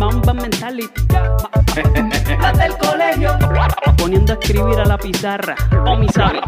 Ma- 0.00 0.06
Mamba 0.10 0.32
mentality. 0.32 1.02
Las 2.40 2.58
del 2.58 2.72
colegio. 2.78 3.38
Poniendo 3.98 4.32
a 4.32 4.36
escribir 4.40 4.78
a 4.78 4.86
la 4.86 4.96
pizarra. 4.96 5.54
O 5.86 5.94
mi 5.94 6.08
sabe. 6.08 6.40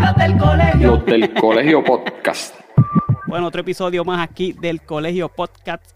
Las 0.00 0.16
del 0.16 0.36
colegio. 0.36 0.90
Los 0.96 1.06
del 1.06 1.32
colegio 1.34 1.84
podcast. 1.84 2.56
Bueno, 3.28 3.46
otro 3.46 3.60
episodio 3.60 4.04
más 4.04 4.28
aquí 4.28 4.52
del 4.52 4.82
colegio 4.82 5.28
podcast. 5.28 5.92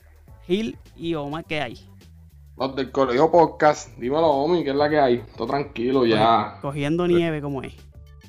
Gil 0.46 0.78
y 0.96 1.14
Omar, 1.14 1.44
¿qué 1.44 1.60
hay? 1.60 1.76
Los 2.56 2.76
del 2.76 2.92
colegio 2.92 3.32
podcast. 3.32 3.98
Dímelo, 3.98 4.28
homie, 4.28 4.62
¿qué 4.62 4.70
es 4.70 4.76
la 4.76 4.88
que 4.88 5.00
hay? 5.00 5.24
Todo 5.36 5.48
tranquilo 5.48 6.06
ya. 6.06 6.58
Cogiendo 6.62 7.08
nieve 7.08 7.42
como 7.42 7.62
es. 7.64 7.74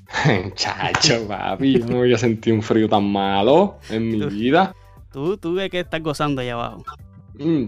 Chacho, 0.56 1.28
papi, 1.28 1.80
yo 1.80 1.86
no 1.86 2.00
había 2.00 2.18
sentido 2.18 2.56
un 2.56 2.64
frío 2.64 2.90
tan 2.90 3.04
malo 3.12 3.78
en 3.92 4.10
mi 4.10 4.26
vida. 4.26 4.74
Tú, 5.12 5.38
tú 5.38 5.54
ves 5.54 5.70
que 5.70 5.82
estás 5.82 6.02
gozando 6.02 6.42
allá 6.42 6.54
abajo. 6.54 6.84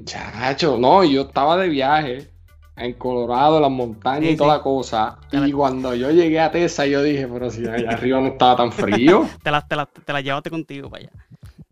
Chacho, 0.06 0.78
no, 0.78 1.04
yo 1.04 1.22
estaba 1.24 1.58
de 1.58 1.70
viaje 1.70 2.30
en 2.78 2.94
Colorado, 2.94 3.56
en 3.58 3.62
las 3.64 3.72
montañas 3.72 4.28
Sí, 4.30 4.34
y 4.34 4.38
toda 4.38 4.54
sí. 4.54 4.58
la 4.58 4.64
cosa. 4.64 5.18
Te 5.30 5.40
la- 5.40 5.48
Y 5.48 5.52
cuando 5.54 5.96
yo 5.96 6.12
llegué 6.12 6.40
a 6.40 6.52
Tesa, 6.52 6.86
yo 6.86 7.02
dije, 7.02 7.28
pero 7.28 7.50
si 7.50 7.66
allá 7.68 7.92
arriba 7.92 8.20
no 8.22 8.28
estaba 8.28 8.58
tan 8.58 8.72
frío. 8.72 9.28
Te 9.44 9.50
la, 9.52 9.62
te 9.66 9.76
la, 9.76 9.86
te 9.86 10.14
la 10.14 10.22
llevaste 10.22 10.50
contigo 10.50 10.90
para 10.90 11.04
allá. 11.04 11.12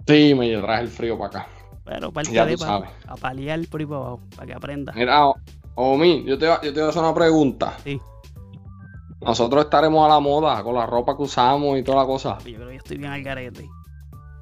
Sí, 0.07 0.33
me 0.35 0.55
traje 0.57 0.81
el 0.83 0.87
frío 0.89 1.17
para 1.17 1.41
acá. 1.41 1.47
Pero 1.85 2.11
parte 2.11 2.31
Ya 2.31 2.45
de 2.45 2.53
tú 2.53 2.59
pa- 2.59 2.65
sabes. 2.65 2.89
a 3.07 3.15
paliar 3.15 3.59
por 3.69 3.79
ahí 3.81 3.85
para 3.85 3.99
abajo, 3.99 4.19
para 4.35 4.47
que 4.47 4.53
aprenda. 4.53 4.93
Mira, 4.95 5.21
Omi, 5.75 6.23
yo 6.25 6.37
te, 6.37 6.45
yo 6.45 6.59
te 6.61 6.71
voy 6.71 6.81
a 6.83 6.89
hacer 6.89 7.01
una 7.01 7.13
pregunta. 7.13 7.77
Sí, 7.83 7.99
Nosotros 9.21 9.65
estaremos 9.65 10.05
a 10.05 10.09
la 10.13 10.19
moda 10.19 10.61
con 10.63 10.75
la 10.75 10.85
ropa 10.85 11.15
que 11.15 11.23
usamos 11.23 11.77
y 11.77 11.83
toda 11.83 12.01
la 12.01 12.05
cosa. 12.05 12.37
yo 12.39 12.55
creo 12.55 12.67
que 12.67 12.73
yo 12.73 12.77
estoy 12.77 12.97
bien 12.97 13.11
al 13.11 13.23
garete. 13.23 13.69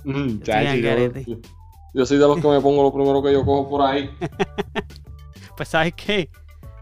Mm, 0.03 0.27
Estoy 0.27 0.39
chacho, 0.41 0.69
al 0.69 0.81
yo, 0.81 0.89
garete. 0.89 1.25
yo- 1.27 1.37
yo 1.93 2.05
soy 2.05 2.17
de 2.17 2.27
los 2.27 2.39
que 2.41 2.47
me 2.47 2.61
pongo 2.61 2.83
lo 2.83 2.93
primero 2.93 3.21
que 3.21 3.33
yo 3.33 3.45
cojo 3.45 3.69
por 3.69 3.81
ahí. 3.83 4.09
Pues, 5.57 5.69
¿sabes 5.69 5.93
qué? 5.95 6.27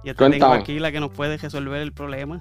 Yo 0.06 0.16
te 0.16 0.30
tengo 0.30 0.46
aquí 0.54 0.80
la 0.80 0.92
que 0.92 1.02
nos 1.02 1.12
puede 1.12 1.36
resolver 1.38 1.82
el 1.82 1.92
problema. 1.92 2.40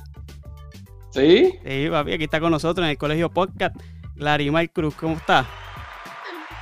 ¿Sí? 1.11 1.59
Sí, 1.67 1.89
papi, 1.91 2.13
aquí 2.13 2.25
está 2.25 2.39
con 2.39 2.53
nosotros 2.53 2.85
en 2.85 2.91
el 2.91 2.99
colegio 2.99 3.29
podcast. 3.31 3.75
Larimar 4.15 4.71
Cruz, 4.71 4.95
¿cómo 4.95 5.17
está? 5.17 5.45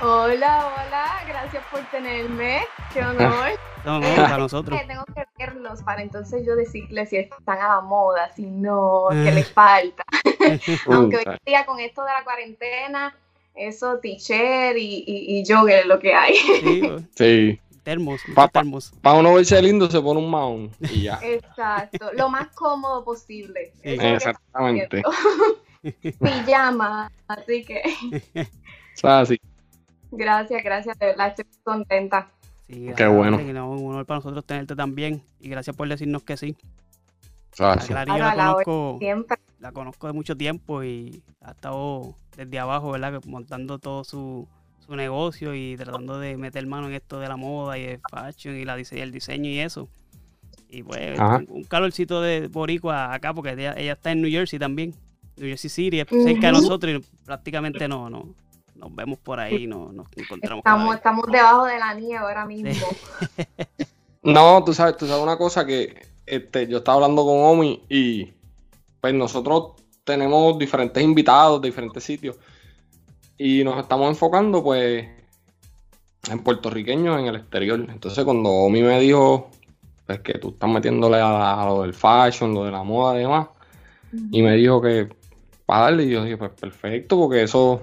Hola, 0.01 0.71
hola, 0.75 1.05
gracias 1.27 1.63
por 1.69 1.81
tenerme. 1.91 2.61
Qué 2.91 3.01
honor. 3.05 3.49
No, 3.85 3.99
no, 3.99 4.07
Eh, 4.07 4.15
para 4.15 4.37
nosotros. 4.39 4.79
tengo 4.87 5.03
que 5.13 5.23
verlos 5.37 5.83
para 5.83 6.01
entonces 6.01 6.43
yo 6.45 6.55
decirles 6.55 7.09
si 7.09 7.17
están 7.17 7.59
a 7.59 7.75
la 7.75 7.81
moda, 7.81 8.31
si 8.35 8.47
no, 8.47 9.09
qué 9.11 9.31
les 9.31 9.51
falta. 9.51 10.03
Aunque 10.91 11.17
hoy 11.17 11.23
en 11.25 11.37
día 11.45 11.65
con 11.67 11.79
esto 11.79 12.03
de 12.03 12.11
la 12.13 12.23
cuarentena, 12.23 13.15
eso 13.57 13.99
t-shirt 13.99 14.77
y, 14.77 15.03
y, 15.07 15.39
y 15.39 15.43
jogger 15.45 15.79
es 15.79 15.85
lo 15.87 15.99
que 15.99 16.13
hay. 16.13 16.35
Sí, 16.35 16.81
Sí. 17.15 17.59
termos, 17.83 18.21
muchos 18.21 18.35
Papá. 18.35 18.59
termos. 18.61 18.91
Para 19.01 19.17
uno 19.19 19.33
verse 19.33 19.61
lindo 19.61 19.89
se 19.89 20.01
pone 20.01 20.19
un 20.19 20.29
maón 20.29 20.71
y 20.91 21.03
ya. 21.03 21.19
Exacto, 21.23 22.11
lo 22.13 22.29
más 22.29 22.47
cómodo 22.55 23.03
posible. 23.03 23.71
Sí. 23.83 23.89
Exactamente. 23.99 25.03
Pijama, 26.19 27.11
así 27.27 27.63
que 27.63 27.81
O 28.35 28.99
sea, 28.99 29.25
sí. 29.25 29.39
gracias, 30.11 30.63
gracias, 30.63 30.97
de 30.99 31.05
verdad 31.07 31.27
estoy 31.29 31.45
contenta. 31.63 32.29
Sí, 32.67 32.91
Qué 32.97 33.03
ah, 33.03 33.09
bueno. 33.09 33.37
un 33.37 33.89
honor 33.91 34.05
para 34.05 34.17
nosotros 34.17 34.43
tenerte 34.45 34.75
también. 34.75 35.21
Y 35.39 35.47
gracias 35.49 35.73
por 35.75 35.87
decirnos 35.87 36.23
que 36.23 36.35
sí. 36.35 36.57
O 37.57 37.63
sea, 37.63 37.71
A 37.73 37.81
sí. 37.81 37.87
Clary 37.87 38.09
yo 38.09 38.13
Ahora 38.13 38.35
la 38.35 38.45
conozco, 38.51 38.95
Siempre. 38.99 39.37
la 39.59 39.71
conozco 39.71 40.07
de 40.07 40.13
mucho 40.13 40.37
tiempo 40.37 40.83
y 40.83 41.23
ha 41.41 41.51
estado 41.51 42.15
desde 42.35 42.59
abajo, 42.59 42.91
¿verdad? 42.91 43.19
Montando 43.25 43.79
todo 43.79 44.03
su, 44.03 44.47
su 44.85 44.95
negocio 44.95 45.55
y 45.55 45.75
tratando 45.75 46.19
de 46.19 46.37
meter 46.37 46.65
mano 46.67 46.87
en 46.87 46.93
esto 46.93 47.19
de 47.19 47.27
la 47.27 47.35
moda 47.35 47.79
y 47.79 47.83
el 47.85 47.99
fashion 48.11 48.55
y 48.55 48.63
la 48.63 48.77
dise- 48.77 49.01
el 49.01 49.11
diseño 49.11 49.49
y 49.49 49.57
eso. 49.59 49.87
Y 50.69 50.83
pues 50.83 51.19
Ajá. 51.19 51.41
un, 51.47 51.63
calorcito 51.63 52.21
de 52.21 52.47
boricua 52.47 53.11
acá 53.11 53.33
porque 53.33 53.53
ella, 53.53 53.73
ella 53.75 53.93
está 53.93 54.11
en 54.11 54.21
New 54.21 54.29
Jersey 54.29 54.59
también. 54.59 54.93
New 55.37 55.47
Jersey 55.49 55.69
City, 55.69 55.99
es 55.99 56.07
cerca 56.09 56.47
de 56.47 56.53
nosotros 56.53 56.93
y 56.93 57.05
prácticamente 57.25 57.87
no, 57.87 58.09
no 58.09 58.35
nos 58.75 58.93
vemos 58.95 59.17
por 59.17 59.39
ahí, 59.39 59.65
no 59.65 59.91
nos 59.91 60.05
encontramos. 60.15 60.59
Estamos, 60.59 60.95
estamos 60.95 61.25
debajo 61.31 61.65
de 61.65 61.79
la 61.79 61.93
nieve 61.95 62.17
ahora 62.17 62.45
mismo. 62.45 62.69
No, 64.23 64.63
tú 64.65 64.73
sabes, 64.73 64.97
tú 64.97 65.07
sabes 65.07 65.23
una 65.23 65.37
cosa 65.37 65.65
que 65.65 66.05
este, 66.27 66.67
yo 66.67 66.79
estaba 66.79 66.97
hablando 66.97 67.25
con 67.25 67.39
Omi 67.39 67.81
y 67.89 68.33
pues 69.01 69.13
nosotros 69.13 69.71
tenemos 70.03 70.59
diferentes 70.59 71.01
invitados 71.01 71.61
de 71.61 71.69
diferentes 71.69 72.03
sitios 72.03 72.35
y 73.37 73.63
nos 73.63 73.79
estamos 73.79 74.09
enfocando 74.09 74.63
pues 74.63 75.07
en 76.29 76.39
puertorriqueños 76.39 77.19
en 77.19 77.27
el 77.27 77.37
exterior. 77.37 77.85
Entonces 77.89 78.23
cuando 78.23 78.49
Omi 78.49 78.81
me 78.81 78.99
dijo 78.99 79.49
pues 80.05 80.19
que 80.19 80.37
tú 80.37 80.49
estás 80.49 80.69
metiéndole 80.69 81.17
a, 81.17 81.61
a 81.61 81.65
lo 81.65 81.81
del 81.81 81.93
fashion, 81.93 82.53
lo 82.53 82.65
de 82.65 82.71
la 82.71 82.83
moda 82.83 83.15
y 83.15 83.19
demás, 83.19 83.47
y 84.31 84.41
me 84.41 84.55
dijo 84.55 84.81
que 84.81 85.09
para 85.65 85.83
darle, 85.83 86.05
y 86.05 86.09
yo 86.11 86.23
dije 86.23 86.37
pues 86.37 86.51
perfecto, 86.51 87.17
porque 87.17 87.43
eso, 87.43 87.81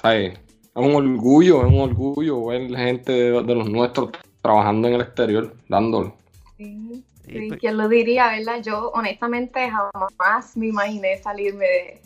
¿sabes? 0.00 0.34
Es 0.34 0.40
un 0.74 0.94
orgullo, 0.94 1.66
es 1.66 1.72
un 1.72 1.80
orgullo 1.80 2.46
ver 2.46 2.74
gente 2.76 3.12
de, 3.12 3.42
de 3.42 3.54
los 3.54 3.68
nuestros 3.68 4.10
trabajando 4.40 4.86
en 4.86 4.94
el 4.94 5.00
exterior, 5.00 5.56
dándolo. 5.68 6.14
Sí, 6.56 7.04
Sí, 7.28 7.48
pues, 7.48 7.60
¿quién 7.60 7.76
lo 7.76 7.88
diría, 7.88 8.28
verdad? 8.28 8.62
Yo 8.62 8.90
honestamente 8.90 9.70
jamás 9.70 10.56
me 10.56 10.68
imaginé 10.68 11.18
salirme 11.18 11.66
de, 11.66 12.02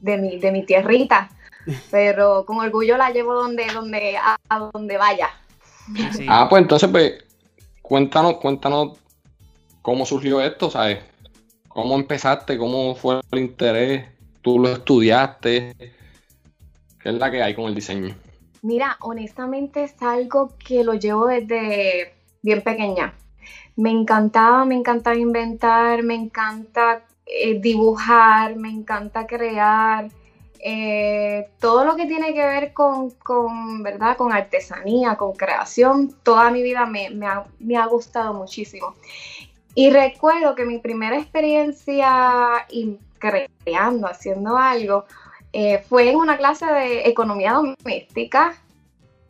de, 0.00 0.18
mi, 0.18 0.38
de 0.38 0.52
mi 0.52 0.64
tierrita, 0.64 1.30
pero 1.90 2.44
con 2.44 2.58
orgullo 2.58 2.96
la 2.96 3.10
llevo 3.10 3.34
donde, 3.34 3.66
donde, 3.72 4.16
a, 4.16 4.36
a 4.48 4.58
donde 4.72 4.96
vaya. 4.96 5.30
sí. 6.12 6.26
Ah, 6.28 6.46
pues 6.48 6.62
entonces, 6.62 6.88
pues, 6.90 7.24
cuéntanos, 7.82 8.34
cuéntanos 8.34 8.98
cómo 9.82 10.06
surgió 10.06 10.40
esto, 10.40 10.70
¿sabes? 10.70 10.98
¿Cómo 11.68 11.96
empezaste? 11.96 12.56
¿Cómo 12.56 12.94
fue 12.94 13.20
el 13.32 13.38
interés? 13.38 14.06
¿Tú 14.42 14.58
lo 14.58 14.68
estudiaste? 14.68 15.74
¿Qué 17.02 17.08
es 17.08 17.14
la 17.14 17.30
que 17.30 17.42
hay 17.42 17.54
con 17.54 17.64
el 17.64 17.74
diseño? 17.74 18.14
Mira, 18.62 18.96
honestamente 19.00 19.84
es 19.84 20.00
algo 20.00 20.54
que 20.56 20.84
lo 20.84 20.94
llevo 20.94 21.26
desde 21.26 22.14
bien 22.42 22.62
pequeña. 22.62 23.14
Me 23.76 23.90
encantaba, 23.90 24.64
me 24.64 24.74
encantaba 24.76 25.16
inventar, 25.16 26.02
me 26.02 26.14
encanta 26.14 27.02
eh, 27.26 27.58
dibujar, 27.60 28.56
me 28.56 28.70
encanta 28.70 29.26
crear. 29.26 30.08
eh, 30.66 31.48
todo 31.60 31.84
lo 31.84 31.94
que 31.94 32.06
tiene 32.06 32.32
que 32.32 32.44
ver 32.44 32.72
con, 32.72 33.12
¿verdad? 33.82 34.16
con 34.16 34.32
artesanía, 34.32 35.16
con 35.16 35.32
creación, 35.34 36.14
toda 36.22 36.50
mi 36.50 36.62
vida 36.62 36.86
me, 36.86 37.10
me 37.10 37.26
ha, 37.26 37.44
me 37.58 37.76
ha 37.76 37.86
gustado 37.86 38.32
muchísimo. 38.32 38.94
Y 39.74 39.90
recuerdo 39.90 40.54
que 40.54 40.64
mi 40.64 40.78
primera 40.78 41.18
experiencia 41.18 42.66
creando, 43.18 44.06
haciendo 44.06 44.56
algo, 44.56 45.04
eh, 45.52 45.84
fue 45.88 46.10
en 46.10 46.16
una 46.16 46.36
clase 46.36 46.66
de 46.66 47.08
economía 47.08 47.52
doméstica. 47.52 48.54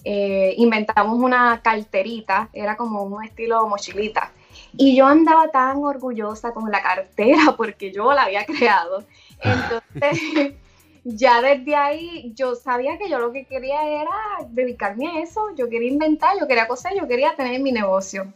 Eh, 0.05 0.55
inventamos 0.59 1.19
una 1.19 1.61
carterita, 1.63 2.51
era 2.53 2.77
como 2.77 3.03
un 3.03 3.25
estilo 3.25 3.67
mochilita. 3.67 4.31
Y 4.77 4.97
yo 4.97 5.07
andaba 5.07 5.49
tan 5.49 5.79
orgullosa 5.79 6.53
con 6.53 6.71
la 6.71 6.83
cartera 6.83 7.55
porque 7.57 7.93
yo 7.93 8.13
la 8.13 8.25
había 8.25 8.45
creado. 8.45 9.05
Entonces, 9.41 10.55
ya 11.05 11.41
desde 11.41 11.75
ahí 11.75 12.33
yo 12.35 12.55
sabía 12.55 12.99
que 12.99 13.09
yo 13.09 13.19
lo 13.19 13.33
que 13.33 13.45
quería 13.45 13.83
era 13.89 14.11
dedicarme 14.49 15.09
a 15.09 15.23
eso, 15.23 15.55
yo 15.57 15.69
quería 15.69 15.91
inventar, 15.91 16.39
yo 16.39 16.47
quería 16.47 16.69
coser, 16.69 16.93
yo 16.97 17.09
quería 17.09 17.35
tener 17.35 17.61
mi 17.61 17.73
negocio. 17.73 18.33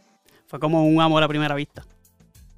Fue 0.47 0.59
como 0.59 0.85
un 0.87 0.99
amor 0.99 1.21
a 1.23 1.27
primera 1.27 1.55
vista. 1.55 1.83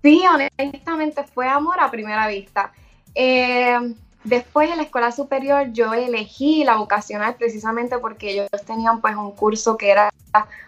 Sí, 0.02 0.24
honestamente 0.26 1.24
fue 1.24 1.48
amor 1.48 1.80
a 1.80 1.92
primera 1.92 2.28
vista. 2.28 2.72
Eh, 3.14 3.94
después 4.24 4.70
en 4.70 4.78
la 4.78 4.84
escuela 4.84 5.12
superior 5.12 5.72
yo 5.72 5.94
elegí 5.94 6.64
la 6.64 6.76
vocacional 6.76 7.36
precisamente 7.36 7.98
porque 8.00 8.32
ellos 8.32 8.48
tenían 8.66 9.02
pues 9.02 9.16
un 9.16 9.32
curso 9.32 9.78
que 9.78 9.90
era 9.90 10.10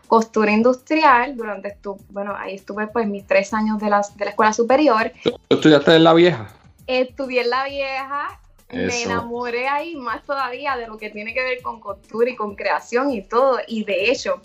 costura 0.07 0.51
industrial 0.51 1.37
durante 1.37 1.69
estu 1.69 1.97
bueno 2.09 2.35
ahí 2.35 2.55
estuve 2.55 2.87
pues 2.87 3.07
mis 3.07 3.25
tres 3.25 3.53
años 3.53 3.79
de 3.79 3.89
la, 3.89 4.01
de 4.15 4.25
la 4.25 4.31
escuela 4.31 4.53
superior. 4.53 5.11
¿Tú 5.23 5.35
estudiaste 5.49 5.95
en 5.95 6.03
la 6.03 6.13
vieja? 6.13 6.47
Estudié 6.87 7.41
en 7.41 7.49
la 7.49 7.63
vieja 7.65 8.39
me 8.73 9.03
enamoré 9.03 9.67
ahí 9.67 9.95
más 9.95 10.23
todavía 10.23 10.75
de 10.75 10.87
lo 10.87 10.97
que 10.97 11.09
tiene 11.09 11.33
que 11.33 11.43
ver 11.43 11.61
con 11.61 11.79
costura 11.79 12.29
y 12.29 12.35
con 12.35 12.55
creación 12.55 13.11
y 13.11 13.21
todo. 13.21 13.59
Y 13.67 13.83
de 13.83 14.09
hecho, 14.09 14.41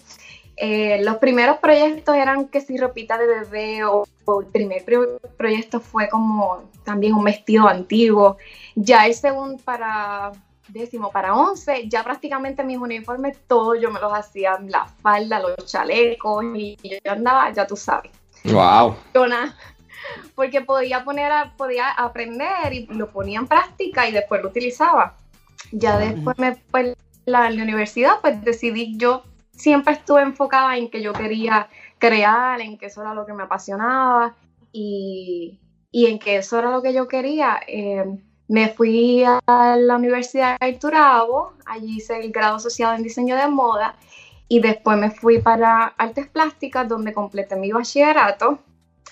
eh, 0.61 1.01
los 1.03 1.17
primeros 1.17 1.59
proyectos 1.59 2.17
eran 2.17 2.49
que 2.49 2.61
si 2.61 2.77
ropita 2.77 3.19
de 3.19 3.27
bebé 3.27 3.85
o, 3.85 4.07
el 4.27 4.47
primer 4.47 4.85
proyecto 5.37 5.81
fue 5.81 6.09
como 6.09 6.65
también 6.85 7.15
un 7.15 7.25
vestido 7.25 7.67
antiguo. 7.67 8.37
Ya 8.75 9.07
el 9.07 9.15
segundo 9.15 9.63
para 9.65 10.33
décimo, 10.69 11.11
para 11.11 11.35
once, 11.35 11.89
ya 11.89 12.05
prácticamente 12.05 12.63
mis 12.63 12.77
uniformes 12.77 13.39
todos 13.47 13.81
yo 13.81 13.91
me 13.91 13.99
los 14.01 14.13
hacía, 14.13 14.59
la 14.67 14.85
falda, 14.85 15.41
los 15.41 15.57
chalecos 15.65 16.45
y 16.55 16.77
yo 16.83 17.13
andaba, 17.13 17.51
ya 17.53 17.67
tú 17.67 17.75
sabes. 17.75 18.13
Wow 18.45 18.95
porque 20.35 20.61
podía 20.61 21.05
poner, 21.05 21.33
podía 21.57 21.89
aprender 21.91 22.73
y 22.73 22.87
lo 22.87 23.11
ponía 23.11 23.39
en 23.39 23.47
práctica 23.47 24.09
y 24.09 24.13
después 24.13 24.43
lo 24.43 24.49
utilizaba. 24.49 25.15
Ya 25.73 25.99
después 25.99 26.39
me, 26.39 26.57
pues, 26.71 26.97
la, 27.27 27.51
la 27.51 27.63
universidad, 27.63 28.21
pues 28.21 28.43
decidí, 28.43 28.97
yo 28.97 29.25
siempre 29.59 29.95
estuve 29.95 30.23
enfocada 30.23 30.77
en 30.77 30.89
que 30.89 31.03
yo 31.03 31.13
quería 31.13 31.69
crear, 31.99 32.61
en 32.61 32.79
que 32.79 32.87
eso 32.87 33.03
era 33.03 33.15
lo 33.15 33.27
que 33.27 33.35
me 33.35 33.43
apasionaba 33.43 34.35
y, 34.73 35.61
y 35.91 36.07
en 36.07 36.19
que 36.19 36.37
eso 36.37 36.59
era 36.59 36.71
lo 36.71 36.81
que 36.81 36.95
yo 36.95 37.09
quería. 37.09 37.61
Eh, 37.67 38.05
me 38.49 38.69
fui 38.71 39.25
a 39.25 39.77
la 39.77 39.97
Universidad 39.97 40.59
de 40.59 40.73
Turabo, 40.75 41.53
allí 41.67 41.97
hice 41.99 42.19
el 42.19 42.33
grado 42.33 42.57
asociado 42.57 42.95
en 42.95 43.03
diseño 43.03 43.37
de 43.37 43.47
moda 43.49 43.97
y 44.49 44.61
después 44.61 44.97
me 44.97 45.11
fui 45.11 45.41
para 45.41 45.89
artes 45.99 46.29
plásticas 46.29 46.89
donde 46.89 47.13
completé 47.13 47.57
mi 47.57 47.71
bachillerato 47.71 48.61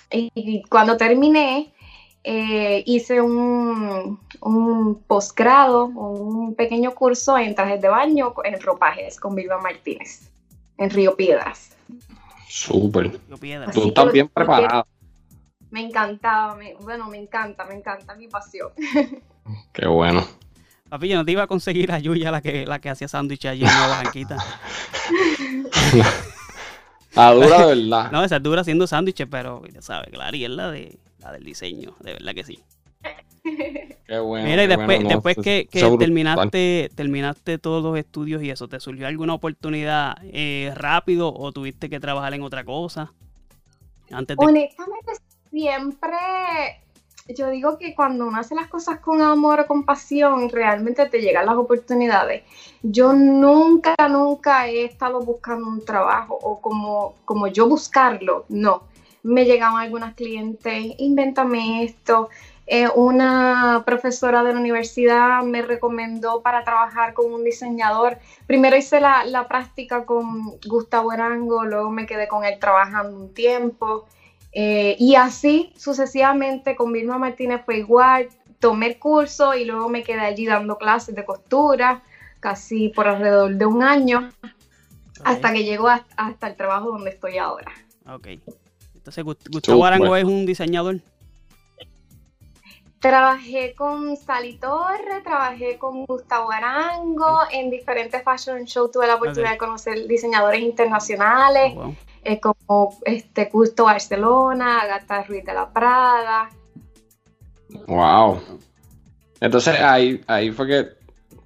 y 0.09 0.63
cuando 0.69 0.97
terminé, 0.97 1.73
eh, 2.23 2.83
hice 2.85 3.21
un, 3.21 4.19
un 4.41 5.03
posgrado, 5.03 5.85
un 5.85 6.55
pequeño 6.55 6.93
curso 6.95 7.37
en 7.37 7.55
trajes 7.55 7.81
de 7.81 7.89
baño 7.89 8.33
en 8.43 8.59
ropajes 8.61 9.19
con 9.19 9.35
Vilma 9.35 9.59
Martínez, 9.59 10.31
en 10.77 10.89
Río 10.89 11.15
Piedras. 11.15 11.75
Súper. 12.47 13.19
Tú 13.73 13.87
estás 13.87 14.11
bien 14.11 14.27
preparada. 14.29 14.85
Me 15.69 15.81
encantaba, 15.81 16.57
bueno, 16.79 17.09
me 17.09 17.17
encanta, 17.17 17.65
me 17.65 17.75
encanta, 17.75 18.15
mi 18.15 18.27
pasión. 18.27 18.69
Qué 19.73 19.85
bueno. 19.85 20.25
Papi, 20.89 21.09
yo 21.09 21.17
no 21.17 21.25
te 21.25 21.33
iba 21.33 21.43
a 21.43 21.47
conseguir 21.47 21.91
a 21.91 21.99
Yuya, 21.99 22.31
la 22.31 22.41
que, 22.41 22.65
la 22.65 22.79
que 22.79 22.89
hacía 22.89 23.09
sándwiches 23.09 23.51
allí 23.51 23.61
en 23.63 23.67
la 23.79 23.87
Barranquita. 23.87 24.37
Ah, 27.15 27.33
dura 27.33 27.65
de 27.65 27.75
verdad. 27.75 28.11
no, 28.13 28.23
esa 28.23 28.37
es 28.37 28.43
dura 28.43 28.61
haciendo 28.61 28.87
sándwiches, 28.87 29.27
pero 29.29 29.65
ya 29.67 29.81
sabes, 29.81 30.09
Clary 30.11 30.45
es 30.45 30.51
la, 30.51 30.71
de, 30.71 30.97
la 31.19 31.33
del 31.33 31.43
diseño, 31.43 31.95
de 31.99 32.13
verdad 32.13 32.33
que 32.33 32.43
sí. 32.45 32.63
Qué 34.07 34.19
bueno. 34.19 34.47
Mira, 34.47 34.63
y 34.63 34.67
después, 34.67 35.07
después 35.07 35.37
que, 35.37 35.67
terminaste, 35.71 36.89
terminaste 36.95 37.57
todos 37.57 37.83
los 37.83 37.97
estudios 37.97 38.43
y 38.43 38.49
eso, 38.49 38.67
¿te 38.67 38.79
surgió 38.79 39.07
alguna 39.07 39.33
oportunidad 39.33 40.17
eh, 40.23 40.71
rápido 40.75 41.33
o 41.33 41.51
tuviste 41.51 41.89
que 41.89 41.99
trabajar 41.99 42.33
en 42.33 42.41
otra 42.41 42.63
cosa? 42.63 43.11
Antes 44.11 44.37
Honestamente, 44.39 45.11
siempre 45.51 46.17
yo 47.35 47.49
digo 47.49 47.77
que 47.77 47.93
cuando 47.93 48.27
uno 48.27 48.39
hace 48.39 48.55
las 48.55 48.67
cosas 48.67 48.99
con 48.99 49.21
amor 49.21 49.59
o 49.59 49.67
con 49.67 49.83
pasión, 49.83 50.49
realmente 50.49 51.07
te 51.07 51.19
llegan 51.19 51.45
las 51.45 51.55
oportunidades. 51.55 52.43
Yo 52.81 53.13
nunca, 53.13 53.95
nunca 54.09 54.67
he 54.67 54.85
estado 54.85 55.19
buscando 55.19 55.67
un 55.67 55.83
trabajo 55.83 56.37
o 56.41 56.61
como, 56.61 57.15
como 57.25 57.47
yo 57.47 57.67
buscarlo, 57.67 58.45
no. 58.49 58.83
Me 59.23 59.43
llegaban 59.43 59.81
algunas 59.81 60.13
clientes, 60.13 60.93
invéntame 60.99 61.83
esto. 61.83 62.29
Eh, 62.69 62.89
una 62.95 63.83
profesora 63.85 64.43
de 64.43 64.51
la 64.53 64.59
universidad 64.59 65.41
me 65.43 65.61
recomendó 65.61 66.41
para 66.41 66.65
trabajar 66.65 67.13
con 67.13 67.31
un 67.31 67.45
diseñador. 67.45 68.17
Primero 68.45 68.75
hice 68.75 68.99
la, 68.99 69.23
la 69.25 69.47
práctica 69.47 70.05
con 70.05 70.59
Gustavo 70.67 71.11
Arango, 71.11 71.63
luego 71.63 71.89
me 71.89 72.05
quedé 72.05 72.27
con 72.27 72.43
él 72.43 72.59
trabajando 72.59 73.17
un 73.17 73.33
tiempo. 73.33 74.05
Eh, 74.51 74.95
y 74.99 75.15
así 75.15 75.71
sucesivamente 75.77 76.75
con 76.75 76.91
Vilma 76.91 77.17
Martínez 77.17 77.61
fue 77.63 77.77
igual, 77.77 78.27
tomé 78.59 78.87
el 78.87 78.99
curso 78.99 79.53
y 79.55 79.65
luego 79.65 79.87
me 79.87 80.03
quedé 80.03 80.21
allí 80.21 80.45
dando 80.45 80.77
clases 80.77 81.15
de 81.15 81.23
costura, 81.23 82.01
casi 82.39 82.89
por 82.89 83.07
alrededor 83.07 83.55
de 83.55 83.65
un 83.65 83.83
año, 83.83 84.29
hasta 85.23 85.53
que 85.53 85.63
llegó 85.63 85.87
hasta, 85.87 86.47
el 86.47 86.55
trabajo 86.55 86.91
donde 86.91 87.11
estoy 87.11 87.37
ahora. 87.37 87.71
Ok. 88.07 88.27
Entonces, 88.95 89.23
Gustavo 89.23 89.85
Arango 89.85 90.15
es 90.15 90.25
un 90.25 90.45
diseñador. 90.45 90.99
Trabajé 92.99 93.75
con 93.75 94.17
Sally 94.17 94.57
Torre, 94.57 95.21
trabajé 95.23 95.77
con 95.77 96.05
Gustavo 96.05 96.51
Arango, 96.51 97.41
en 97.51 97.69
diferentes 97.69 98.23
fashion 98.23 98.63
shows 98.63 98.91
tuve 98.91 99.05
la 99.05 99.15
oportunidad 99.15 99.51
de 99.51 99.57
conocer 99.57 100.07
diseñadores 100.07 100.61
internacionales. 100.61 101.73
Oh, 101.75 101.93
eh, 102.23 102.39
como 102.39 102.97
este 103.05 103.45
Gusto 103.45 103.85
Barcelona, 103.85 104.81
Agatha 104.81 105.23
Ruiz 105.23 105.45
de 105.45 105.53
la 105.53 105.71
Prada. 105.71 106.49
Wow. 107.87 108.41
Entonces 109.39 109.79
ahí, 109.79 110.21
ahí 110.27 110.51
fue 110.51 110.67
que, 110.67 110.87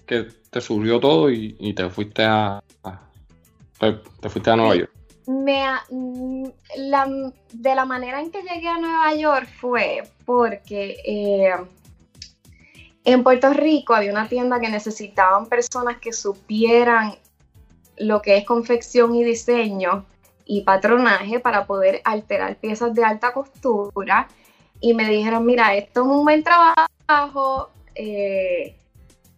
que 0.05 0.27
te 0.49 0.61
surgió 0.61 0.99
todo 0.99 1.29
y, 1.29 1.73
te 1.73 1.89
fuiste 1.89 2.23
a, 2.23 2.63
te, 3.79 4.29
fuiste 4.29 4.49
a 4.49 4.55
Nueva 4.55 4.75
York. 4.75 4.91
Me, 5.31 5.63
mm, 5.89 6.45
de 7.53 7.75
la 7.75 7.85
manera 7.85 8.19
en 8.19 8.31
que 8.31 8.41
llegué 8.41 8.67
a 8.67 8.77
Nueva 8.77 9.15
York 9.15 9.47
fue 9.59 10.03
porque 10.25 10.97
eh, 11.05 11.53
en 13.03 13.23
Puerto 13.23 13.53
Rico 13.53 13.93
había 13.93 14.11
una 14.11 14.27
tienda 14.27 14.59
que 14.59 14.69
necesitaban 14.69 15.47
personas 15.47 15.97
que 15.97 16.11
supieran 16.11 17.15
lo 17.97 18.21
que 18.21 18.37
es 18.37 18.45
confección 18.45 19.15
y 19.15 19.23
diseño 19.23 20.05
y 20.45 20.61
patronaje 20.61 21.39
para 21.39 21.65
poder 21.65 22.01
alterar 22.03 22.55
piezas 22.57 22.93
de 22.93 23.03
alta 23.03 23.31
costura. 23.31 24.27
Y 24.79 24.93
me 24.93 25.07
dijeron, 25.07 25.45
mira, 25.45 25.75
esto 25.75 26.01
es 26.01 26.07
un 26.07 26.23
buen 26.23 26.43
trabajo, 26.43 27.69
eh, 27.95 28.75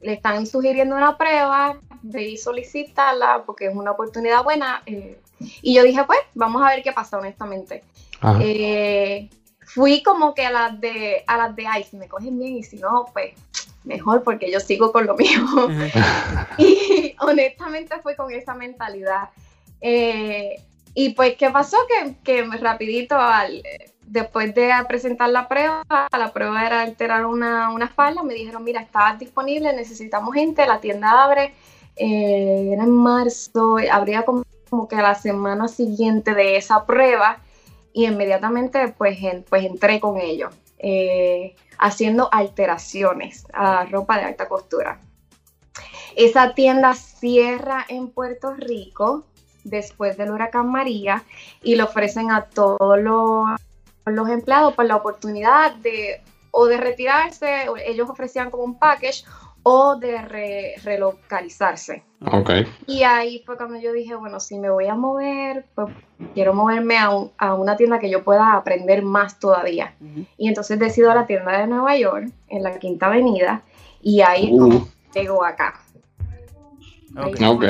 le 0.02 0.14
están 0.14 0.48
sugiriendo 0.48 0.96
una 0.96 1.18
prueba, 1.18 1.78
ve 2.02 2.30
y 2.30 2.38
solicitarla 2.38 3.44
porque 3.46 3.68
es 3.68 3.76
una 3.76 3.92
oportunidad 3.92 4.44
buena. 4.44 4.84
Eh, 4.86 5.20
y 5.62 5.76
yo 5.76 5.84
dije, 5.84 6.04
pues, 6.06 6.20
vamos 6.34 6.62
a 6.62 6.70
ver 6.70 6.84
qué 6.84 6.92
pasa, 6.92 7.18
honestamente. 7.18 7.84
Eh, 8.40 9.30
fui 9.66 10.02
como 10.02 10.34
que 10.34 10.46
a 10.46 10.52
las 10.52 10.80
de 10.80 11.24
a 11.28 11.36
las 11.36 11.56
de 11.56 11.68
ay, 11.68 11.84
si 11.84 11.98
me 11.98 12.08
cogen 12.08 12.40
bien 12.40 12.56
y 12.56 12.64
si 12.64 12.78
no, 12.78 13.06
pues 13.12 13.34
mejor 13.84 14.24
porque 14.24 14.50
yo 14.50 14.60
sigo 14.60 14.92
con 14.92 15.06
lo 15.06 15.16
mío. 15.16 15.42
y 16.58 17.16
honestamente 17.20 18.00
fue 18.02 18.16
con 18.16 18.32
esa 18.32 18.54
mentalidad. 18.54 19.30
Y 20.96 21.10
pues, 21.10 21.36
¿qué 21.38 21.50
pasó? 21.50 21.78
Que, 21.88 22.16
que 22.24 22.44
rapidito, 22.58 23.16
al, 23.18 23.64
después 24.06 24.54
de 24.54 24.72
presentar 24.88 25.30
la 25.30 25.48
prueba, 25.48 25.84
la 25.90 26.32
prueba 26.34 26.66
era 26.66 26.82
alterar 26.82 27.26
una, 27.26 27.72
una 27.72 27.88
falda, 27.88 28.24
me 28.24 28.34
dijeron, 28.34 28.64
mira, 28.64 28.82
estás 28.82 29.18
disponible, 29.20 29.74
necesitamos 29.74 30.34
gente, 30.34 30.66
la 30.68 30.80
tienda 30.80 31.24
abre, 31.24 31.54
eh, 31.96 32.70
era 32.74 32.84
en 32.84 32.92
marzo, 32.92 33.78
habría 33.92 34.24
como, 34.24 34.44
que 34.88 34.96
a 34.96 35.02
la 35.02 35.16
semana 35.16 35.68
siguiente 35.68 36.34
de 36.34 36.58
esa 36.58 36.86
prueba, 36.86 37.40
y 37.94 38.06
inmediatamente 38.08 38.94
pues, 38.98 39.18
pues 39.50 39.66
entré 39.66 40.00
con 40.00 40.20
ellos, 40.20 40.54
eh, 40.80 41.56
haciendo 41.78 42.30
alteraciones 42.32 43.46
a 43.54 43.86
ropa 43.86 44.18
de 44.18 44.24
alta 44.26 44.48
costura. 44.48 45.00
Esa 46.16 46.54
tienda 46.54 46.94
cierra 46.94 47.86
en 47.88 48.10
Puerto 48.10 48.54
Rico 48.54 49.26
después 49.64 50.18
del 50.18 50.32
huracán 50.32 50.70
María 50.70 51.24
y 51.62 51.76
le 51.76 51.84
ofrecen 51.84 52.32
a 52.32 52.46
todos 52.46 53.00
los, 53.00 54.30
empleados 54.30 54.70
por 54.70 54.76
pues, 54.78 54.88
la 54.88 54.96
oportunidad 54.98 55.76
de 55.76 56.22
o 56.56 56.68
de 56.68 56.78
retirarse, 56.78 57.66
ellos 57.88 58.08
ofrecían 58.08 58.52
como 58.52 58.64
un 58.64 58.78
package, 58.78 59.26
o 59.64 59.96
de 59.96 60.76
relocalizarse. 60.84 62.04
Okay. 62.26 62.66
Y 62.88 63.04
ahí 63.04 63.42
fue 63.46 63.58
cuando 63.58 63.80
yo 63.80 63.92
dije, 63.92 64.16
bueno, 64.16 64.40
si 64.40 64.60
me 64.60 64.70
voy 64.70 64.88
a 64.88 64.96
mover, 64.96 65.66
pues 65.76 65.88
quiero 66.34 66.54
moverme 66.54 66.98
a, 66.98 67.12
a 67.38 67.54
una 67.56 67.76
tienda 67.76 68.00
que 68.00 68.10
yo 68.10 68.24
pueda 68.24 68.54
aprender 68.54 69.04
más 69.04 69.40
todavía. 69.40 69.96
Y 70.38 70.48
entonces 70.48 70.80
decido 70.80 71.12
a 71.12 71.16
la 71.16 71.26
tienda 71.26 71.58
de 71.60 71.68
Nueva 71.68 71.98
York, 71.98 72.30
en 72.50 72.64
la 72.64 72.78
Quinta 72.80 73.08
Avenida, 73.08 73.64
y 74.02 74.22
ahí 74.22 74.50
uh. 74.52 74.86
llego 75.14 75.44
acá. 75.44 75.82
Ok. 77.18 77.66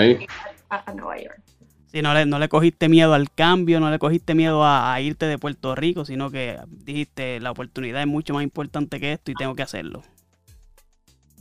A, 0.70 0.94
Nueva 0.94 1.22
York. 1.22 1.40
Sí, 1.88 2.02
no 2.02 2.14
le, 2.14 2.26
no 2.26 2.40
le 2.40 2.50
cogiste 2.50 2.90
miedo 2.90 3.14
al 3.14 3.30
cambio, 3.32 3.80
no 3.80 3.92
le 3.92 4.00
cogiste 4.00 4.34
miedo 4.34 4.64
a, 4.66 5.00
irte 5.00 5.28
de 5.28 5.38
Puerto 5.38 5.76
Rico, 5.76 6.06
sino 6.06 6.32
que 6.32 6.58
dijiste, 6.68 7.40
la 7.40 7.52
oportunidad 7.52 8.02
es 8.02 8.08
mucho 8.08 8.34
más 8.34 8.44
importante 8.44 9.00
que 9.00 9.14
esto 9.14 9.30
y 9.30 9.36
tengo 9.36 9.54
que 9.54 9.62
hacerlo. 9.62 10.02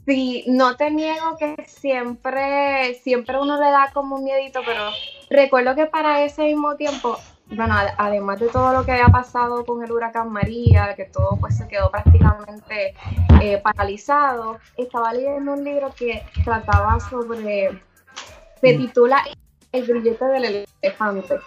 Sí, 0.06 0.44
no 0.48 0.76
te 0.76 0.90
niego 0.90 1.36
que 1.38 1.54
siempre, 1.66 2.94
siempre 3.02 3.38
uno 3.38 3.56
le 3.56 3.70
da 3.70 3.90
como 3.92 4.16
un 4.16 4.24
miedito, 4.24 4.60
pero 4.66 4.90
recuerdo 5.30 5.76
que 5.76 5.86
para 5.86 6.24
ese 6.24 6.42
mismo 6.42 6.74
tiempo, 6.74 7.18
bueno, 7.46 7.76
además 7.96 8.40
de 8.40 8.48
todo 8.48 8.72
lo 8.72 8.84
que 8.84 8.92
había 8.92 9.08
pasado 9.08 9.64
con 9.64 9.84
el 9.84 9.92
huracán 9.92 10.32
María, 10.32 10.94
que 10.96 11.04
todo 11.04 11.38
pues 11.38 11.56
se 11.56 11.68
quedó 11.68 11.88
prácticamente 11.90 12.94
eh, 13.40 13.58
paralizado, 13.62 14.58
estaba 14.76 15.12
leyendo 15.12 15.52
un 15.52 15.62
libro 15.62 15.94
que 15.96 16.24
trataba 16.44 16.98
sobre, 16.98 17.80
se 18.60 18.74
mm. 18.74 18.80
titula 18.80 19.22
El 19.70 19.86
grillete 19.86 20.24
del 20.24 20.66
elefante, 20.82 21.38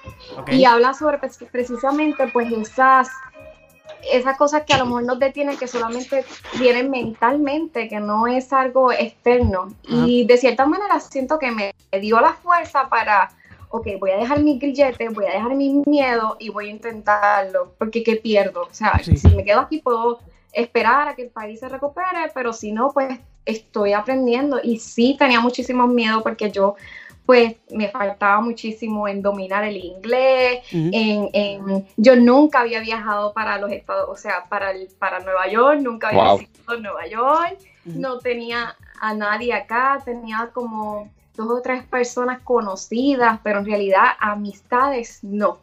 y 0.48 0.64
habla 0.64 0.94
sobre 0.94 1.20
precisamente 1.52 2.30
pues 2.30 2.50
esas 2.54 3.10
esas 4.12 4.38
cosas 4.38 4.64
que 4.64 4.74
a 4.74 4.78
lo 4.78 4.86
mejor 4.86 5.04
nos 5.04 5.20
detienen, 5.20 5.58
que 5.58 5.68
solamente 5.68 6.26
vienen 6.60 6.90
mentalmente, 6.90 7.88
que 7.88 8.00
no 8.00 8.28
es 8.28 8.54
algo 8.54 8.92
externo. 8.92 9.74
Y 9.84 10.26
de 10.26 10.38
cierta 10.38 10.66
manera 10.66 11.00
siento 11.00 11.40
que 11.40 11.52
me 11.52 11.74
dio 12.00 12.20
la 12.20 12.34
fuerza 12.34 12.88
para, 12.90 13.32
ok, 13.70 13.88
voy 14.00 14.12
a 14.12 14.18
dejar 14.18 14.42
mi 14.42 14.60
grillete, 14.60 15.10
voy 15.10 15.26
a 15.26 15.32
dejar 15.32 15.56
mi 15.56 15.82
miedo 15.86 16.38
y 16.40 16.50
voy 16.50 16.68
a 16.68 16.72
intentarlo, 16.72 17.74
porque 17.78 18.04
¿qué 18.04 18.18
pierdo? 18.18 18.64
O 18.64 18.74
sea, 18.74 19.00
si 19.00 19.28
me 19.30 19.44
quedo 19.44 19.62
aquí 19.62 19.80
puedo 19.80 20.20
esperar 20.54 21.10
a 21.10 21.16
que 21.16 21.24
el 21.24 21.30
país 21.30 21.60
se 21.60 21.68
recupere, 21.70 22.32
pero 22.34 22.54
si 22.54 22.72
no, 22.72 22.92
pues 22.92 23.20
estoy 23.46 23.94
aprendiendo. 23.94 24.60
Y 24.64 24.80
sí 24.80 25.16
tenía 25.18 25.40
muchísimo 25.40 25.88
miedo 25.88 26.24
porque 26.24 26.52
yo 26.52 26.76
pues 27.26 27.56
me 27.72 27.90
faltaba 27.90 28.40
muchísimo 28.42 29.08
en 29.08 29.22
dominar 29.22 29.64
el 29.64 29.78
inglés, 29.78 30.64
en, 30.72 31.86
yo 31.98 32.16
nunca 32.16 32.60
había 32.60 32.80
viajado 32.80 33.34
para 33.34 33.58
los 33.58 33.72
Estados, 33.72 34.08
o 34.10 34.16
sea, 34.16 34.46
para, 34.48 34.72
el, 34.72 34.88
para 35.00 35.20
Nueva 35.20 35.48
York, 35.48 35.80
nunca 35.82 36.10
había 36.10 36.36
visitado 36.36 36.80
Nueva 36.80 37.08
York, 37.08 37.58
no 37.86 38.20
tenía 38.20 38.76
a 39.00 39.14
nadie 39.14 39.54
acá, 39.54 40.02
tenía 40.06 40.52
como 40.54 41.12
dos 41.36 41.50
o 41.50 41.62
tres 41.62 41.84
personas 41.84 42.42
conocidas, 42.44 43.40
pero 43.44 43.60
en 43.60 43.66
realidad 43.66 44.06
amistades 44.20 45.20
no. 45.24 45.60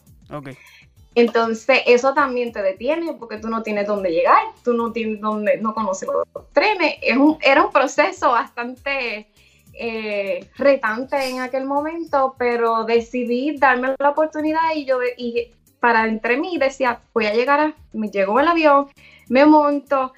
Entonces, 1.15 1.81
eso 1.87 2.15
también 2.15 2.53
te 2.53 2.63
detiene 2.63 3.13
porque 3.15 3.37
tú 3.37 3.49
no 3.49 3.63
tienes 3.63 3.87
dónde 3.87 4.11
llegar, 4.11 4.43
tú 4.65 4.73
no 4.73 4.93
tienes 4.93 5.21
dónde, 5.21 5.59
no 5.59 5.75
conoces 5.75 6.09
los 6.09 6.53
trenes. 6.53 6.97
Es 7.03 7.17
un, 7.17 7.39
era 7.43 7.65
un 7.65 7.73
proceso 7.73 8.31
bastante 8.31 9.29
eh, 9.75 10.49
retante 10.57 11.29
en 11.29 11.41
aquel 11.41 11.65
momento, 11.65 12.35
pero 12.39 12.85
decidí 12.85 13.57
darme 13.57 13.95
la 13.99 14.11
oportunidad 14.11 14.75
y 14.75 14.85
yo 14.85 14.99
y 15.17 15.51
para 15.81 16.07
entre 16.07 16.37
mí 16.37 16.59
decía, 16.59 17.01
voy 17.13 17.27
a 17.27 17.35
llegar 17.35 17.61
a, 17.61 17.75
me 17.93 18.09
llego 18.09 18.39
el 18.39 18.47
avión, 18.47 18.89
me 19.29 19.45
monto, 19.47 20.13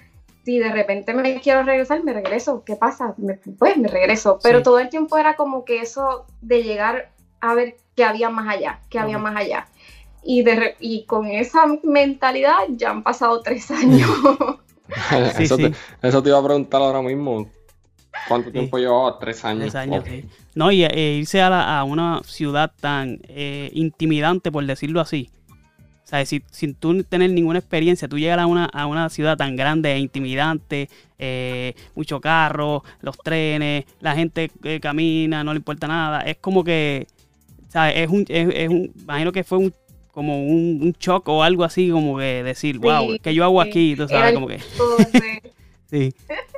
si 0.45 0.59
de 0.59 0.71
repente 0.71 1.15
me 1.15 1.41
quiero 1.41 1.63
regresar, 1.63 2.05
me 2.05 2.13
regreso, 2.13 2.65
¿qué 2.65 2.77
pasa? 2.77 3.15
pues 3.59 3.77
me 3.79 3.89
regreso, 3.89 4.39
pero 4.43 4.63
todo 4.63 4.79
el 4.79 4.91
tiempo 4.91 5.17
era 5.17 5.37
como 5.37 5.65
que 5.65 5.81
eso 5.81 6.27
de 6.43 6.63
llegar 6.63 7.11
a 7.41 7.55
ver 7.55 7.77
qué 7.97 8.05
había 8.05 8.29
más 8.29 8.49
allá, 8.49 8.81
qué 8.91 8.99
había 8.99 9.19
más 9.19 9.37
allá. 9.37 9.67
Y, 10.23 10.43
de, 10.43 10.77
y 10.81 11.05
con 11.05 11.27
esa 11.27 11.65
mentalidad 11.83 12.57
ya 12.71 12.91
han 12.91 13.03
pasado 13.03 13.41
tres 13.41 13.71
años. 13.71 14.11
eso, 15.39 15.57
Te, 15.57 15.73
eso 16.03 16.23
te 16.23 16.29
iba 16.29 16.39
a 16.39 16.45
preguntar 16.45 16.83
ahora 16.83 17.03
mismo. 17.03 17.49
¿Cuánto 18.29 18.51
tiempo 18.51 18.79
llevaba? 18.79 19.19
Tres 19.19 19.45
años. 19.45 19.63
Tres 19.63 19.75
años, 19.75 20.05
sí. 20.07 20.25
No, 20.55 20.71
y 20.71 20.85
eh, 20.85 21.17
irse 21.19 21.41
a, 21.41 21.79
a, 21.79 21.85
una 21.85 22.21
ciudad 22.25 22.73
tan 22.81 23.21
eh, 23.29 23.71
intimidante, 23.75 24.51
por 24.53 24.65
decirlo 24.65 25.01
así. 25.01 25.31
O 26.05 26.07
sea, 26.07 26.25
si, 26.27 26.43
sin 26.51 26.75
tú 26.75 27.03
tener 27.03 27.31
ninguna 27.31 27.59
experiencia, 27.59 28.09
tú 28.09 28.19
llegas 28.19 28.39
a 28.39 28.47
una, 28.47 28.67
a 28.67 28.87
una 28.87 29.09
ciudad 29.09 29.39
tan 29.39 29.57
grande 29.57 29.93
e 29.93 29.99
intimidante, 29.99 30.91
eh, 31.19 31.75
mucho 31.95 32.21
carro, 32.21 32.85
los 33.01 33.17
trenes, 33.17 33.87
la 34.01 34.15
gente 34.15 34.51
que 34.63 34.81
camina, 34.81 35.43
no 35.43 35.55
le 35.55 35.59
importa 35.59 35.87
nada. 35.87 36.21
Es 36.21 36.37
como 36.37 36.63
que, 36.63 37.07
¿sabes? 37.69 37.95
Es 37.97 38.11
un, 38.11 38.27
es, 38.29 38.69
un 38.69 38.93
imagino 39.01 39.33
que 39.33 39.45
fue 39.45 39.59
un 39.59 39.75
como 40.13 40.45
un, 40.47 40.79
un 40.81 40.93
shock 40.93 41.29
o 41.29 41.43
algo 41.43 41.65
así, 41.65 41.91
como 41.91 42.19
que 42.19 42.45
decir, 42.45 42.79
wow, 42.79 43.17
¿qué 43.21 43.35
yo 43.35 43.43
hago 43.43 43.61
aquí? 43.61 43.97
Tú 43.97 44.07
sabes, 44.07 44.33
como 44.33 44.47
que... 44.47 44.61
sí. 45.91 46.15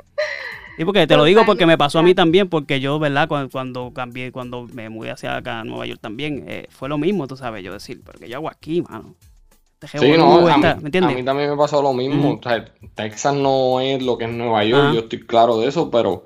Sí, 0.77 0.85
porque 0.85 1.07
te 1.07 1.17
lo 1.17 1.23
digo 1.23 1.43
porque 1.43 1.65
me 1.65 1.75
pasó 1.75 1.97
a 1.97 2.03
mí 2.03 2.13
también, 2.13 2.49
porque 2.49 2.79
yo, 2.79 2.99
¿verdad? 2.99 3.27
Cuando, 3.27 3.91
cambié, 3.93 4.31
cuando 4.31 4.67
me 4.71 4.89
mudé 4.89 5.09
hacia 5.09 5.35
acá 5.35 5.61
a 5.61 5.63
Nueva 5.63 5.87
York 5.87 5.99
también, 5.99 6.45
eh, 6.47 6.67
fue 6.69 6.87
lo 6.87 6.99
mismo, 6.99 7.25
tú 7.25 7.35
sabes, 7.35 7.63
yo 7.63 7.73
decir, 7.73 7.99
porque 8.05 8.29
yo 8.29 8.37
hago 8.37 8.49
aquí, 8.49 8.83
mano. 8.83 9.15
Este 9.81 9.97
sí, 9.97 10.11
no, 10.17 10.47
a, 10.47 10.57
mí, 10.57 10.65
a, 10.65 10.75
mí, 10.75 11.23
también 11.23 11.49
me 11.49 11.57
pasó 11.57 11.81
lo 11.81 11.93
mismo. 11.93 12.33
o 12.33 12.43
sea, 12.43 12.65
Texas 12.93 13.33
no 13.35 13.79
es 13.79 14.03
lo 14.03 14.19
que 14.19 14.25
es 14.25 14.31
Nueva 14.31 14.63
York, 14.63 14.93
yo 14.93 14.99
estoy 15.01 15.25
claro 15.25 15.59
de 15.59 15.67
eso, 15.67 15.89
pero 15.89 16.25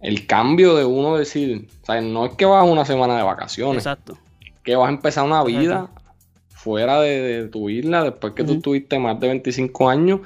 el 0.00 0.26
cambio 0.28 0.76
de 0.76 0.84
uno 0.84 1.16
decir, 1.16 1.68
o 1.82 1.86
sea, 1.86 2.00
no 2.00 2.24
es 2.26 2.34
que 2.34 2.44
vas 2.44 2.68
una 2.68 2.84
semana 2.84 3.16
de 3.16 3.24
vacaciones. 3.24 3.78
Exacto. 3.78 4.16
Que 4.62 4.76
vas 4.76 4.88
a 4.88 4.92
empezar 4.92 5.24
una 5.24 5.42
vida 5.42 5.90
fuera 6.50 7.00
de, 7.00 7.48
tu 7.48 7.68
isla 7.68 8.04
después 8.04 8.32
que 8.34 8.44
tú 8.44 8.54
estuviste 8.54 8.98
más 9.00 9.18
de 9.18 9.28
25 9.28 9.88
años 9.88 10.20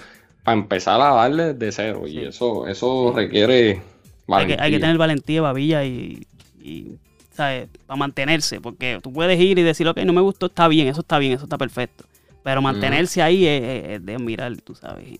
para 0.44 0.58
empezar 0.58 1.00
a 1.00 1.14
darle 1.14 1.54
de 1.54 1.72
cero. 1.72 2.06
Y 2.06 2.24
eso, 2.24 2.66
eso 2.66 3.12
requiere 3.14 3.82
Hay 4.28 4.46
que, 4.46 4.56
hay 4.58 4.70
que, 4.70 4.80
tener 4.80 4.96
valentía, 4.98 5.42
babilla 5.42 5.84
y, 5.84 6.26
y 6.62 6.92
¿sabes? 7.32 7.68
Para 7.86 7.98
mantenerse, 7.98 8.60
porque 8.60 9.00
tú 9.02 9.12
puedes 9.12 9.38
ir 9.40 9.58
y 9.58 9.62
decir, 9.62 9.86
ok, 9.88 9.98
no 9.98 10.12
me 10.12 10.20
gustó, 10.20 10.46
está 10.46 10.68
bien, 10.68 10.88
eso 10.88 11.00
está 11.00 11.18
bien, 11.18 11.32
eso 11.32 11.44
está 11.44 11.58
perfecto. 11.58 12.04
Pero 12.42 12.62
mantenerse 12.62 13.22
ahí 13.22 13.46
es, 13.46 14.04
de 14.04 14.18
mirar, 14.18 14.56
tú 14.58 14.74
sabes. 14.74 15.18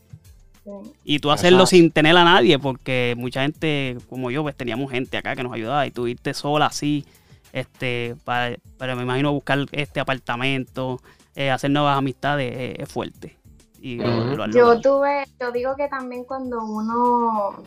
Y 1.05 1.19
tú 1.19 1.31
hacerlo 1.31 1.67
sin 1.67 1.91
tener 1.91 2.17
a 2.17 2.25
nadie, 2.25 2.59
porque 2.59 3.15
mucha 3.17 3.43
gente, 3.43 3.99
como 4.09 4.31
yo, 4.31 4.43
pues 4.43 4.57
teníamos 4.57 4.91
gente 4.91 5.17
acá 5.17 5.35
que 5.35 5.43
nos 5.43 5.53
ayudaba 5.53 5.87
y 5.87 5.91
tú 5.91 6.07
irte 6.07 6.33
sola 6.33 6.67
así, 6.67 7.05
este, 7.53 8.15
para, 8.25 8.57
pero 8.79 8.97
me 8.97 9.03
imagino 9.03 9.33
buscar 9.33 9.67
este 9.73 10.01
apartamento, 10.01 11.01
eh, 11.35 11.51
hacer 11.51 11.71
nuevas 11.71 11.99
amistades 11.99 12.53
eh, 12.55 12.77
es 12.79 12.89
fuerte 12.89 13.40
yo 13.81 14.81
tuve, 14.81 15.25
yo 15.41 15.53
digo 15.53 15.75
que 15.77 15.89
también 15.89 16.25
cuando 16.25 16.63
uno, 16.63 17.63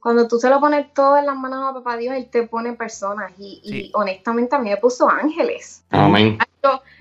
cuando 0.00 0.28
tú 0.28 0.38
se 0.38 0.48
lo 0.48 0.60
pones 0.60 0.92
todo 0.94 1.18
en 1.18 1.26
las 1.26 1.36
manos 1.36 1.70
a 1.70 1.74
papá 1.74 1.96
Dios, 1.96 2.14
Él 2.14 2.28
te 2.30 2.46
pone 2.46 2.74
personas 2.74 3.32
y, 3.38 3.90
honestamente 3.94 4.54
a 4.56 4.58
mí 4.58 4.70
me 4.70 4.76
puso 4.76 5.08
ángeles. 5.08 5.84
Amén. 5.90 6.38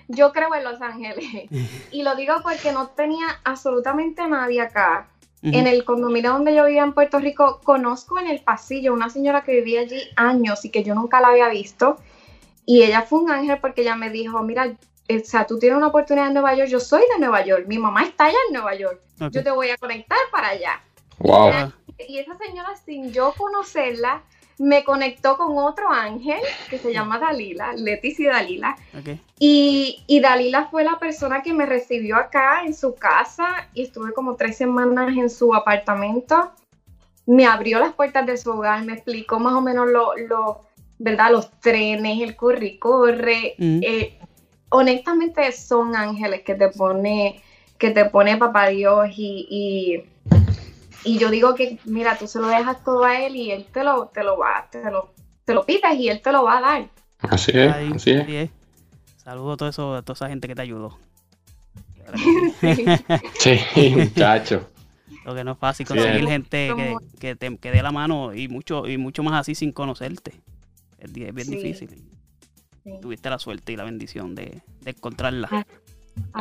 Yo, 0.07 0.31
creo 0.31 0.55
en 0.55 0.63
los 0.63 0.81
ángeles 0.81 1.25
y 1.91 2.03
lo 2.03 2.15
digo 2.15 2.35
porque 2.41 2.71
no 2.71 2.87
tenía 2.87 3.27
absolutamente 3.43 4.27
nadie 4.27 4.61
acá. 4.61 5.07
En 5.41 5.67
el 5.67 5.85
condominio 5.85 6.33
donde 6.33 6.53
yo 6.53 6.65
vivía 6.65 6.83
en 6.83 6.91
Puerto 6.91 7.17
Rico, 7.17 7.61
conozco 7.63 8.19
en 8.19 8.27
el 8.27 8.41
pasillo 8.41 8.91
una 8.91 9.09
señora 9.09 9.43
que 9.43 9.53
vivía 9.53 9.79
allí 9.81 10.01
años 10.17 10.65
y 10.65 10.69
que 10.69 10.83
yo 10.83 10.93
nunca 10.95 11.21
la 11.21 11.29
había 11.29 11.47
visto. 11.47 11.95
Y 12.65 12.83
ella 12.83 13.03
fue 13.03 13.19
un 13.19 13.31
ángel 13.31 13.57
porque 13.61 13.81
ella 13.83 13.95
me 13.95 14.09
dijo, 14.09 14.43
mira, 14.43 14.75
o 15.09 15.25
sea, 15.25 15.45
tú 15.47 15.57
tienes 15.57 15.77
una 15.77 15.87
oportunidad 15.87 16.27
en 16.27 16.33
Nueva 16.33 16.53
York, 16.55 16.69
yo 16.69 16.79
soy 16.79 17.01
de 17.13 17.19
Nueva 17.19 17.43
York, 17.43 17.65
mi 17.67 17.79
mamá 17.79 18.03
está 18.03 18.25
allá 18.25 18.37
en 18.47 18.53
Nueva 18.53 18.75
York, 18.75 19.01
yo 19.31 19.43
te 19.43 19.51
voy 19.51 19.69
a 19.69 19.77
conectar 19.77 20.17
para 20.31 20.49
allá. 20.49 20.81
Wow. 21.17 21.73
Y, 22.07 22.19
esa 22.19 22.37
señora, 22.37 22.75
sin 22.85 23.11
yo 23.11 23.33
conocerla, 23.37 24.21
me 24.57 24.83
conectó 24.83 25.37
con 25.37 25.57
otro 25.57 25.89
ángel 25.89 26.39
que 26.69 26.77
se 26.77 26.93
llama 26.93 27.17
Dalila, 27.17 27.73
Leticia 27.73 28.33
Dalila. 28.33 28.77
Y, 29.39 30.03
y, 30.05 30.19
Dalila 30.19 30.67
fue 30.69 30.83
la 30.83 30.99
persona 30.99 31.41
que 31.41 31.53
me 31.53 31.65
recibió 31.65 32.15
acá 32.17 32.63
en 32.65 32.73
su 32.73 32.95
casa 32.95 33.67
y 33.73 33.83
estuve 33.83 34.13
como 34.13 34.35
tres 34.35 34.57
semanas 34.57 35.17
en 35.17 35.29
su 35.29 35.55
apartamento. 35.55 36.51
Me 37.25 37.45
abrió 37.45 37.79
las 37.79 37.93
puertas 37.93 38.25
de 38.25 38.37
su 38.37 38.51
hogar, 38.51 38.83
me 38.85 38.93
explicó 38.93 39.39
más 39.39 39.53
o 39.53 39.61
menos 39.61 39.87
lo, 39.89 40.15
lo 40.17 40.69
¿verdad? 40.99 41.31
Los 41.31 41.49
trenes, 41.59 42.21
el 42.21 42.35
corre 42.35 42.77
corre. 42.77 43.55
Mm. 43.57 43.79
Eh, 43.81 44.19
honestamente 44.69 45.51
son 45.51 45.95
ángeles 45.95 46.41
que 46.41 46.55
te 46.55 46.69
pone, 46.69 47.41
que 47.77 47.91
te 47.91 48.05
pone 48.05 48.37
papá 48.37 48.67
Dios 48.69 49.07
y, 49.15 50.05
y, 51.03 51.17
yo 51.17 51.29
digo 51.29 51.55
que, 51.55 51.79
mira, 51.85 52.17
tú 52.17 52.27
se 52.27 52.39
lo 52.39 52.47
dejas 52.47 52.83
todo 52.83 53.03
a 53.03 53.19
él 53.19 53.35
y 53.35 53.51
él 53.51 53.65
te 53.73 53.83
lo, 53.83 54.07
te 54.07 54.23
lo 54.23 54.37
va, 54.37 54.67
te 54.71 54.89
lo, 54.89 55.11
te 55.45 55.53
lo 55.53 55.65
pides 55.65 55.95
y 55.95 56.09
él 56.09 56.21
te 56.21 56.31
lo 56.31 56.43
va 56.43 56.57
a 56.57 56.61
dar. 56.61 56.89
Así 57.19 57.51
es, 57.53 57.71
así 57.95 58.11
es. 58.35 58.49
Saludo 59.17 59.53
a, 59.53 59.57
todo 59.57 59.69
eso, 59.69 59.95
a 59.95 60.01
toda 60.01 60.13
esa 60.15 60.29
gente 60.29 60.47
que 60.47 60.55
te 60.55 60.61
ayudó. 60.61 60.97
sí, 63.37 63.59
muchacho. 63.95 64.67
Lo 65.25 65.35
que 65.35 65.43
no 65.43 65.51
es 65.51 65.57
fácil 65.57 65.85
Sí, 65.85 65.93
conseguir 65.93 66.23
es. 66.23 66.29
gente 66.29 66.73
que, 66.75 66.97
que 67.19 67.35
te 67.35 67.57
que 67.57 67.71
dé 67.71 67.83
la 67.83 67.91
mano 67.91 68.33
y 68.33 68.47
mucho 68.47 68.87
y 68.87 68.97
mucho 68.97 69.21
más 69.21 69.41
así 69.41 69.53
sin 69.53 69.71
conocerte. 69.71 70.33
Es, 70.97 71.11
es 71.11 71.13
bien 71.13 71.47
Sí. 71.47 71.55
difícil. 71.57 71.89
Sí. 72.83 72.91
Tuviste 73.01 73.29
la 73.29 73.39
suerte 73.39 73.73
y 73.73 73.75
la 73.75 73.83
bendición 73.83 74.35
de, 74.35 74.61
de 74.81 74.91
encontrarla. 74.91 75.49
Ah. 75.51 75.65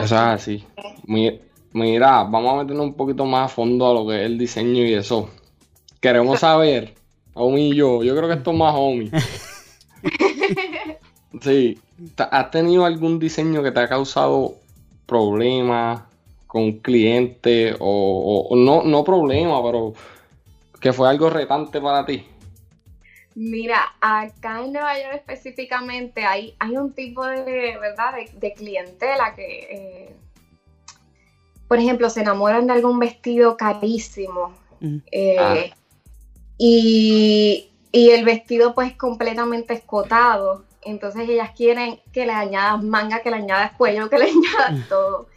Eso 0.03 0.15
es 0.15 0.21
así. 0.21 0.65
Mi- 1.07 1.41
Mira, 1.73 2.25
vamos 2.25 2.55
a 2.55 2.63
meternos 2.63 2.87
un 2.87 2.95
poquito 2.95 3.27
más 3.27 3.45
a 3.45 3.55
fondo 3.55 3.89
a 3.91 3.93
lo 3.95 4.07
que 4.09 4.21
es 4.21 4.27
el 4.27 4.39
diseño 4.39 4.85
y 4.85 4.95
eso. 4.95 5.29
Queremos 6.01 6.41
saber, 6.41 6.95
Omi 7.35 7.71
y 7.71 7.75
yo, 7.75 8.03
yo 8.03 8.17
creo 8.17 8.29
que 8.29 8.35
esto 8.37 8.53
es 8.53 8.57
más 8.57 8.75
Omi. 8.77 9.11
Sí, 11.43 11.79
¿te- 12.15 12.23
¿has 12.31 12.51
tenido 12.51 12.85
algún 12.87 13.19
diseño 13.19 13.63
que 13.63 13.71
te 13.71 13.81
ha 13.81 13.89
causado 13.89 14.55
problemas 15.07 16.03
con 16.47 16.73
clientes 16.79 17.77
o, 17.79 17.87
o- 17.87 18.49
o 18.49 18.57
no, 18.57 18.83
no 18.83 19.05
problema, 19.05 19.63
pero 19.63 19.93
que 20.81 20.93
fue 20.93 21.09
algo 21.09 21.29
retante 21.29 21.81
para 21.81 22.07
ti? 22.07 22.25
Mira, 23.41 23.95
acá 24.01 24.63
en 24.65 24.73
Nueva 24.73 24.99
York 24.99 25.15
específicamente 25.15 26.25
hay, 26.25 26.57
hay 26.59 26.77
un 26.77 26.93
tipo 26.93 27.25
de, 27.25 27.79
¿verdad? 27.81 28.15
de, 28.15 28.29
de 28.37 28.53
clientela 28.53 29.37
que, 29.37 29.59
eh, 29.71 30.17
por 31.69 31.79
ejemplo, 31.79 32.11
se 32.11 32.23
enamoran 32.23 32.67
de 32.67 32.73
algún 32.73 32.99
vestido 32.99 33.57
carísimo 33.57 34.53
Ujú. 34.81 35.03
eh, 35.13 35.37
Ah. 35.39 35.77
y, 36.59 37.71
y 37.93 38.11
el 38.11 38.25
vestido 38.25 38.75
pues 38.75 38.97
completamente 38.97 39.73
escotado. 39.75 40.65
Entonces 40.83 41.29
ellas 41.29 41.51
quieren 41.57 42.01
que 42.13 42.27
le 42.27 42.33
añadas 42.33 42.83
manga, 42.83 43.21
que 43.21 43.31
le 43.31 43.37
añadas 43.37 43.71
cuello, 43.77 44.11
que 44.11 44.19
le 44.19 44.25
añadas 44.25 44.89
todo. 44.89 45.29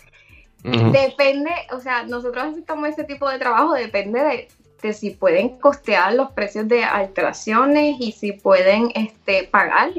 Ujú. 0.63 0.91
Depende, 0.91 1.51
o 1.71 1.79
sea, 1.79 2.01
nosotros 2.01 2.45
aceptamos 2.45 2.89
ese 2.89 3.03
tipo 3.03 3.29
de 3.29 3.37
trabajo, 3.37 3.73
depende 3.73 4.23
de, 4.23 4.47
de 4.81 4.93
si 4.93 5.11
pueden 5.11 5.57
costear 5.59 6.13
los 6.13 6.31
precios 6.31 6.67
de 6.67 6.83
alteraciones 6.83 7.95
y 7.99 8.11
si 8.11 8.33
pueden 8.33 8.91
este, 8.95 9.43
pagar 9.43 9.91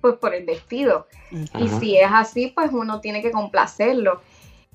pues, 0.00 0.14
por 0.16 0.34
el 0.34 0.44
vestido. 0.44 1.06
Y 1.58 1.68
si 1.68 1.96
es 1.96 2.10
así, 2.12 2.52
pues 2.54 2.70
uno 2.72 3.00
tiene 3.00 3.22
que 3.22 3.30
complacerlo. 3.30 4.20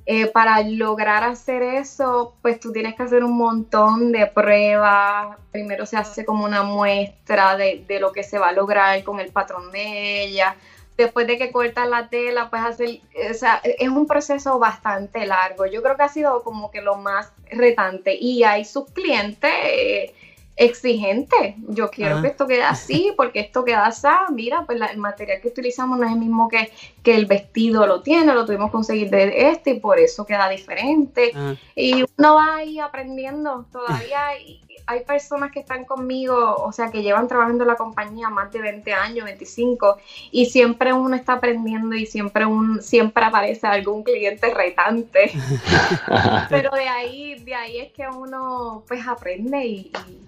Eh, 0.05 0.25
para 0.25 0.61
lograr 0.63 1.23
hacer 1.23 1.61
eso, 1.61 2.33
pues 2.41 2.59
tú 2.59 2.71
tienes 2.71 2.95
que 2.95 3.03
hacer 3.03 3.23
un 3.23 3.37
montón 3.37 4.11
de 4.11 4.25
pruebas. 4.25 5.37
Primero 5.51 5.85
se 5.85 5.97
hace 5.97 6.25
como 6.25 6.45
una 6.45 6.63
muestra 6.63 7.55
de, 7.55 7.85
de 7.87 7.99
lo 7.99 8.11
que 8.11 8.23
se 8.23 8.39
va 8.39 8.49
a 8.49 8.53
lograr 8.53 9.03
con 9.03 9.19
el 9.19 9.31
patrón 9.31 9.71
de 9.71 10.23
ella. 10.23 10.55
Después 10.99 11.27
de 11.27 11.37
que 11.37 11.51
cortas 11.51 11.87
la 11.87 12.09
tela, 12.09 12.49
pues 12.49 12.61
hacer, 12.61 12.99
o 13.31 13.33
sea, 13.33 13.61
es 13.63 13.87
un 13.87 14.05
proceso 14.05 14.59
bastante 14.59 15.25
largo. 15.25 15.65
Yo 15.65 15.81
creo 15.81 15.95
que 15.95 16.03
ha 16.03 16.09
sido 16.09 16.43
como 16.43 16.69
que 16.71 16.81
lo 16.81 16.95
más 16.97 17.31
retante. 17.49 18.17
Y 18.19 18.43
hay 18.43 18.65
sus 18.65 18.91
clientes 18.91 19.49
eh, 19.63 20.13
exigentes. 20.57 21.55
Yo 21.69 21.89
quiero 21.89 22.15
Ajá. 22.15 22.21
que 22.23 22.27
esto 22.27 22.45
quede 22.47 22.63
así, 22.63 23.13
porque 23.17 23.39
esto 23.39 23.63
queda 23.63 23.85
así. 23.85 24.07
Mira, 24.33 24.63
pues 24.65 24.77
la- 24.77 24.87
el 24.87 24.97
material 24.97 25.39
que 25.41 25.47
utilizamos 25.47 25.97
no 25.97 26.05
es 26.05 26.11
el 26.11 26.19
mismo 26.19 26.49
que, 26.49 26.69
que 27.01 27.15
el 27.15 27.25
vestido 27.25 27.87
lo 27.87 28.01
tiene, 28.01 28.33
lo 28.33 28.45
tuvimos 28.45 28.67
que 28.67 28.73
conseguir 28.73 29.09
de 29.09 29.49
este 29.51 29.71
y 29.71 29.79
por 29.79 29.99
eso 29.99 30.25
queda 30.25 30.49
diferente. 30.49 31.31
Ajá. 31.33 31.55
Y 31.75 32.03
uno 32.17 32.35
va 32.35 32.57
ahí 32.57 32.77
aprendiendo. 32.79 33.65
Todavía 33.71 34.27
hay, 34.27 34.61
hay 34.85 35.03
personas 35.03 35.51
que 35.51 35.59
están 35.59 35.85
conmigo, 35.85 36.55
o 36.55 36.71
sea, 36.71 36.89
que 36.91 37.01
llevan 37.03 37.27
trabajando 37.27 37.63
en 37.63 37.67
la 37.67 37.75
compañía 37.75 38.29
más 38.29 38.51
de 38.51 38.59
20 38.59 38.93
años, 38.93 39.25
25, 39.25 39.97
y 40.31 40.45
siempre 40.47 40.93
uno 40.93 41.15
está 41.15 41.33
aprendiendo 41.33 41.95
y 41.95 42.05
siempre, 42.05 42.45
un, 42.45 42.81
siempre 42.81 43.23
aparece 43.25 43.67
algún 43.67 44.03
cliente 44.03 44.53
retante. 44.53 45.31
Pero 46.49 46.71
de 46.71 46.87
ahí, 46.87 47.35
de 47.43 47.55
ahí 47.55 47.77
es 47.79 47.91
que 47.93 48.07
uno 48.07 48.83
pues 48.87 49.07
aprende 49.07 49.65
y, 49.65 49.91
y- 50.07 50.19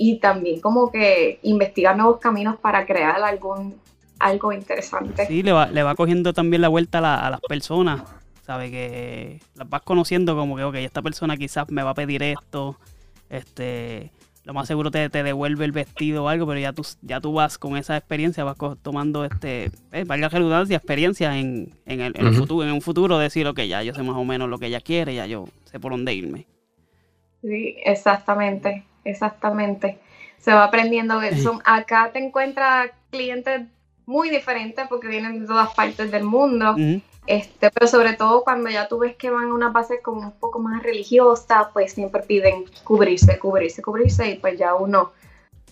y 0.00 0.18
también 0.20 0.60
como 0.60 0.92
que 0.92 1.40
investiga 1.42 1.92
nuevos 1.94 2.18
caminos 2.20 2.56
para 2.60 2.86
crear 2.86 3.20
algún 3.22 3.80
algo 4.20 4.52
interesante. 4.52 5.26
Sí, 5.26 5.42
le 5.42 5.52
va, 5.52 5.66
le 5.66 5.82
va 5.82 5.94
cogiendo 5.94 6.32
también 6.32 6.62
la 6.62 6.68
vuelta 6.68 6.98
a, 6.98 7.00
la- 7.00 7.26
a 7.26 7.30
las 7.30 7.40
personas. 7.40 8.02
Sabe 8.44 8.70
que 8.70 9.40
las 9.54 9.68
vas 9.68 9.82
conociendo 9.82 10.34
como 10.36 10.56
que, 10.56 10.64
ok, 10.64 10.74
esta 10.76 11.02
persona 11.02 11.36
quizás 11.36 11.68
me 11.70 11.82
va 11.82 11.90
a 11.90 11.94
pedir 11.94 12.22
esto. 12.22 12.76
Este, 13.30 14.10
lo 14.44 14.54
más 14.54 14.66
seguro 14.66 14.90
te, 14.90 15.10
te 15.10 15.22
devuelve 15.22 15.66
el 15.66 15.72
vestido 15.72 16.24
o 16.24 16.28
algo, 16.28 16.46
pero 16.46 16.58
ya 16.58 16.72
tú, 16.72 16.86
ya 17.02 17.20
tú 17.20 17.34
vas 17.34 17.58
con 17.58 17.76
esa 17.76 17.96
experiencia, 17.96 18.44
vas 18.44 18.56
tomando 18.82 19.24
este, 19.24 19.70
eh, 19.92 20.04
valga 20.04 20.26
la 20.26 20.28
redundancia, 20.30 20.76
experiencia 20.78 21.36
en, 21.36 21.72
en, 21.84 22.00
el, 22.00 22.16
en 22.16 22.26
el 22.28 22.34
futuro, 22.34 22.66
en 22.66 22.72
un 22.72 22.80
futuro 22.80 23.18
decir, 23.18 23.46
ok, 23.46 23.60
ya 23.60 23.82
yo 23.82 23.92
sé 23.92 24.02
más 24.02 24.16
o 24.16 24.24
menos 24.24 24.48
lo 24.48 24.58
que 24.58 24.66
ella 24.66 24.80
quiere, 24.80 25.14
ya 25.14 25.26
yo 25.26 25.48
sé 25.64 25.78
por 25.78 25.92
dónde 25.92 26.14
irme. 26.14 26.46
Sí, 27.42 27.76
exactamente, 27.84 28.84
exactamente. 29.04 29.98
Se 30.38 30.54
va 30.54 30.64
aprendiendo 30.64 31.20
son, 31.42 31.60
acá 31.64 32.10
te 32.12 32.18
encuentras 32.18 32.90
clientes 33.10 33.62
muy 34.08 34.30
diferentes 34.30 34.86
porque 34.88 35.06
vienen 35.06 35.40
de 35.40 35.46
todas 35.46 35.74
partes 35.74 36.10
del 36.10 36.24
mundo. 36.24 36.74
Este, 37.26 37.70
pero 37.70 37.86
sobre 37.86 38.14
todo 38.14 38.42
cuando 38.42 38.70
ya 38.70 38.88
tú 38.88 38.96
ves 38.98 39.14
que 39.16 39.28
van 39.28 39.50
a 39.50 39.54
una 39.54 39.68
base 39.68 40.00
como 40.00 40.22
un 40.22 40.32
poco 40.32 40.58
más 40.60 40.82
religiosa, 40.82 41.68
pues 41.74 41.92
siempre 41.92 42.22
piden 42.22 42.64
cubrirse, 42.84 43.38
cubrirse, 43.38 43.82
cubrirse 43.82 44.30
y 44.30 44.34
pues 44.36 44.58
ya 44.58 44.74
uno 44.74 45.12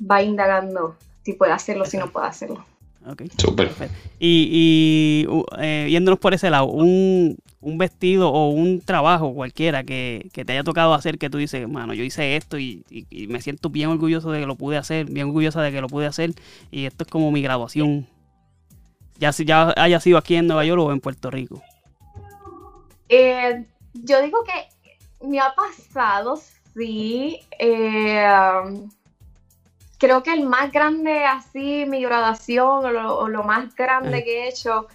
va 0.08 0.22
indagando 0.22 0.96
si 1.24 1.32
puede 1.32 1.52
hacerlo, 1.52 1.86
si 1.86 1.96
no 1.96 2.08
puede 2.10 2.26
hacerlo. 2.26 2.62
Ok. 3.10 3.22
Súper. 3.38 3.70
Y, 4.18 5.24
y 5.24 5.26
uh, 5.28 5.44
eh, 5.58 5.86
yéndonos 5.90 6.18
por 6.20 6.34
ese 6.34 6.50
lado, 6.50 6.66
un, 6.66 7.38
un 7.62 7.78
vestido 7.78 8.30
o 8.30 8.50
un 8.50 8.82
trabajo 8.82 9.32
cualquiera 9.32 9.82
que, 9.82 10.28
que 10.34 10.44
te 10.44 10.52
haya 10.52 10.62
tocado 10.64 10.92
hacer 10.92 11.16
que 11.16 11.30
tú 11.30 11.38
dices, 11.38 11.66
mano, 11.66 11.94
yo 11.94 12.04
hice 12.04 12.36
esto 12.36 12.58
y, 12.58 12.84
y- 12.90 13.06
y 13.08 13.28
me 13.28 13.40
siento 13.40 13.70
bien 13.70 13.88
orgulloso 13.88 14.30
de 14.30 14.40
que 14.40 14.46
lo 14.46 14.56
pude 14.56 14.76
hacer, 14.76 15.06
bien 15.06 15.28
orgullosa 15.28 15.62
de 15.62 15.72
que 15.72 15.80
lo 15.80 15.86
pude 15.88 16.04
hacer 16.06 16.32
y 16.70 16.84
esto 16.84 17.04
es 17.04 17.10
como 17.10 17.30
mi 17.32 17.40
graduación. 17.40 18.06
Ya, 19.18 19.32
si- 19.32 19.44
ya 19.44 19.72
haya 19.76 19.98
sido 20.00 20.18
aquí 20.18 20.36
en 20.36 20.46
Nueva 20.46 20.64
York 20.64 20.80
o 20.82 20.92
en 20.92 21.00
Puerto 21.00 21.30
Rico. 21.30 21.62
Eh, 23.08 23.64
yo 23.94 24.20
digo 24.22 24.38
que 24.44 25.26
me 25.26 25.40
ha 25.40 25.54
pasado, 25.54 26.40
sí. 26.74 27.40
eh, 27.58 28.26
creo 29.98 30.22
que 30.22 30.32
el 30.34 30.44
más 30.44 30.70
grande, 30.72 31.24
así, 31.24 31.84
mi 31.86 32.02
graduación, 32.02 32.84
o 32.84 32.90
lo, 32.90 33.16
o 33.18 33.28
lo 33.28 33.42
más 33.44 33.74
grande 33.74 34.18
Eh. 34.18 34.24
que 34.24 34.44
he 34.44 34.48
hecho, 34.48 34.86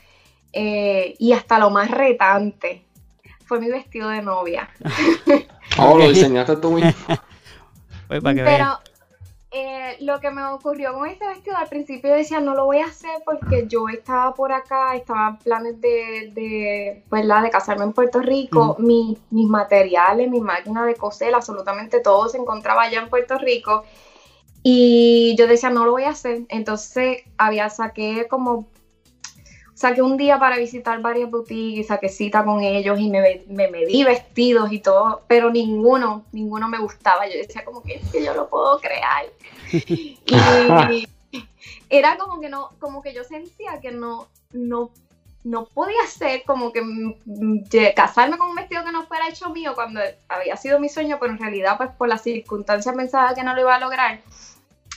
eh, 0.53 1.15
y 1.17 1.33
hasta 1.33 1.57
lo 1.57 1.69
más 1.71 1.89
retante, 1.89 2.83
fue 3.45 3.59
mi 3.59 3.69
vestido 3.69 4.09
de 4.09 4.21
novia. 4.21 4.69
Oh, 5.77 5.97
lo 5.97 6.05
diseñaste 6.09 6.57
tú 6.57 6.71
mismo. 6.71 6.91
Pues 8.09 8.21
para 8.21 8.35
que 8.35 8.41
vean. 8.43 8.57
Pero 8.57 8.79
eh, 9.51 9.97
lo 9.99 10.19
que 10.19 10.31
me 10.31 10.43
ocurrió 10.45 10.93
con 10.93 11.07
este 11.07 11.27
vestido, 11.27 11.57
al 11.57 11.67
principio 11.67 12.09
yo 12.11 12.15
decía, 12.15 12.39
no 12.39 12.55
lo 12.55 12.65
voy 12.65 12.77
a 12.79 12.85
hacer 12.85 13.21
porque 13.25 13.67
yo 13.67 13.89
estaba 13.89 14.33
por 14.33 14.51
acá, 14.53 14.95
estaba 14.95 15.27
en 15.27 15.37
planes 15.37 15.81
de, 15.81 16.31
de, 16.33 17.03
¿verdad? 17.11 17.43
de 17.43 17.49
casarme 17.49 17.83
en 17.83 17.91
Puerto 17.91 18.21
Rico, 18.21 18.75
Mi- 18.79 19.17
mis 19.29 19.47
materiales, 19.49 20.29
mi 20.29 20.39
máquina 20.39 20.85
de 20.85 20.95
coser, 20.95 21.35
absolutamente 21.35 21.99
todo 21.99 22.29
se 22.29 22.37
encontraba 22.37 22.83
allá 22.83 23.01
en 23.01 23.09
Puerto 23.09 23.37
Rico. 23.37 23.83
Y 24.63 25.35
yo 25.37 25.47
decía, 25.47 25.69
no 25.69 25.85
lo 25.85 25.91
voy 25.91 26.03
a 26.03 26.11
hacer. 26.11 26.41
Entonces 26.49 27.23
había, 27.37 27.69
saqué 27.69 28.27
como, 28.29 28.65
saqué 29.81 30.01
un 30.01 30.15
día 30.15 30.37
para 30.39 30.57
visitar 30.57 31.01
varias 31.01 31.29
boutiques, 31.29 31.87
saqué 31.87 32.07
cita 32.07 32.45
con 32.45 32.61
ellos 32.61 32.99
y 32.99 33.09
me, 33.09 33.41
me 33.47 33.67
medí 33.67 34.03
vestidos 34.03 34.71
y 34.71 34.79
todo, 34.79 35.21
pero 35.27 35.49
ninguno, 35.49 36.23
ninguno 36.31 36.69
me 36.69 36.77
gustaba. 36.77 37.27
Yo 37.27 37.33
decía 37.33 37.65
como 37.65 37.81
que, 37.81 37.95
es 37.95 38.09
que 38.11 38.23
yo 38.23 38.33
lo 38.33 38.47
puedo 38.47 38.79
crear. 38.79 39.25
Y 39.73 41.07
era 41.89 42.17
como 42.17 42.39
que 42.41 42.49
no, 42.49 42.69
como 42.79 43.01
que 43.01 43.13
yo 43.13 43.23
sentía 43.23 43.79
que 43.81 43.91
no, 43.91 44.27
no, 44.51 44.91
no 45.43 45.65
podía 45.65 46.05
ser 46.07 46.43
como 46.43 46.71
que 46.71 46.81
mm, 46.81 47.15
mm, 47.25 47.63
casarme 47.95 48.37
con 48.37 48.49
un 48.49 48.55
vestido 48.55 48.83
que 48.83 48.91
no 48.91 49.05
fuera 49.05 49.29
hecho 49.29 49.49
mío 49.49 49.73
cuando 49.75 50.01
había 50.29 50.57
sido 50.57 50.79
mi 50.79 50.89
sueño, 50.89 51.17
pero 51.19 51.33
en 51.33 51.39
realidad 51.39 51.77
pues 51.77 51.89
por 51.91 52.07
las 52.07 52.21
circunstancias 52.21 52.95
pensaba 52.95 53.33
que 53.33 53.43
no 53.43 53.53
lo 53.55 53.61
iba 53.61 53.75
a 53.75 53.79
lograr. 53.79 54.21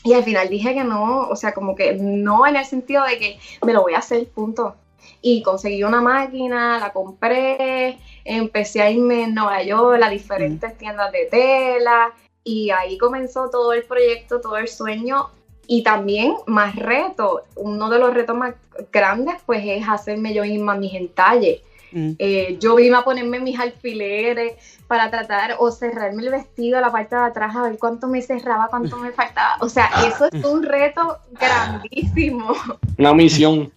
Y 0.04 0.12
al 0.12 0.22
final 0.22 0.48
dije 0.50 0.74
que 0.74 0.84
no, 0.84 1.28
o 1.28 1.34
sea, 1.34 1.54
como 1.54 1.74
que 1.74 1.94
no 1.94 2.46
en 2.46 2.56
el 2.56 2.66
sentido 2.66 3.04
de 3.04 3.18
que 3.18 3.38
me 3.64 3.72
lo 3.72 3.80
voy 3.80 3.94
a 3.94 3.98
hacer, 3.98 4.28
punto. 4.28 4.76
Y 5.22 5.42
conseguí 5.42 5.82
una 5.82 6.02
máquina, 6.02 6.78
la 6.78 6.92
compré, 6.92 7.98
empecé 8.24 8.82
a 8.82 8.90
irme 8.90 9.24
en 9.24 9.34
Nueva 9.34 9.62
York 9.62 10.02
a 10.02 10.10
diferentes 10.10 10.76
tiendas 10.76 11.10
de 11.10 11.24
tela 11.24 12.12
y 12.44 12.70
ahí 12.70 12.98
comenzó 12.98 13.48
todo 13.48 13.72
el 13.72 13.84
proyecto, 13.84 14.42
todo 14.42 14.58
el 14.58 14.68
sueño 14.68 15.30
y 15.66 15.82
también 15.82 16.34
más 16.46 16.76
reto. 16.76 17.42
Uno 17.56 17.88
de 17.88 17.98
los 17.98 18.12
retos 18.12 18.36
más 18.36 18.54
grandes 18.92 19.36
pues 19.46 19.62
es 19.64 19.88
hacerme 19.88 20.34
yo 20.34 20.42
misma 20.42 20.76
mis 20.76 20.92
entalles. 20.92 21.62
Mm. 21.94 22.10
Eh, 22.18 22.58
yo 22.60 22.78
iba 22.80 22.98
a 22.98 23.04
ponerme 23.04 23.38
mis 23.38 23.58
alfileres 23.58 24.54
para 24.88 25.10
tratar 25.10 25.56
o 25.58 25.70
cerrarme 25.70 26.24
el 26.24 26.30
vestido 26.30 26.78
a 26.78 26.80
la 26.80 26.90
parte 26.90 27.14
de 27.14 27.22
atrás 27.22 27.54
a 27.54 27.62
ver 27.62 27.78
cuánto 27.78 28.08
me 28.08 28.20
cerraba, 28.20 28.66
cuánto 28.68 28.98
me 28.98 29.12
faltaba. 29.12 29.56
O 29.60 29.68
sea, 29.68 29.88
eso 30.06 30.28
es 30.30 30.44
un 30.44 30.64
reto 30.64 31.18
grandísimo. 31.40 32.54
Una 32.98 33.14
misión. 33.14 33.72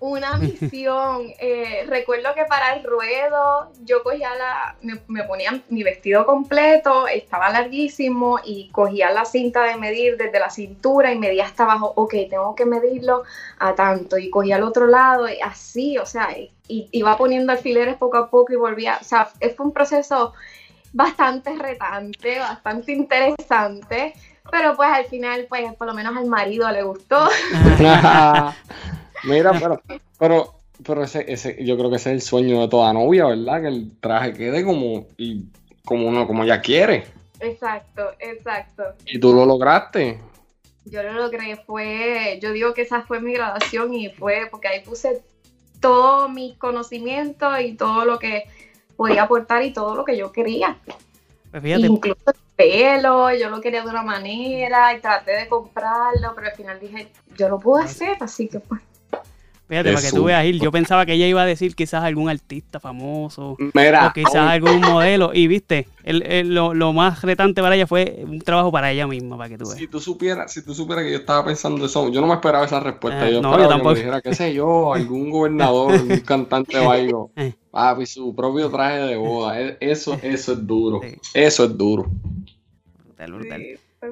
Una 0.00 0.36
misión. 0.38 1.32
Eh, 1.38 1.84
recuerdo 1.86 2.34
que 2.34 2.44
para 2.46 2.74
el 2.74 2.84
ruedo 2.84 3.70
yo 3.84 4.02
cogía 4.02 4.34
la, 4.34 4.76
me, 4.82 5.00
me, 5.06 5.24
ponía 5.24 5.62
mi 5.68 5.82
vestido 5.82 6.26
completo, 6.26 7.06
estaba 7.06 7.50
larguísimo 7.50 8.40
y 8.44 8.70
cogía 8.70 9.12
la 9.12 9.24
cinta 9.24 9.62
de 9.62 9.76
medir 9.76 10.16
desde 10.16 10.40
la 10.40 10.50
cintura 10.50 11.12
y 11.12 11.18
medía 11.18 11.44
hasta 11.44 11.64
abajo, 11.64 11.92
ok, 11.94 12.14
tengo 12.28 12.54
que 12.54 12.64
medirlo 12.64 13.22
a 13.58 13.74
tanto 13.74 14.18
y 14.18 14.30
cogía 14.30 14.56
al 14.56 14.64
otro 14.64 14.86
lado 14.86 15.28
y 15.28 15.40
así, 15.40 15.98
o 15.98 16.06
sea, 16.06 16.36
y, 16.36 16.50
iba 16.68 17.16
poniendo 17.16 17.52
alfileres 17.52 17.96
poco 17.96 18.16
a 18.16 18.30
poco 18.30 18.52
y 18.52 18.56
volvía, 18.56 18.98
o 19.00 19.04
sea, 19.04 19.26
fue 19.26 19.66
un 19.66 19.72
proceso 19.72 20.32
bastante 20.92 21.54
retante, 21.56 22.38
bastante 22.38 22.92
interesante. 22.92 24.14
Pero 24.50 24.74
pues 24.74 24.88
al 24.90 25.04
final, 25.04 25.46
pues 25.48 25.72
por 25.74 25.86
lo 25.86 25.94
menos 25.94 26.16
al 26.16 26.26
marido 26.26 26.68
le 26.70 26.82
gustó. 26.82 27.28
Mira, 29.24 29.52
pero, 29.60 29.82
pero, 30.18 30.54
pero 30.84 31.04
ese, 31.04 31.30
ese, 31.30 31.64
yo 31.64 31.76
creo 31.76 31.90
que 31.90 31.96
ese 31.96 32.10
es 32.10 32.14
el 32.14 32.22
sueño 32.22 32.60
de 32.60 32.68
toda 32.68 32.92
novia, 32.92 33.26
¿verdad? 33.26 33.62
Que 33.62 33.68
el 33.68 33.92
traje 34.00 34.32
quede 34.32 34.64
como, 34.64 35.06
y, 35.16 35.44
como 35.84 36.08
uno, 36.08 36.26
como 36.26 36.44
ella 36.44 36.60
quiere. 36.60 37.04
Exacto, 37.40 38.10
exacto. 38.18 38.82
¿Y 39.06 39.18
tú 39.18 39.32
lo 39.32 39.46
lograste? 39.46 40.20
Yo 40.84 41.02
lo 41.02 41.12
logré, 41.12 41.56
fue, 41.56 42.38
yo 42.42 42.52
digo 42.52 42.74
que 42.74 42.82
esa 42.82 43.02
fue 43.02 43.20
mi 43.20 43.32
graduación 43.32 43.92
y 43.94 44.08
fue 44.10 44.48
porque 44.50 44.68
ahí 44.68 44.80
puse 44.80 45.22
todo 45.80 46.28
mi 46.28 46.54
conocimiento 46.56 47.58
y 47.58 47.74
todo 47.74 48.04
lo 48.04 48.18
que 48.18 48.44
podía 48.96 49.22
aportar 49.22 49.62
y 49.62 49.72
todo 49.72 49.94
lo 49.94 50.04
que 50.04 50.16
yo 50.16 50.32
quería. 50.32 50.78
Pues 51.50 51.64
Incluso 51.64 52.20
el 52.26 52.34
pelo, 52.56 53.34
yo 53.34 53.50
lo 53.50 53.60
quería 53.60 53.82
de 53.82 53.88
una 53.88 54.02
manera 54.02 54.94
y 54.94 55.00
traté 55.00 55.32
de 55.32 55.48
comprarlo, 55.48 56.32
pero 56.34 56.48
al 56.48 56.54
final 56.54 56.78
dije, 56.78 57.08
yo 57.36 57.48
lo 57.48 57.58
puedo 57.58 57.82
hacer, 57.82 58.16
así 58.20 58.48
que 58.48 58.60
pues 58.60 58.80
Fíjate, 59.70 59.92
para 59.92 60.04
que 60.04 60.10
tú 60.10 60.24
veas, 60.24 60.44
yo 60.60 60.72
pensaba 60.72 61.06
que 61.06 61.12
ella 61.12 61.28
iba 61.28 61.42
a 61.42 61.46
decir 61.46 61.76
quizás 61.76 62.02
algún 62.02 62.28
artista 62.28 62.80
famoso 62.80 63.50
o 63.52 64.12
quizás 64.12 64.34
algún 64.34 64.80
modelo. 64.80 65.30
Y 65.32 65.46
viste, 65.46 65.86
lo, 66.04 66.92
más 66.92 67.22
retante 67.22 67.62
para 67.62 67.76
ella 67.76 67.86
fue 67.86 68.24
un 68.26 68.40
trabajo 68.40 68.72
para 68.72 68.90
ella 68.90 69.06
misma, 69.06 69.36
para 69.36 69.48
que 69.48 69.58
tú 69.58 69.66
veas. 69.66 69.78
Si 69.78 69.86
tú 69.86 70.00
supieras, 70.00 70.52
si 70.52 70.64
tú 70.64 70.74
supieras 70.74 71.04
que 71.04 71.12
yo 71.12 71.18
estaba 71.18 71.44
pensando 71.44 71.86
eso, 71.86 72.08
yo 72.08 72.20
no 72.20 72.26
me 72.26 72.34
esperaba 72.34 72.64
esa 72.64 72.80
respuesta. 72.80 73.28
Eh, 73.28 73.34
yo 73.34 73.40
no, 73.40 73.56
yo 73.56 73.68
tampoco. 73.68 73.90
que 73.90 74.00
me 74.00 74.06
dijera, 74.06 74.20
qué 74.20 74.34
sé 74.34 74.52
yo, 74.52 74.92
algún 74.92 75.30
gobernador, 75.30 75.92
un 75.92 76.20
cantante 76.26 76.76
o 76.76 76.90
algo. 76.90 77.30
Eh. 77.36 77.54
Papi, 77.70 78.06
su 78.06 78.34
propio 78.34 78.70
traje 78.70 78.98
de 78.98 79.16
boda. 79.16 79.60
E, 79.60 79.76
eso, 79.78 80.18
eso 80.20 80.52
es 80.52 80.66
duro. 80.66 81.00
Eso 81.32 81.64
es 81.64 81.78
duro. 81.78 82.10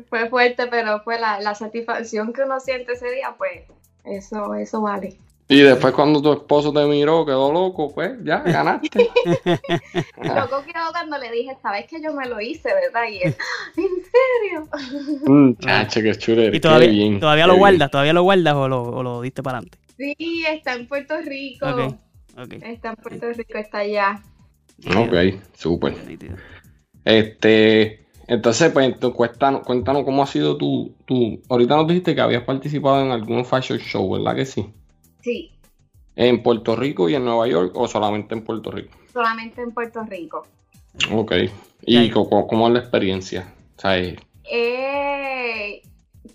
fue 0.08 0.28
fuerte, 0.30 0.68
pero 0.68 1.00
fue 1.00 1.18
la, 1.18 1.40
la 1.40 1.56
satisfacción 1.56 2.32
que 2.32 2.42
uno 2.42 2.60
siente 2.60 2.92
ese 2.92 3.10
día, 3.10 3.34
pues 3.36 3.62
eso, 4.04 4.54
eso 4.54 4.80
vale. 4.82 5.18
Y 5.50 5.60
después 5.60 5.94
cuando 5.94 6.20
tu 6.20 6.30
esposo 6.30 6.74
te 6.74 6.84
miró, 6.84 7.24
quedó 7.24 7.50
loco, 7.50 7.90
pues 7.94 8.12
ya 8.22 8.40
ganaste. 8.40 9.08
loco 10.22 10.62
quedó 10.62 10.90
cuando 10.92 11.16
le 11.16 11.32
dije, 11.32 11.56
sabes 11.62 11.86
que 11.86 12.02
yo 12.02 12.12
me 12.12 12.28
lo 12.28 12.38
hice, 12.38 12.68
¿verdad? 12.68 13.08
Y 13.10 13.22
él, 13.22 13.34
¿en 13.76 13.88
serio? 14.12 15.24
Mm, 15.26 15.54
chacho, 15.54 16.02
qué 16.02 16.14
chulería. 16.14 16.54
¿Y 16.56 16.60
todavía, 16.60 17.18
¿todavía 17.18 17.46
lo 17.46 17.56
guardas? 17.56 17.90
¿Todavía 17.90 18.12
lo 18.12 18.22
guardas 18.24 18.54
o 18.54 18.68
lo, 18.68 18.82
o 18.82 19.02
lo 19.02 19.22
diste 19.22 19.42
para 19.42 19.58
adelante? 19.58 19.78
Sí, 19.96 20.44
está 20.46 20.74
en 20.74 20.86
Puerto 20.86 21.16
Rico. 21.22 21.66
Está 22.60 22.90
en 22.90 22.96
Puerto 22.96 23.32
Rico, 23.32 23.58
está 23.58 23.78
allá. 23.78 24.22
Ok, 24.96 25.42
súper. 25.54 25.94
Este, 27.06 28.06
entonces, 28.26 28.70
pues, 28.70 28.94
cuéntanos, 29.14 29.62
cuéntanos 29.62 30.04
cómo 30.04 30.22
ha 30.22 30.26
sido 30.26 30.58
tu, 30.58 30.94
tu... 31.06 31.40
Ahorita 31.48 31.74
nos 31.74 31.88
dijiste 31.88 32.14
que 32.14 32.20
habías 32.20 32.42
participado 32.42 33.02
en 33.02 33.12
algún 33.12 33.46
fashion 33.46 33.78
show, 33.78 34.12
¿verdad 34.12 34.36
que 34.36 34.44
sí? 34.44 34.66
Sí. 35.20 35.52
¿En 36.16 36.42
Puerto 36.42 36.74
Rico 36.74 37.08
y 37.08 37.14
en 37.14 37.24
Nueva 37.24 37.46
York 37.46 37.72
o 37.74 37.86
solamente 37.86 38.34
en 38.34 38.42
Puerto 38.42 38.70
Rico? 38.70 38.96
Solamente 39.12 39.62
en 39.62 39.72
Puerto 39.72 40.02
Rico. 40.02 40.46
Ok. 41.12 41.32
¿Y 41.82 42.10
cómo, 42.10 42.66
es 42.66 42.72
la 42.72 42.80
experiencia? 42.80 43.54
eh, 44.50 45.82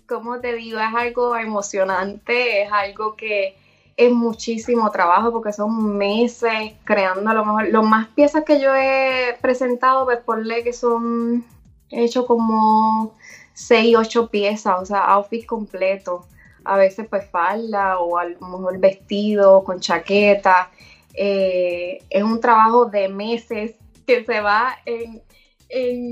como 0.08 0.40
te 0.40 0.54
digo, 0.54 0.78
es 0.78 0.94
algo 0.94 1.36
emocionante, 1.36 2.62
es 2.62 2.72
algo 2.72 3.14
que 3.14 3.56
es 3.96 4.10
muchísimo 4.10 4.90
trabajo 4.90 5.32
porque 5.32 5.52
son 5.52 5.96
meses 5.96 6.72
creando 6.84 7.28
a 7.30 7.34
lo 7.34 7.44
mejor. 7.44 7.68
Los 7.68 7.84
más 7.84 8.08
piezas 8.08 8.44
que 8.44 8.60
yo 8.60 8.74
he 8.74 9.36
presentado, 9.40 10.04
pues 10.06 10.18
ponle 10.18 10.64
que 10.64 10.72
son 10.72 11.44
he 11.90 12.04
hecho 12.04 12.26
como 12.26 13.14
6, 13.52 13.96
8 13.96 14.30
piezas, 14.30 14.80
o 14.80 14.86
sea, 14.86 15.04
outfit 15.04 15.46
completo 15.46 16.26
a 16.64 16.76
veces 16.76 17.06
pues 17.08 17.28
falda 17.30 17.98
o 17.98 18.18
a 18.18 18.24
lo 18.24 18.40
mejor 18.40 18.78
vestido 18.78 19.64
con 19.64 19.80
chaqueta. 19.80 20.70
Eh, 21.14 21.98
es 22.10 22.22
un 22.22 22.40
trabajo 22.40 22.86
de 22.86 23.08
meses 23.08 23.74
que 24.06 24.24
se 24.24 24.40
va 24.40 24.76
en, 24.84 25.22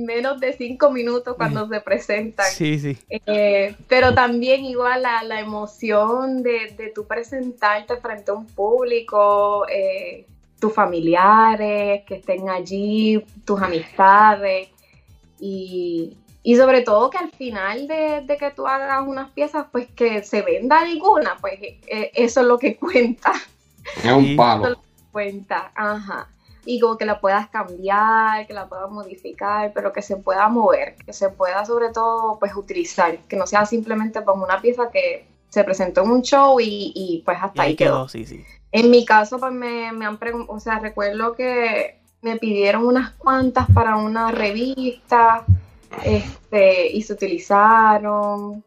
menos 0.04 0.40
de 0.40 0.54
cinco 0.54 0.90
minutos 0.90 1.36
cuando 1.36 1.68
se 1.68 1.80
presentan. 1.80 2.46
Sí, 2.50 2.80
sí. 2.80 2.98
Eh, 3.08 3.76
pero 3.86 4.12
también 4.12 4.64
igual 4.64 5.02
la, 5.02 5.22
la 5.22 5.38
emoción 5.38 6.42
de, 6.42 6.74
de 6.76 6.88
tu 6.88 7.06
presentarte 7.06 7.96
frente 7.98 8.32
a 8.32 8.34
un 8.34 8.46
público, 8.46 9.64
eh, 9.68 10.26
tus 10.58 10.72
familiares 10.72 12.02
que 12.06 12.16
estén 12.16 12.48
allí, 12.48 13.24
tus 13.44 13.60
amistades. 13.62 14.68
Y, 15.38 16.16
y 16.42 16.56
sobre 16.56 16.82
todo 16.82 17.08
que 17.10 17.18
al 17.18 17.30
final 17.30 17.86
de, 17.86 18.36
que 18.38 18.50
tú 18.50 18.66
hagas 18.66 19.06
unas 19.06 19.30
piezas, 19.30 19.66
pues 19.70 19.88
que 19.94 20.24
se 20.24 20.42
venda 20.42 20.80
alguna, 20.80 21.36
pues 21.40 21.54
eh, 21.62 22.10
eso 22.14 22.40
es 22.40 22.46
lo 22.46 22.58
que 22.58 22.76
cuenta. 22.78 23.32
Es 24.02 24.12
un 24.12 24.36
palo. 24.36 24.64
Eso 24.64 24.72
es 24.72 24.76
lo 24.78 24.82
que 24.82 25.10
cuenta, 25.12 25.72
ajá. 25.74 26.28
Y 26.64 26.80
como 26.80 26.96
que 26.96 27.04
la 27.04 27.20
puedas 27.20 27.48
cambiar, 27.48 28.46
que 28.46 28.54
la 28.54 28.68
puedas 28.68 28.90
modificar, 28.90 29.72
pero 29.72 29.92
que 29.92 30.02
se 30.02 30.16
pueda 30.16 30.48
mover, 30.48 30.96
que 30.96 31.12
se 31.12 31.28
pueda 31.28 31.64
sobre 31.64 31.90
todo 31.90 32.38
pues 32.38 32.54
utilizar, 32.54 33.18
que 33.28 33.36
no 33.36 33.46
sea 33.46 33.64
simplemente 33.66 34.20
pues 34.22 34.36
una 34.36 34.60
pieza 34.60 34.90
que 34.92 35.26
se 35.48 35.64
presentó 35.64 36.02
en 36.02 36.10
un 36.10 36.22
show 36.22 36.58
y, 36.60 37.22
pues 37.24 37.38
hasta 37.40 37.62
ahí, 37.62 37.76
quedó. 37.76 38.08
Sí, 38.08 38.24
sí. 38.24 38.44
En 38.70 38.90
mi 38.90 39.04
caso 39.04 39.38
pues 39.38 39.52
me, 39.52 39.92
me 39.92 40.06
han 40.06 40.18
preguntado, 40.18 40.56
o 40.56 40.60
sea, 40.60 40.78
recuerdo 40.78 41.34
que 41.34 42.00
me 42.22 42.36
pidieron 42.36 42.86
unas 42.86 43.10
cuantas 43.10 43.66
para 43.74 43.96
una 43.96 44.30
revista 44.30 45.44
este, 46.04 46.90
y 46.90 47.02
se 47.02 47.12
utilizaron. 47.12 48.64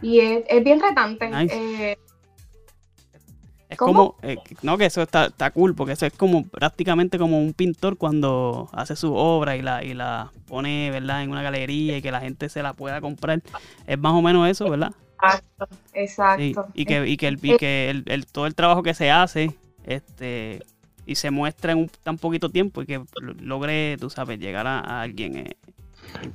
Y 0.00 0.20
es, 0.20 0.64
bien 0.64 0.80
retante. 0.80 1.30
Eh, 1.32 1.96
es 3.68 3.78
como, 3.78 4.16
eh, 4.22 4.36
no, 4.60 4.76
que 4.76 4.84
eso 4.86 5.00
está, 5.00 5.26
está, 5.26 5.50
cool, 5.50 5.74
porque 5.74 5.94
eso 5.94 6.04
es 6.04 6.12
como 6.12 6.44
prácticamente 6.46 7.18
como 7.18 7.40
un 7.40 7.54
pintor 7.54 7.96
cuando 7.96 8.68
hace 8.72 8.96
su 8.96 9.14
obra 9.14 9.56
y 9.56 9.62
la, 9.62 9.82
y 9.82 9.94
la 9.94 10.30
pone, 10.46 10.90
¿verdad?, 10.90 11.22
en 11.22 11.30
una 11.30 11.42
galería 11.42 11.96
y 11.96 12.02
que 12.02 12.12
la 12.12 12.20
gente 12.20 12.50
se 12.50 12.62
la 12.62 12.74
pueda 12.74 13.00
comprar. 13.00 13.42
Es 13.86 13.98
más 13.98 14.12
o 14.12 14.20
menos 14.20 14.48
eso, 14.48 14.68
¿verdad? 14.68 14.92
Exacto, 15.22 15.68
exacto. 15.94 16.66
y 16.74 16.84
que, 16.84 17.06
y 17.06 17.16
que, 17.16 17.28
el, 17.28 17.38
y 17.40 17.56
que 17.56 18.02
el, 18.04 18.26
todo 18.26 18.46
el 18.46 18.54
trabajo 18.54 18.82
que 18.82 18.92
se 18.92 19.10
hace, 19.10 19.54
este, 19.84 20.62
y 21.06 21.14
se 21.14 21.30
muestra 21.30 21.72
en 21.72 21.78
un, 21.78 21.90
tan 22.02 22.18
poquito 22.18 22.50
tiempo 22.50 22.82
y 22.82 22.86
que 22.86 23.02
logre, 23.40 23.96
tú 23.98 24.10
sabes, 24.10 24.38
llegar 24.38 24.66
a, 24.66 25.00
alguien 25.00 25.36
eh, 25.36 25.56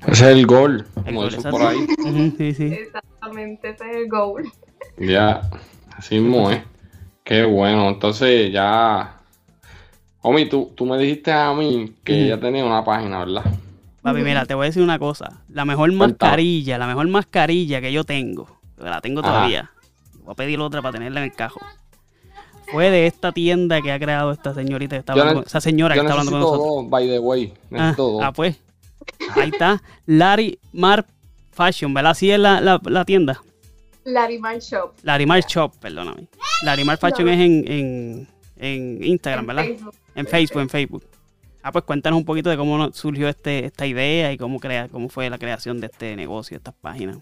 es 0.08 0.22
el 0.22 0.46
gol, 0.46 0.86
como 1.06 1.26
dicen 1.26 1.50
por 1.50 1.62
ahí. 1.62 1.88
Exactamente, 2.40 3.70
ese 3.70 3.90
es 3.90 3.98
el 3.98 4.10
gol. 4.10 4.52
Ya, 4.98 5.42
así 5.96 6.20
mismo 6.20 6.52
es. 6.52 6.62
Qué 7.24 7.44
bueno, 7.44 7.90
entonces 7.90 8.52
ya... 8.52 9.13
Omi, 10.22 10.50
tú, 10.50 10.72
tú 10.76 10.86
me 10.86 10.98
dijiste 10.98 11.32
a 11.32 11.54
mí 11.54 11.94
que 12.04 12.28
ya 12.28 12.40
tenía 12.40 12.66
una 12.66 12.84
página, 12.84 13.20
¿verdad? 13.20 13.44
Papi, 14.02 14.22
mira, 14.22 14.46
te 14.46 14.54
voy 14.54 14.66
a 14.66 14.70
decir 14.70 14.82
una 14.82 14.98
cosa. 15.00 15.42
La 15.50 15.66
mejor 15.66 15.92
mascarilla, 15.92 16.78
la 16.78 16.88
mejor 16.88 17.08
mascarilla 17.08 17.82
que 17.82 17.92
yo 17.92 18.04
tengo, 18.04 18.48
la 18.78 19.02
tengo 19.02 19.22
todavía. 19.22 19.72
Voy 20.24 20.32
a 20.32 20.36
pedir 20.36 20.60
otra 20.60 20.82
para 20.82 20.94
tenerla 20.94 21.20
en 21.20 21.26
el 21.26 21.34
cajo. 21.34 21.60
Fue 22.72 22.90
de 22.90 23.08
esta 23.08 23.32
tienda 23.32 23.82
que 23.82 23.92
ha 23.92 24.00
creado 24.00 24.32
esta 24.32 24.54
señorita 24.54 24.96
que 24.96 25.00
está 25.00 25.13
hablando, 25.13 25.44
esa 25.44 25.62
señora 25.62 25.94
que 25.96 26.02
está 26.02 26.12
hablando 26.12 26.32
con 26.32 26.42
nosotros. 26.42 26.90
by 26.90 27.08
the 27.08 27.20
way. 27.20 27.54
Ah, 27.74 27.96
ah, 28.22 28.32
pues. 28.34 28.58
Ahí 29.36 29.50
está. 29.50 29.82
Larry 30.06 30.60
Mar 30.72 31.06
Fashion, 31.52 31.94
¿verdad? 31.94 32.12
Así 32.12 32.32
es 32.32 32.40
la, 32.40 32.62
la, 32.62 33.06
tienda. 33.06 33.42
Larimar 34.04 34.60
Shop. 34.60 34.94
Larimar 35.04 35.42
Shop, 35.42 35.76
perdóname. 35.80 36.28
Larimar 36.63 36.98
Fashion 36.98 37.28
es 37.30 37.40
en, 37.40 37.72
en, 37.72 38.28
en 38.58 39.04
Instagram, 39.04 39.48
¿verdad? 39.48 39.66
En 40.16 40.28
Facebook, 40.28 40.62
en 40.62 40.70
Facebook. 40.70 41.04
Ah, 41.68 41.72
pues 41.72 41.84
cuéntanos 41.84 42.18
un 42.18 42.26
poquito 42.26 42.50
de 42.50 42.56
cómo 42.56 42.94
surgió 42.94 43.28
este, 43.28 43.66
esta 43.66 43.86
idea 43.86 44.32
y 44.32 44.38
cómo, 44.38 44.60
crea, 44.60 44.88
cómo 44.88 45.10
fue 45.10 45.30
la 45.30 45.38
creación 45.38 45.82
de 45.82 45.88
este 45.88 46.16
negocio, 46.16 46.56
de 46.56 46.60
estas 46.60 46.76
páginas. 46.76 47.18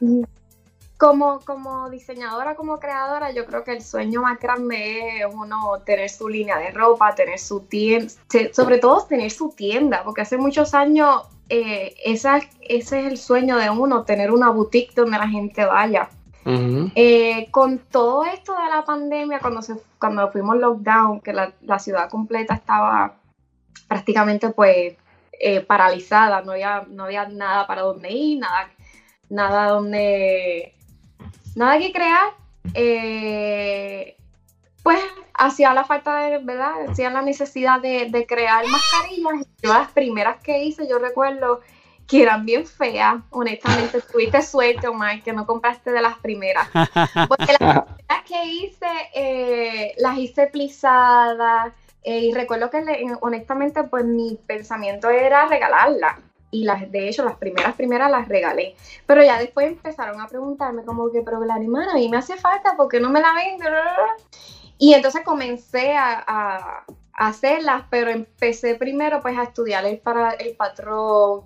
Como, 0.98 1.40
como 1.40 1.90
diseñadora, 1.90 2.56
como 2.56 2.80
creadora, 2.80 3.32
yo 3.32 3.46
creo 3.46 3.64
que 3.64 3.72
el 3.72 3.82
sueño 3.82 4.22
más 4.22 4.40
grande 4.40 5.22
es 5.22 5.26
uno 5.34 5.82
tener 5.86 6.10
su 6.10 6.30
línea 6.30 6.60
de 6.60 6.70
ropa, 6.70 7.16
tener 7.16 7.40
su 7.40 7.62
tienda, 7.62 8.14
sobre 8.54 8.78
todo 8.78 9.06
tener 9.06 9.32
su 9.32 9.50
tienda, 9.50 10.04
porque 10.04 10.22
hace 10.22 10.38
muchos 10.38 10.76
años 10.76 11.24
eh, 11.50 11.96
esa, 12.04 12.38
ese 12.62 13.00
es 13.00 13.06
el 13.06 13.18
sueño 13.18 13.58
de 13.58 13.70
uno, 13.70 14.04
tener 14.04 14.32
una 14.32 14.50
boutique 14.50 14.94
donde 14.96 15.18
la 15.18 15.28
gente 15.28 15.66
vaya. 15.66 16.10
Eh, 16.48 17.48
con 17.50 17.80
todo 17.80 18.24
esto 18.24 18.54
de 18.54 18.70
la 18.70 18.86
pandemia, 18.86 19.40
cuando, 19.40 19.64
se, 19.64 19.78
cuando 19.98 20.32
fuimos 20.32 20.58
lockdown, 20.58 21.22
que 21.22 21.34
la, 21.34 21.52
la 21.62 21.80
ciudad 21.80 22.08
completa 22.08 22.54
estaba 22.54 23.16
prácticamente 23.88 24.50
pues 24.50 24.96
eh, 25.40 25.62
paralizada, 25.62 26.42
no 26.42 26.54
había, 26.54 26.86
no 26.90 27.06
había 27.06 27.28
nada 27.28 27.68
para 27.68 27.82
donde 27.82 28.12
ir, 28.12 28.40
nada, 28.40 28.70
nada 29.30 29.70
donde, 29.70 30.74
nada 31.56 31.78
que 31.78 31.92
crear, 31.92 32.30
eh, 32.74 34.15
pues 34.86 35.00
hacía 35.34 35.74
la 35.74 35.84
falta 35.84 36.16
de, 36.18 36.38
¿verdad? 36.38 36.92
Hacía 36.92 37.10
la 37.10 37.24
necesidad 37.24 37.82
de, 37.82 38.08
de 38.12 38.28
crear 38.28 38.68
mascarillas. 38.70 39.34
Yo 39.64 39.74
las 39.74 39.92
primeras 39.92 40.42
que 40.44 40.64
hice, 40.64 40.88
yo 40.88 41.00
recuerdo 41.00 41.62
que 42.08 42.22
eran 42.22 42.46
bien 42.46 42.68
feas, 42.68 43.16
honestamente, 43.32 44.00
tuviste 44.12 44.44
suerte, 44.44 44.88
Omar, 44.88 45.24
que 45.24 45.34
no 45.34 45.48
compraste 45.48 45.92
de 45.92 46.02
las 46.04 46.20
primeras. 46.20 46.70
Porque 47.28 47.56
las 47.60 47.84
primeras 47.98 48.24
que 48.28 48.46
hice, 48.46 48.86
eh, 49.16 49.96
las 49.98 50.20
hice 50.20 50.46
plisadas, 50.48 51.74
eh, 52.04 52.20
y 52.20 52.34
recuerdo 52.36 52.70
que 52.70 52.82
le- 52.82 53.08
honestamente, 53.22 53.86
pues 53.86 54.06
mi 54.06 54.40
pensamiento 54.46 55.10
era 55.10 55.48
regalarlas. 55.48 56.20
Y 56.52 56.64
las, 56.64 56.90
de 56.92 57.10
hecho, 57.10 57.26
las 57.26 57.38
primeras, 57.38 57.74
primeras 57.76 58.12
las 58.12 58.28
regalé. 58.30 58.76
Pero 59.08 59.24
ya 59.24 59.40
después 59.40 59.66
empezaron 59.68 60.22
a 60.22 60.28
preguntarme 60.28 60.86
como 60.86 61.12
que, 61.12 61.22
pero 61.24 61.44
la 61.44 61.58
hermana, 61.58 61.94
a 61.94 61.96
mí 61.96 62.08
me 62.08 62.18
hace 62.18 62.38
falta, 62.38 62.76
porque 62.78 63.00
no 63.00 63.10
me 63.10 63.20
la 63.20 63.34
venden? 63.34 63.74
Y 64.78 64.94
entonces 64.94 65.22
comencé 65.24 65.96
a, 65.96 66.24
a- 66.28 66.86
hacerlas, 67.14 67.84
pero 67.90 68.10
empecé 68.12 68.76
primero 68.76 69.22
pues 69.22 69.38
a 69.38 69.44
estudiar 69.44 69.86
el, 69.86 69.98
para, 70.00 70.32
el 70.32 70.54
patrón, 70.56 71.44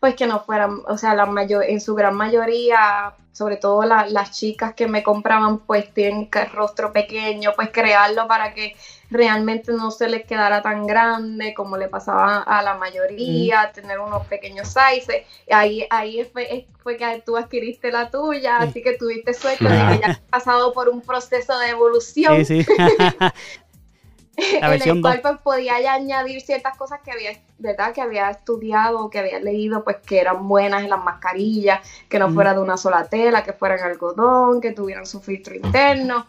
pues 0.00 0.14
que 0.14 0.26
no 0.26 0.40
fueran, 0.40 0.80
o 0.86 0.96
sea, 0.96 1.14
la 1.14 1.26
mayor, 1.26 1.62
en 1.64 1.78
su 1.80 1.94
gran 1.94 2.14
mayoría, 2.14 3.12
sobre 3.32 3.58
todo 3.58 3.84
la- 3.84 4.06
las 4.06 4.30
chicas 4.30 4.72
que 4.74 4.86
me 4.86 5.02
compraban, 5.02 5.58
pues 5.58 5.92
tienen 5.92 6.26
rostro 6.52 6.90
pequeño, 6.92 7.52
pues 7.54 7.68
crearlo 7.70 8.26
para 8.26 8.54
que 8.54 8.74
realmente 9.10 9.72
no 9.72 9.90
se 9.90 10.08
les 10.08 10.24
quedara 10.24 10.62
tan 10.62 10.86
grande 10.86 11.52
como 11.54 11.76
le 11.76 11.88
pasaba 11.88 12.42
a 12.42 12.62
la 12.62 12.74
mayoría, 12.74 13.72
tener 13.72 13.98
unos 13.98 14.26
pequeños 14.26 14.68
sizes. 14.68 15.24
Ahí, 15.50 15.86
ahí 15.90 16.24
fue, 16.32 16.66
fue 16.82 16.96
que 16.96 17.22
tú 17.26 17.36
adquiriste 17.36 17.90
la 17.90 18.10
tuya, 18.10 18.58
Sí. 18.60 18.68
así 18.68 18.82
que 18.82 18.92
tuviste 18.94 19.34
suerte 19.34 19.64
de 19.64 19.70
que 19.88 19.98
ya 20.00 20.06
has 20.12 20.18
pasado 20.20 20.72
por 20.72 20.88
un 20.88 21.00
proceso 21.00 21.58
de 21.58 21.70
evolución 21.70 22.44
Sí, 22.44 22.62
sí. 22.62 22.66
En 24.36 24.82
el 24.82 25.02
cual 25.02 25.20
pues, 25.20 25.38
podía 25.42 25.80
ya 25.80 25.94
añadir 25.94 26.40
ciertas 26.40 26.76
cosas 26.78 27.00
que 27.04 27.10
había, 27.10 27.32
¿verdad? 27.58 27.92
Que 27.92 28.00
había 28.00 28.30
estudiado, 28.30 29.10
que 29.10 29.18
había 29.18 29.38
leído, 29.38 29.84
pues 29.84 29.98
que 29.98 30.18
eran 30.18 30.48
buenas 30.48 30.82
en 30.82 30.88
las 30.88 31.04
mascarillas, 31.04 31.80
que 32.08 32.18
no 32.18 32.26
Ujú. 32.26 32.36
fuera 32.36 32.54
de 32.54 32.60
una 32.60 32.76
sola 32.78 33.04
tela, 33.04 33.44
que 33.44 33.52
fueran 33.52 33.80
algodón, 33.80 34.60
que 34.62 34.72
tuvieran 34.72 35.04
su 35.04 35.20
filtro 35.20 35.54
interno, 35.54 36.26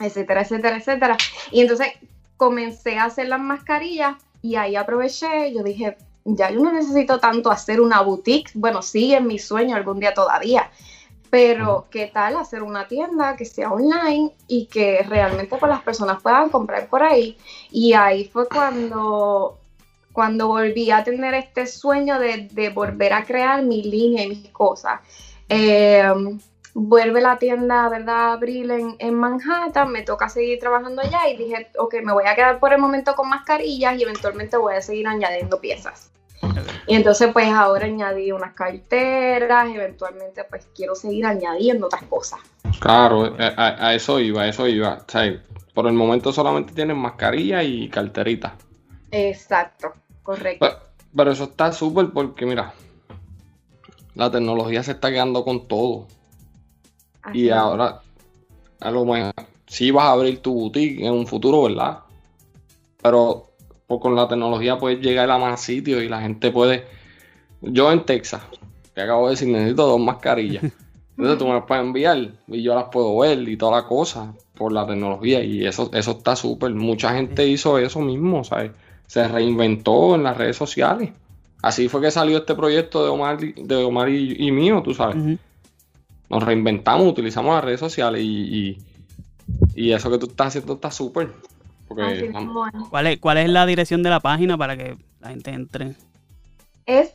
etcétera, 0.00 0.42
etcétera, 0.42 0.76
etcétera. 0.76 1.16
Y 1.50 1.60
entonces 1.60 1.88
comencé 2.36 2.98
a 2.98 3.04
hacer 3.04 3.28
las 3.28 3.40
mascarillas 3.40 4.16
y 4.42 4.56
ahí 4.56 4.76
aproveché, 4.76 5.52
yo 5.52 5.62
dije, 5.62 5.96
ya 6.24 6.50
yo 6.50 6.60
no 6.60 6.72
necesito 6.72 7.18
tanto 7.18 7.50
hacer 7.50 7.80
una 7.80 8.00
boutique, 8.00 8.50
bueno, 8.54 8.82
sí, 8.82 9.14
en 9.14 9.26
mi 9.26 9.38
sueño 9.38 9.76
algún 9.76 10.00
día 10.00 10.12
todavía, 10.12 10.70
pero 11.30 11.86
¿qué 11.90 12.06
tal 12.06 12.36
hacer 12.36 12.62
una 12.62 12.86
tienda 12.86 13.36
que 13.36 13.44
sea 13.44 13.72
online 13.72 14.32
y 14.46 14.66
que 14.66 15.02
realmente 15.02 15.56
pues, 15.56 15.70
las 15.70 15.82
personas 15.82 16.22
puedan 16.22 16.50
comprar 16.50 16.88
por 16.88 17.02
ahí? 17.02 17.36
Y 17.70 17.94
ahí 17.94 18.26
fue 18.26 18.48
cuando, 18.48 19.58
cuando 20.12 20.48
volví 20.48 20.90
a 20.90 21.02
tener 21.02 21.34
este 21.34 21.66
sueño 21.66 22.18
de, 22.18 22.48
de 22.52 22.70
volver 22.70 23.12
a 23.12 23.24
crear 23.24 23.62
mi 23.62 23.82
línea 23.82 24.24
y 24.24 24.28
mis 24.28 24.48
cosas. 24.50 25.00
Eh, 25.48 26.04
vuelve 26.78 27.22
la 27.22 27.38
tienda, 27.38 27.88
¿verdad? 27.88 28.14
a 28.14 28.32
Abrir 28.34 28.70
en, 28.70 28.96
en 28.98 29.14
Manhattan, 29.14 29.90
me 29.90 30.02
toca 30.02 30.28
seguir 30.28 30.58
trabajando 30.58 31.00
allá 31.00 31.26
y 31.26 31.36
dije, 31.36 31.70
ok, 31.78 31.94
me 32.04 32.12
voy 32.12 32.24
a 32.26 32.34
quedar 32.34 32.60
por 32.60 32.74
el 32.74 32.78
momento 32.78 33.14
con 33.14 33.30
mascarillas 33.30 33.96
y 33.98 34.02
eventualmente 34.02 34.58
voy 34.58 34.74
a 34.74 34.82
seguir 34.82 35.06
añadiendo 35.06 35.58
piezas. 35.58 36.10
Y 36.86 36.94
entonces 36.94 37.30
pues 37.32 37.48
ahora 37.48 37.86
añadí 37.86 38.30
unas 38.30 38.52
carteras, 38.52 39.68
eventualmente 39.74 40.44
pues 40.44 40.68
quiero 40.76 40.94
seguir 40.94 41.24
añadiendo 41.24 41.86
otras 41.86 42.02
cosas. 42.02 42.40
Claro, 42.78 43.34
a, 43.38 43.46
a- 43.56 43.88
a 43.88 43.94
eso 43.94 44.20
iba, 44.20 44.42
a 44.42 44.48
eso 44.48 44.68
iba. 44.68 44.98
O 45.08 45.10
sea, 45.10 45.42
por 45.72 45.86
el 45.86 45.94
momento 45.94 46.30
solamente 46.30 46.74
tienen 46.74 46.98
mascarilla 46.98 47.62
y 47.62 47.88
carterita. 47.88 48.54
Exacto, 49.10 49.94
correcto. 50.22 50.58
Pero, 50.66 50.78
pero 51.16 51.30
eso 51.32 51.44
está 51.44 51.72
súper 51.72 52.10
porque, 52.12 52.44
mira, 52.44 52.74
la 54.14 54.30
tecnología 54.30 54.82
se 54.82 54.92
está 54.92 55.10
quedando 55.10 55.42
con 55.42 55.66
todo. 55.66 56.06
Así 57.26 57.40
Y 57.40 57.50
ahora, 57.50 58.00
a 58.80 58.90
lo 58.90 59.04
mejor, 59.04 59.34
sí 59.66 59.90
vas 59.90 60.04
a 60.04 60.12
abrir 60.12 60.38
tu 60.38 60.54
boutique 60.54 61.04
en 61.04 61.12
un 61.12 61.26
futuro, 61.26 61.64
¿verdad? 61.64 61.98
Pero 63.02 63.48
pues, 63.86 64.00
con 64.00 64.14
la 64.14 64.28
tecnología 64.28 64.78
puedes 64.78 65.00
llegar 65.00 65.28
a 65.30 65.38
más 65.38 65.60
sitios 65.60 66.02
y 66.02 66.08
la 66.08 66.20
gente 66.20 66.52
puede. 66.52 66.84
Yo 67.60 67.90
en 67.90 68.04
Texas, 68.04 68.42
te 68.94 69.02
acabo 69.02 69.26
de 69.26 69.32
decir, 69.32 69.48
necesito 69.48 69.88
dos 69.88 70.00
mascarillas. 70.00 70.62
Entonces 71.18 71.38
tú 71.38 71.46
me 71.46 71.54
las 71.54 71.64
puedes 71.64 71.82
enviar 71.82 72.18
y 72.46 72.62
yo 72.62 72.74
las 72.74 72.84
puedo 72.92 73.18
ver 73.18 73.48
y 73.48 73.56
toda 73.56 73.80
la 73.80 73.88
cosa 73.88 74.34
por 74.54 74.70
la 74.70 74.86
tecnología 74.86 75.42
y 75.42 75.66
eso, 75.66 75.90
eso 75.94 76.10
está 76.12 76.36
súper. 76.36 76.72
Mucha 76.74 77.14
gente 77.14 77.46
hizo 77.48 77.78
eso 77.78 78.00
mismo, 78.00 78.44
¿sabes? 78.44 78.70
Se 79.08 79.26
reinventó 79.26 80.14
en 80.14 80.22
las 80.22 80.36
redes 80.36 80.56
sociales. 80.56 81.10
Así 81.62 81.88
fue 81.88 82.02
que 82.02 82.10
salió 82.12 82.38
este 82.38 82.54
proyecto 82.54 83.02
de 83.02 83.08
Omar, 83.10 83.38
de 83.38 83.76
Omar 83.76 84.10
y, 84.10 84.36
y 84.38 84.52
mío, 84.52 84.82
tú 84.84 84.94
sabes 84.94 85.16
Ujú. 85.16 85.38
Nos 86.28 86.42
reinventamos, 86.42 87.06
utilizamos 87.06 87.54
las 87.54 87.64
redes 87.64 87.80
sociales 87.80 88.22
y, 88.22 88.26
y, 88.26 88.78
y 89.74 89.92
eso 89.92 90.10
que 90.10 90.18
tú 90.18 90.26
estás 90.26 90.48
haciendo 90.48 90.74
está 90.74 90.90
súper. 90.90 91.32
Porque. 91.88 92.32
¿Cuál 92.90 93.06
es, 93.06 93.18
¿Cuál 93.20 93.38
es 93.38 93.48
la 93.48 93.66
dirección 93.66 94.02
de 94.02 94.10
la 94.10 94.20
página 94.20 94.58
para 94.58 94.76
que 94.76 94.96
la 95.20 95.28
gente 95.28 95.50
entre? 95.50 95.94
Es 96.84 97.10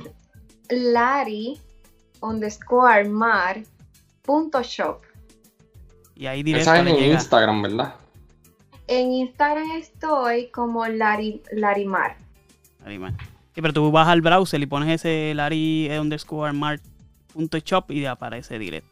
Lari 0.69 1.59
underscore 2.21 3.09
mar 3.09 3.63
punto 4.21 4.61
shop. 4.63 5.01
Y 6.15 6.27
ahí 6.27 6.43
directo 6.43 6.71
esa 6.71 6.81
es 6.81 6.87
en 6.87 6.95
llega. 6.95 7.13
Instagram, 7.15 7.61
¿verdad? 7.61 7.95
En 8.87 9.11
Instagram 9.11 9.71
estoy 9.71 10.47
como 10.47 10.85
Lari, 10.87 11.41
Larimar. 11.53 12.17
Man. 12.85 13.17
Sí, 13.53 13.61
pero 13.61 13.73
tú 13.73 13.91
vas 13.91 14.07
al 14.07 14.21
browser 14.21 14.61
y 14.61 14.65
pones 14.65 14.89
ese 14.89 15.33
Larry 15.35 15.87
eh, 15.89 15.99
underscore 15.99 16.51
mart 16.53 16.81
punto 17.33 17.57
shop 17.59 17.91
y 17.91 18.05
aparece 18.05 18.57
directo. 18.59 18.90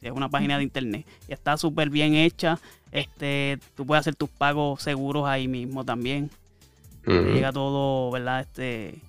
Es 0.00 0.12
una 0.12 0.28
página 0.28 0.56
de 0.58 0.64
internet. 0.64 1.06
Y 1.28 1.32
está 1.32 1.56
súper 1.56 1.90
bien 1.90 2.14
hecha. 2.14 2.58
Este, 2.92 3.58
tú 3.76 3.84
puedes 3.86 4.00
hacer 4.00 4.14
tus 4.14 4.30
pagos 4.30 4.82
seguros 4.82 5.26
ahí 5.28 5.48
mismo 5.48 5.84
también. 5.84 6.30
Llega 7.34 7.52
todo, 7.52 8.10
¿verdad? 8.10 8.40
Este. 8.40 9.00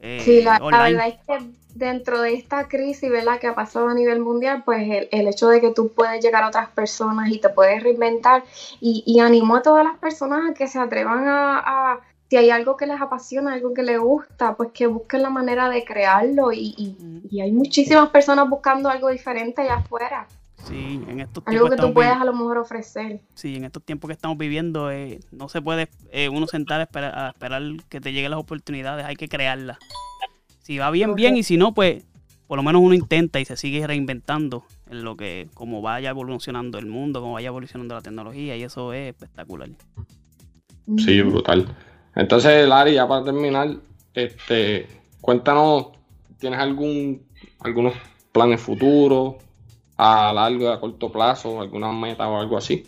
eh, 0.00 0.20
Sí, 0.24 0.42
la, 0.42 0.58
verdad 0.92 1.08
es 1.08 1.14
que 1.26 1.46
dentro 1.74 2.20
de 2.20 2.34
esta 2.34 2.68
crisis, 2.68 3.10
¿verdad? 3.10 3.38
Que 3.38 3.46
ha 3.48 3.54
pasado 3.54 3.88
a 3.88 3.94
nivel 3.94 4.20
mundial, 4.20 4.62
pues 4.64 4.82
el, 4.82 5.08
el 5.12 5.28
hecho 5.28 5.48
de 5.48 5.60
que 5.60 5.72
tú 5.72 5.92
puedes 5.92 6.22
llegar 6.24 6.42
a 6.42 6.48
otras 6.48 6.68
personas 6.70 7.30
y 7.30 7.38
te 7.38 7.48
puedes 7.50 7.82
reinventar 7.82 8.44
y, 8.80 9.02
y 9.06 9.20
animo 9.20 9.56
a 9.56 9.62
todas 9.62 9.84
las 9.84 9.98
personas 9.98 10.50
a 10.50 10.54
que 10.54 10.68
se 10.68 10.78
atrevan 10.78 11.26
a, 11.28 11.58
a- 11.58 12.00
si 12.28 12.36
hay 12.36 12.50
algo 12.50 12.76
que 12.76 12.86
les 12.86 13.00
apasiona, 13.00 13.52
algo 13.54 13.72
que 13.72 13.82
les 13.82 13.98
gusta, 14.00 14.56
pues 14.56 14.70
que 14.72 14.86
busquen 14.86 15.22
la 15.22 15.30
manera 15.30 15.68
de 15.68 15.84
crearlo 15.84 16.52
y, 16.52 16.74
y- 16.76 16.96
y 17.30 17.40
hay 17.40 17.52
muchísimas 17.52 18.08
personas 18.10 18.48
buscando 18.48 18.88
algo 18.88 19.08
diferente 19.10 19.62
allá 19.62 19.76
afuera, 19.76 20.26
Sí, 20.64 21.00
en 21.06 21.20
estos 21.20 21.44
algo 21.46 21.68
tiempos 21.68 21.70
que 21.70 21.76
tú 21.86 21.94
puedas 21.94 22.20
a 22.20 22.24
lo 22.24 22.32
mejor 22.32 22.58
ofrecer. 22.58 23.20
sí, 23.34 23.54
en 23.56 23.64
estos 23.64 23.84
tiempos 23.84 24.08
que 24.08 24.14
estamos 24.14 24.36
viviendo, 24.36 24.90
eh, 24.90 25.20
no 25.30 25.48
se 25.48 25.62
puede 25.62 25.88
eh, 26.10 26.28
uno 26.28 26.48
sentar 26.48 26.80
a 26.80 26.84
esperar, 26.84 27.16
a 27.16 27.28
esperar 27.28 27.62
que 27.88 28.00
te 28.00 28.12
lleguen 28.12 28.32
las 28.32 28.40
oportunidades, 28.40 29.04
hay 29.06 29.14
que 29.14 29.28
crearlas. 29.28 29.78
Si 30.62 30.78
va 30.78 30.90
bien, 30.90 31.14
bien, 31.14 31.36
y 31.36 31.44
si 31.44 31.56
no, 31.56 31.72
pues 31.74 32.04
por 32.48 32.56
lo 32.56 32.64
menos 32.64 32.82
uno 32.82 32.94
intenta 32.94 33.38
y 33.38 33.44
se 33.44 33.56
sigue 33.56 33.86
reinventando 33.86 34.64
en 34.90 35.04
lo 35.04 35.16
que, 35.16 35.48
como 35.54 35.82
vaya 35.82 36.10
evolucionando 36.10 36.78
el 36.78 36.86
mundo, 36.86 37.20
como 37.20 37.34
vaya 37.34 37.48
evolucionando 37.48 37.94
la 37.94 38.00
tecnología, 38.02 38.56
y 38.56 38.62
eso 38.64 38.92
es 38.92 39.10
espectacular. 39.10 39.68
Sí, 40.98 41.20
brutal. 41.22 41.66
Entonces, 42.16 42.66
Lari, 42.68 42.94
ya 42.94 43.06
para 43.06 43.24
terminar, 43.24 43.68
este, 44.14 44.86
cuéntanos, 45.20 45.88
¿tienes 46.38 46.58
algún 46.58 47.24
algunos 47.60 47.94
planes 48.32 48.60
futuros 48.60 49.36
a 49.96 50.32
largo 50.32 50.64
y 50.64 50.66
a 50.66 50.80
corto 50.80 51.10
plazo, 51.12 51.60
alguna 51.60 51.92
meta 51.92 52.28
o 52.28 52.40
algo 52.40 52.56
así? 52.56 52.86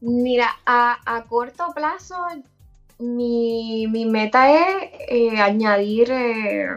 Mira, 0.00 0.48
a, 0.66 0.98
a 1.16 1.22
corto 1.24 1.72
plazo, 1.74 2.16
mi, 2.98 3.86
mi 3.88 4.06
meta 4.06 4.50
es 4.50 4.90
eh, 5.08 5.40
añadir 5.40 6.10
eh, 6.12 6.68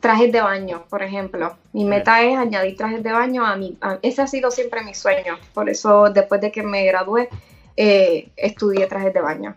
trajes 0.00 0.30
de 0.32 0.40
baño, 0.40 0.84
por 0.88 1.02
ejemplo. 1.02 1.56
Mi 1.72 1.84
meta 1.84 2.22
es 2.22 2.36
añadir 2.38 2.76
trajes 2.76 3.02
de 3.02 3.12
baño 3.12 3.44
a 3.46 3.56
mi... 3.56 3.76
a- 3.80 3.98
ese 4.02 4.22
ha 4.22 4.26
sido 4.26 4.50
siempre 4.50 4.82
mi 4.84 4.94
sueño. 4.94 5.38
Por 5.54 5.68
eso, 5.68 6.10
después 6.10 6.40
de 6.40 6.52
que 6.52 6.62
me 6.62 6.84
gradué, 6.84 7.28
eh, 7.76 8.28
estudié 8.36 8.86
trajes 8.86 9.12
de 9.14 9.20
baño. 9.20 9.54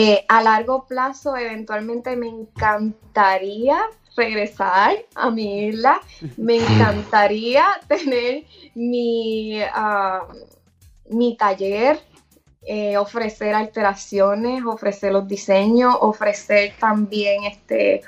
Eh, 0.00 0.24
a 0.28 0.40
largo 0.42 0.86
plazo, 0.86 1.36
eventualmente 1.36 2.14
me 2.14 2.28
encantaría 2.28 3.80
regresar 4.16 4.96
a 5.16 5.28
mi 5.28 5.64
isla. 5.66 6.00
Me 6.36 6.58
encantaría 6.58 7.66
tener 7.88 8.44
mi, 8.76 9.60
ah, 9.60 10.24
mi 11.10 11.36
taller, 11.36 11.98
eh, 12.62 12.96
ofrecer 12.96 13.56
alteraciones, 13.56 14.62
ofrecer 14.64 15.10
los 15.12 15.26
diseños, 15.26 15.96
ofrecer 15.98 16.74
también 16.78 17.42
este, 17.42 18.02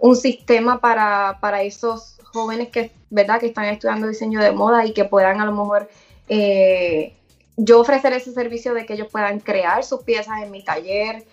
un 0.00 0.16
sistema 0.16 0.80
para, 0.80 1.38
para 1.40 1.62
esos 1.62 2.18
jóvenes 2.24 2.70
que, 2.70 2.90
¿verdad? 3.10 3.38
que 3.38 3.46
están 3.46 3.66
estudiando 3.66 4.08
diseño 4.08 4.40
de 4.40 4.50
moda 4.50 4.84
y 4.84 4.92
que 4.92 5.04
puedan 5.04 5.40
a 5.40 5.46
lo 5.46 5.52
mejor 5.52 5.88
eh, 6.28 7.14
yo 7.56 7.80
ofrecer 7.80 8.12
ese 8.14 8.32
servicio 8.32 8.74
de 8.74 8.84
que 8.84 8.94
ellos 8.94 9.06
puedan 9.12 9.38
crear 9.38 9.84
sus 9.84 10.02
piezas 10.02 10.42
en 10.42 10.50
mi 10.50 10.64
taller 10.64 11.24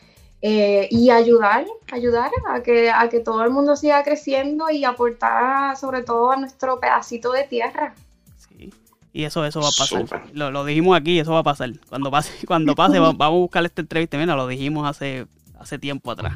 eh, 0.45 0.89
y 0.91 1.09
ayudar, 1.09 1.65
ayudar 1.89 2.29
a 2.45 2.61
que, 2.61 2.91
a 2.91 3.07
que 3.07 3.21
todo 3.21 3.45
el 3.45 3.49
mundo 3.49 3.77
siga 3.77 4.03
creciendo 4.03 4.69
y 4.69 4.83
aportar 4.83 5.77
sobre 5.77 6.03
todo 6.03 6.31
a 6.31 6.35
nuestro 6.35 6.81
pedacito 6.81 7.31
de 7.31 7.45
tierra. 7.45 7.95
Sí. 8.35 8.69
Y 9.13 9.23
eso, 9.23 9.45
eso 9.45 9.61
va 9.61 9.69
a 9.69 9.77
pasar. 9.77 10.25
Lo, 10.33 10.51
lo, 10.51 10.65
dijimos 10.65 10.97
aquí, 10.97 11.17
eso 11.17 11.31
va 11.31 11.39
a 11.39 11.43
pasar. 11.43 11.69
Cuando 11.87 12.11
pase, 12.11 12.33
cuando 12.45 12.75
pase, 12.75 12.99
vamos 12.99 13.21
a 13.21 13.29
buscar 13.29 13.63
esta 13.63 13.83
entrevista. 13.83 14.17
Mira, 14.17 14.35
lo 14.35 14.45
dijimos 14.45 14.85
hace, 14.85 15.27
hace 15.57 15.79
tiempo 15.79 16.11
atrás. 16.11 16.33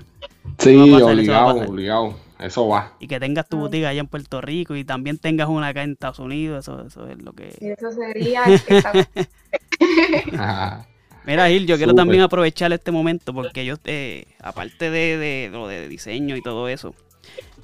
Sí, 0.57 0.77
obligado, 0.77 1.69
obligado. 1.69 2.15
Eso 2.39 2.65
va. 2.65 2.93
Y 3.01 3.07
que 3.07 3.19
tengas 3.19 3.49
tu 3.49 3.57
boutique 3.57 3.87
allá 3.87 3.99
en 3.99 4.07
Puerto 4.07 4.39
Rico 4.39 4.77
y 4.77 4.85
también 4.85 5.17
tengas 5.17 5.49
una 5.49 5.67
acá 5.67 5.83
en 5.83 5.91
Estados 5.91 6.19
Unidos, 6.19 6.63
eso, 6.63 6.85
eso 6.85 7.09
es 7.09 7.21
lo 7.21 7.33
que... 7.33 7.53
Eso 7.59 7.91
sería... 7.91 8.45
Mira, 11.27 11.47
Gil, 11.49 11.67
yo 11.67 11.77
quiero 11.77 11.93
también 11.93 12.23
aprovechar 12.23 12.73
este 12.73 12.91
momento 12.91 13.33
porque 13.33 13.65
yo, 13.65 13.75
eh, 13.85 14.25
aparte 14.41 14.89
de, 14.89 15.49
lo 15.51 15.67
de 15.67 15.87
diseño 15.87 16.35
y 16.35 16.41
todo 16.41 16.69
eso, 16.69 16.95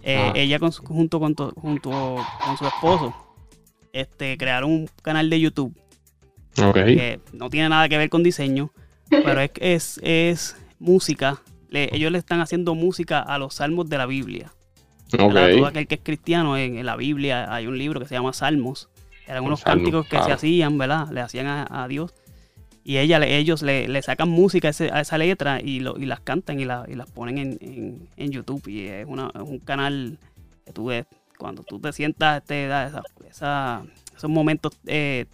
eh, 0.04 0.32
ella 0.36 0.60
con, 0.60 0.72
junto, 0.72 1.20
con, 1.20 1.34
junto 1.34 1.90
con 2.46 2.58
su 2.58 2.68
esposo 2.68 3.16
este, 3.94 4.38
crearon 4.38 4.70
un 4.70 4.90
canal 5.02 5.30
de 5.30 5.40
YouTube 5.40 5.74
que 6.54 7.20
no 7.32 7.50
tiene 7.50 7.70
nada 7.70 7.88
que 7.90 7.98
ver 7.98 8.10
con 8.10 8.22
diseño, 8.22 8.72
pero 9.10 9.42
es, 9.42 9.52
es, 9.60 10.00
es 10.04 10.58
música. 10.80 11.42
ellos 11.72 12.12
le 12.12 12.18
están 12.18 12.42
haciendo 12.42 12.76
música 12.76 13.22
a 13.22 13.38
los 13.38 13.56
salmos 13.56 13.90
de 13.90 13.98
la 13.98 14.06
Biblia. 14.06 14.52
Todo 15.10 15.66
aquel 15.68 15.88
que 15.88 15.96
es 15.96 16.02
cristiano, 16.04 16.58
en, 16.58 16.86
la 16.86 16.96
Biblia 16.96 17.54
hay 17.54 17.68
un 17.68 17.78
libro 17.78 18.00
que 18.00 18.08
se 18.08 18.16
llama 18.16 18.34
Salmos. 18.34 18.90
Eran 19.28 19.46
unos 19.46 19.64
cánticos 19.64 20.08
que 20.08 20.22
se 20.22 20.32
hacían, 20.32 20.78
¿verdad? 20.78 21.08
Le 21.12 21.22
hacían 21.22 21.48
a, 21.48 21.88
Dios. 21.88 22.14
Y 22.84 22.98
ella, 22.98 23.26
ellos 23.26 23.62
le, 23.62 24.02
sacan 24.02 24.30
música 24.30 24.68
a, 24.68 25.02
esa 25.02 25.18
letra 25.18 25.62
y, 25.62 25.80
lo, 25.80 25.98
y 25.98 26.06
las 26.06 26.20
cantan 26.20 26.60
y, 26.60 26.66
las 26.66 27.10
ponen 27.14 27.58
en, 28.18 28.32
YouTube. 28.32 28.68
Y 28.68 28.88
es, 28.88 29.08
un 29.08 29.60
canal 29.60 30.18
que 30.66 30.74
tú 30.74 30.86
ves, 30.86 31.06
cuando 31.38 31.64
tú 31.64 31.80
te 31.80 31.94
sientas, 31.94 32.42
este, 32.42 32.66
esa, 33.30 33.84
esos 34.16 34.30
momentos 34.30 34.74
eh, 34.86 35.26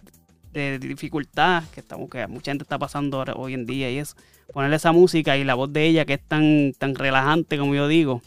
de 0.52 0.78
dificultad 0.78 1.64
que, 1.74 1.80
estamos, 1.80 2.08
que 2.08 2.26
mucha 2.26 2.52
gente 2.52 2.62
está 2.62 2.78
pasando 2.78 3.24
hoy 3.36 3.54
en 3.54 3.66
día 3.66 3.90
y 3.90 3.98
eso. 3.98 4.14
Ponerle 4.52 4.76
esa 4.76 4.92
música 4.92 5.36
y 5.36 5.44
la 5.44 5.54
voz 5.54 5.72
de 5.72 5.86
ella 5.86 6.04
que 6.04 6.14
es 6.14 6.22
tan, 6.22 6.72
tan 6.78 6.94
relajante 6.94 7.56
como 7.56 7.74
yo 7.74 7.86
digo 7.86 8.20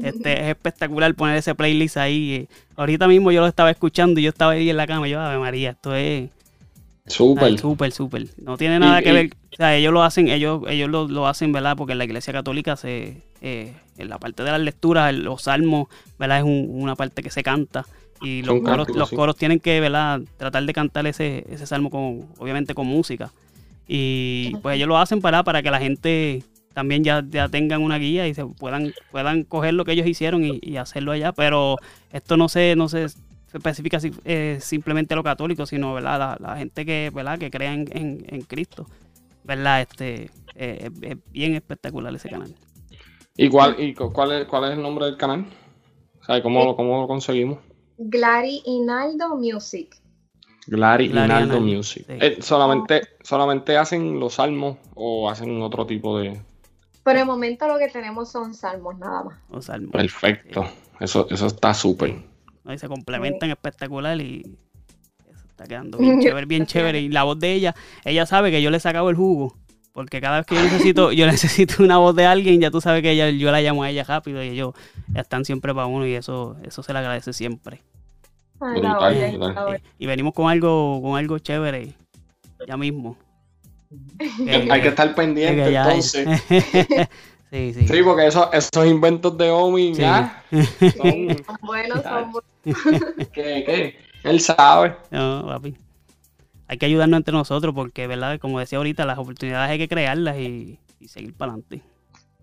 este, 0.00 0.40
es 0.40 0.48
espectacular 0.48 1.14
poner 1.14 1.36
ese 1.36 1.54
playlist 1.54 1.96
ahí. 1.96 2.48
Ahorita 2.76 3.06
mismo 3.08 3.30
yo 3.30 3.40
lo 3.40 3.46
estaba 3.46 3.70
escuchando 3.70 4.20
y 4.20 4.24
yo 4.24 4.30
estaba 4.30 4.52
ahí 4.52 4.70
en 4.70 4.76
la 4.76 4.86
cama. 4.86 5.06
Yo, 5.08 5.20
Ave 5.20 5.38
María, 5.38 5.70
esto 5.70 5.94
es. 5.94 6.30
Súper. 7.12 7.58
Súper, 7.58 7.92
súper. 7.92 8.26
No 8.38 8.56
tiene 8.56 8.78
nada 8.78 9.02
que 9.02 9.12
ver. 9.12 9.30
O 9.52 9.56
sea, 9.56 9.76
ellos 9.76 9.92
lo 9.92 10.02
hacen, 10.02 10.28
ellos, 10.28 10.62
ellos 10.68 10.88
lo, 10.88 11.26
hacen, 11.26 11.52
¿verdad? 11.52 11.76
Porque 11.76 11.92
en 11.92 11.98
la 11.98 12.04
iglesia 12.04 12.32
católica 12.32 12.76
se, 12.76 13.22
eh, 13.40 13.74
en 13.98 14.08
la 14.08 14.18
parte 14.18 14.42
de 14.42 14.50
las 14.50 14.60
lecturas, 14.60 15.14
los 15.14 15.42
salmos, 15.42 15.88
¿verdad? 16.18 16.38
Es 16.38 16.44
una 16.44 16.96
parte 16.96 17.22
que 17.22 17.30
se 17.30 17.42
canta. 17.42 17.84
Y 18.22 18.42
los 18.42 18.62
coros, 18.62 18.88
los 18.90 19.10
coros 19.10 19.36
tienen 19.36 19.60
que, 19.60 19.80
¿verdad? 19.80 20.20
Tratar 20.36 20.64
de 20.64 20.72
cantar 20.72 21.06
ese, 21.06 21.44
ese 21.50 21.66
salmo 21.66 21.90
con, 21.90 22.28
obviamente 22.38 22.74
con 22.74 22.86
música. 22.86 23.30
Y 23.86 24.54
pues 24.62 24.76
ellos 24.76 24.88
lo 24.88 24.96
hacen 24.96 25.20
para, 25.20 25.42
para 25.42 25.62
que 25.62 25.70
la 25.70 25.80
gente 25.80 26.44
también 26.72 27.04
ya, 27.04 27.22
ya 27.28 27.48
tengan 27.48 27.82
una 27.82 27.98
guía 27.98 28.26
y 28.26 28.34
se 28.34 28.46
puedan, 28.46 28.94
puedan 29.10 29.44
coger 29.44 29.74
lo 29.74 29.84
que 29.84 29.92
ellos 29.92 30.06
hicieron 30.06 30.42
y, 30.44 30.76
hacerlo 30.76 31.12
allá. 31.12 31.32
Pero 31.32 31.76
esto 32.12 32.36
no 32.36 32.48
se, 32.48 32.76
no 32.76 32.88
se 32.88 33.06
especifica 33.52 33.98
eh, 34.24 34.58
simplemente 34.60 35.14
a 35.14 35.16
lo 35.16 35.22
católico, 35.22 35.66
sino 35.66 35.94
¿verdad? 35.94 36.36
La, 36.40 36.56
gente 36.56 36.84
que, 36.84 37.10
¿verdad? 37.14 37.38
que 37.38 37.50
crea 37.50 37.72
en, 37.72 37.86
en, 37.92 38.40
Cristo. 38.42 38.86
¿Verdad? 39.44 39.82
Este, 39.82 40.30
eh, 40.54 40.90
es 41.02 41.16
bien 41.32 41.54
espectacular 41.54 42.14
ese 42.14 42.28
canal. 42.28 42.54
¿Y 43.36 43.48
cuál, 43.48 43.76
y 43.78 43.94
cuál, 43.94 44.32
es, 44.32 44.46
cuál 44.46 44.64
es 44.64 44.70
el 44.76 44.82
nombre 44.82 45.06
del 45.06 45.16
canal? 45.16 45.46
¿cómo, 46.42 46.76
¿Cómo 46.76 47.00
lo 47.00 47.08
conseguimos? 47.08 47.58
Glary 47.98 48.62
Inaldo 48.66 49.36
Music. 49.36 49.96
Glary, 50.66 51.06
Inaldo 51.06 51.60
Music. 51.60 52.04
Eh, 52.08 52.38
solamente, 52.40 53.02
¿Solamente 53.22 53.76
hacen 53.76 54.20
los 54.20 54.34
salmos 54.34 54.78
o 54.94 55.28
hacen 55.28 55.60
otro 55.60 55.86
tipo 55.86 56.18
de, 56.18 56.40
por 57.02 57.16
el 57.16 57.26
momento 57.26 57.66
lo 57.66 57.78
que 57.78 57.88
tenemos 57.88 58.30
son 58.30 58.54
salmos 58.54 58.98
nada 58.98 59.24
más. 59.24 59.70
Perfecto. 59.90 60.64
Eso, 61.00 61.26
eso 61.30 61.46
está 61.46 61.74
súper. 61.74 62.22
Y 62.70 62.78
se 62.78 62.88
complementan 62.88 63.50
espectacular 63.50 64.20
y 64.20 64.42
eso 65.28 65.46
está 65.48 65.64
quedando 65.64 65.98
bien 65.98 66.20
chévere, 66.22 66.46
bien 66.46 66.66
chévere. 66.66 67.00
Y 67.00 67.08
la 67.08 67.24
voz 67.24 67.38
de 67.38 67.52
ella, 67.52 67.74
ella 68.04 68.26
sabe 68.26 68.50
que 68.50 68.62
yo 68.62 68.70
le 68.70 68.76
he 68.76 68.80
sacado 68.80 69.10
el 69.10 69.16
jugo. 69.16 69.56
Porque 69.92 70.22
cada 70.22 70.38
vez 70.38 70.46
que 70.46 70.54
yo 70.54 70.62
necesito, 70.62 71.12
yo 71.12 71.26
necesito 71.30 71.82
una 71.82 71.98
voz 71.98 72.16
de 72.16 72.24
alguien, 72.24 72.60
ya 72.60 72.70
tú 72.70 72.80
sabes 72.80 73.02
que 73.02 73.10
ella, 73.10 73.30
yo 73.30 73.50
la 73.50 73.60
llamo 73.60 73.82
a 73.82 73.90
ella 73.90 74.04
rápido 74.04 74.42
y 74.42 74.48
ellos 74.48 74.74
están 75.14 75.44
siempre 75.44 75.74
para 75.74 75.86
uno 75.86 76.06
y 76.06 76.14
eso, 76.14 76.56
eso 76.62 76.82
se 76.82 76.92
le 76.92 76.98
agradece 77.00 77.32
siempre. 77.32 77.82
Y 79.98 80.06
venimos 80.06 80.32
con 80.34 80.48
algo, 80.48 81.00
con 81.02 81.18
algo 81.18 81.38
chévere 81.38 81.94
ya 82.66 82.76
mismo. 82.76 83.18
Hay 84.70 84.80
que 84.80 84.88
estar 84.88 85.14
pendiente 85.14 85.74
entonces. 85.74 86.28
Sí, 87.52 87.74
sí. 87.74 87.88
sí, 87.88 88.02
porque 88.02 88.26
esos, 88.26 88.48
esos 88.52 88.86
inventos 88.86 89.36
de 89.38 89.50
Omi 89.50 89.94
ya 89.94 90.42
son 90.50 91.36
buenos, 91.62 92.02
son 92.02 92.32
buenos. 92.32 92.50
¿Qué, 93.32 93.62
qué? 93.64 93.96
Él 94.24 94.40
sabe. 94.40 94.96
No, 95.10 95.44
papi. 95.46 95.76
Hay 96.68 96.78
que 96.78 96.86
ayudarnos 96.86 97.18
entre 97.18 97.34
nosotros 97.34 97.74
porque, 97.74 98.06
¿verdad? 98.06 98.38
Como 98.38 98.58
decía 98.58 98.78
ahorita, 98.78 99.04
las 99.04 99.18
oportunidades 99.18 99.70
hay 99.70 99.78
que 99.78 99.88
crearlas 99.88 100.38
y, 100.38 100.78
seguir 101.06 101.34
para 101.34 101.52
adelante. 101.52 101.82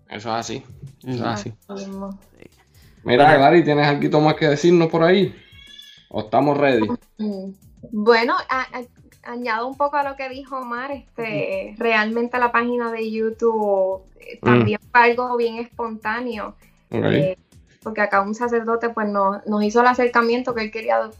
Eso 0.08 0.28
es 0.28 0.34
así. 0.36 0.62
Eso 1.04 1.16
es 1.16 1.22
así. 1.22 1.52
Mira, 3.02 3.36
Gary, 3.38 3.64
¿tienes 3.64 3.86
algo 3.86 4.20
más 4.20 4.34
que 4.34 4.48
decirnos 4.48 4.88
por 4.88 5.02
ahí? 5.02 5.34
¿O 6.10 6.20
estamos 6.20 6.56
ready? 6.56 6.86
Mm. 7.18 7.52
Bueno, 7.90 8.34
añado 9.22 9.66
un 9.66 9.76
poco 9.76 9.96
a 9.96 10.02
lo 10.02 10.16
que 10.16 10.28
dijo 10.28 10.58
Omar, 10.58 10.92
este, 10.92 11.74
realmente 11.78 12.38
la 12.38 12.52
página 12.52 12.90
de 12.90 13.10
YouTube 13.10 14.02
eh, 14.20 14.38
también 14.42 14.80
mm. 14.82 14.90
fue 14.90 15.00
algo 15.00 15.36
bien 15.36 15.56
espontáneo. 15.56 16.54
Eh, 16.90 17.36
porque 17.82 18.00
acá 18.00 18.20
un 18.20 18.34
sacerdote 18.34 18.90
pues 18.90 19.08
nos, 19.08 19.46
nos 19.46 19.62
hizo 19.62 19.80
el 19.80 19.86
acercamiento 19.86 20.54
que 20.54 20.62
él 20.62 20.70
quería 20.70 21.10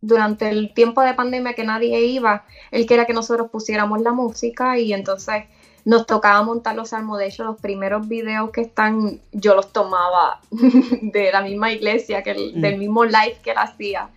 durante 0.00 0.48
el 0.48 0.72
tiempo 0.72 1.02
de 1.02 1.14
pandemia 1.14 1.54
que 1.54 1.64
nadie 1.64 2.00
iba, 2.04 2.44
él 2.70 2.86
quería 2.86 3.06
que 3.06 3.12
nosotros 3.12 3.50
pusiéramos 3.50 4.00
la 4.02 4.12
música 4.12 4.78
y 4.78 4.92
entonces 4.92 5.44
nos 5.84 6.06
tocaba 6.06 6.42
montar 6.42 6.74
los 6.74 6.90
salmos. 6.90 7.18
De 7.18 7.26
hecho, 7.26 7.44
los 7.44 7.60
primeros 7.60 8.08
videos 8.08 8.50
que 8.50 8.60
están, 8.62 9.20
yo 9.32 9.54
los 9.54 9.72
tomaba 9.72 10.40
de 10.50 11.30
la 11.32 11.42
misma 11.42 11.72
iglesia, 11.72 12.22
que 12.22 12.34
del 12.34 12.76
mm. 12.76 12.78
mismo 12.78 13.04
live 13.04 13.36
que 13.42 13.52
él 13.52 13.58
hacía. 13.58 14.10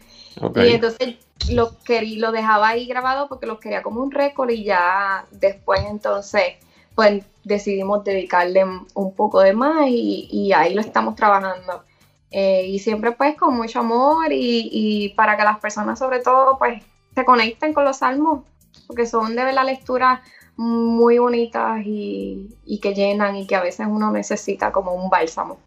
Y 0.55 0.69
entonces 0.69 1.17
lo, 1.51 1.71
lo 2.17 2.31
dejaba 2.31 2.69
ahí 2.69 2.85
grabado 2.85 3.27
porque 3.27 3.45
los 3.45 3.59
quería 3.59 3.81
como 3.81 4.01
un 4.01 4.11
récord 4.11 4.49
y 4.49 4.63
ya 4.63 5.25
después 5.31 5.81
entonces 5.89 6.55
pues 6.95 7.23
decidimos 7.43 8.03
dedicarle 8.03 8.65
un 8.93 9.15
poco 9.15 9.39
de 9.39 9.53
más 9.53 9.87
y, 9.87 10.51
ahí 10.53 10.73
lo 10.73 10.81
estamos 10.81 11.15
trabajando. 11.15 11.83
Eh, 12.29 12.65
y 12.67 12.79
siempre 12.79 13.13
pues 13.13 13.37
con 13.37 13.55
mucho 13.55 13.79
amor 13.79 14.27
y, 14.31 15.13
para 15.15 15.37
que 15.37 15.43
las 15.43 15.59
personas 15.59 15.97
sobre 15.97 16.19
todo 16.19 16.57
pues 16.59 16.83
se 17.15 17.25
conecten 17.25 17.73
con 17.73 17.85
los 17.85 17.97
salmos 17.97 18.43
porque 18.85 19.05
son 19.05 19.35
de 19.35 19.51
la 19.51 19.63
lectura 19.63 20.21
muy 20.57 21.19
bonitas 21.19 21.79
y, 21.85 22.79
que 22.81 22.93
llenan 22.93 23.37
y 23.37 23.47
que 23.47 23.55
a 23.55 23.61
veces 23.61 23.87
uno 23.89 24.11
necesita 24.11 24.73
como 24.73 24.93
un 24.93 25.09
bálsamo. 25.09 25.57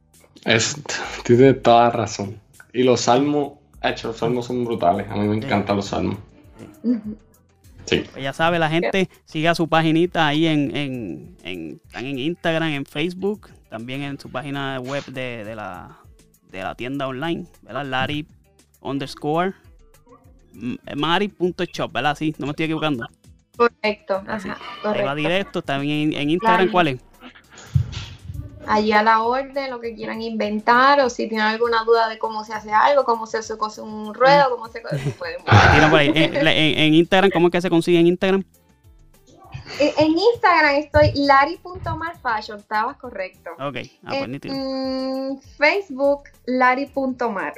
Es, 0.44 0.76
tiene 1.24 1.54
toda 1.54 1.88
razón. 1.88 2.38
Y 2.74 2.82
los 2.82 3.02
salmos 3.02 3.54
hecho, 3.90 4.08
los 4.08 4.16
salmos 4.16 4.46
son 4.46 4.64
brutales. 4.64 5.10
A 5.10 5.16
mí 5.16 5.26
me 5.26 5.36
encantan 5.36 5.76
los 5.76 5.86
salmos. 5.86 6.18
Sí. 7.84 8.04
Pues 8.12 8.22
ya 8.22 8.32
sabe, 8.32 8.58
la 8.58 8.68
gente 8.68 9.08
siga 9.24 9.54
su 9.54 9.68
paginita 9.68 10.26
ahí 10.26 10.46
en, 10.46 10.74
en, 10.76 11.36
en, 11.42 11.80
en 11.94 12.18
Instagram, 12.18 12.68
en 12.68 12.86
Facebook, 12.86 13.50
también 13.68 14.02
en 14.02 14.18
su 14.20 14.30
página 14.30 14.78
web 14.80 15.04
de, 15.06 15.54
la, 15.54 15.98
de 16.50 16.62
la 16.62 16.74
tienda 16.74 17.08
online, 17.08 17.46
¿verdad? 17.62 17.84
Lari 17.84 18.26
underscore 18.80 19.54
mari.shop, 20.96 21.92
¿verdad? 21.92 22.16
Sí, 22.16 22.34
no 22.38 22.46
me 22.46 22.50
estoy 22.50 22.64
equivocando. 22.64 23.06
Correcto, 23.56 24.22
ajá, 24.26 24.58
correcto. 24.82 25.06
va 25.06 25.14
directo, 25.14 25.62
también 25.62 26.12
en, 26.14 26.30
Instagram, 26.30 26.70
¿cuál 26.70 26.88
es? 26.88 27.00
Allí 28.66 28.92
a 28.92 29.02
la 29.02 29.22
orden, 29.22 29.70
lo 29.70 29.80
que 29.80 29.94
quieran 29.94 30.20
inventar, 30.22 31.00
o 31.00 31.10
si 31.10 31.28
tienen 31.28 31.46
alguna 31.46 31.84
duda 31.84 32.08
de 32.08 32.18
cómo 32.18 32.44
se 32.44 32.52
hace 32.54 32.72
algo, 32.72 33.04
cómo 33.04 33.26
se 33.26 33.38
cose 33.58 33.80
un 33.80 34.14
ruedo, 34.14 34.50
cómo 34.50 34.68
se 34.68 34.82
cose, 34.82 34.98
pueden 35.18 35.38
Tira 35.74 35.90
por 35.90 35.98
ahí. 35.98 36.08
En, 36.14 36.36
en- 36.36 36.46
en 36.78 36.94
Instagram, 36.94 37.30
¿cómo 37.32 37.48
es 37.48 37.52
que 37.52 37.60
se 37.60 37.70
consigue 37.70 37.98
en 37.98 38.06
Instagram? 38.06 38.44
En 39.80 40.18
Instagram 40.18 40.74
estoy 40.76 41.12
lari.marfashion, 41.14 42.58
estabas 42.58 42.96
correcto. 42.98 43.50
Ok, 43.58 43.76
ah, 44.04 44.08
pues 44.08 44.22
En 44.22 44.30
nítido. 44.32 44.54
mm, 44.54 45.38
Facebook, 45.58 46.24
lari.mar. 46.46 47.54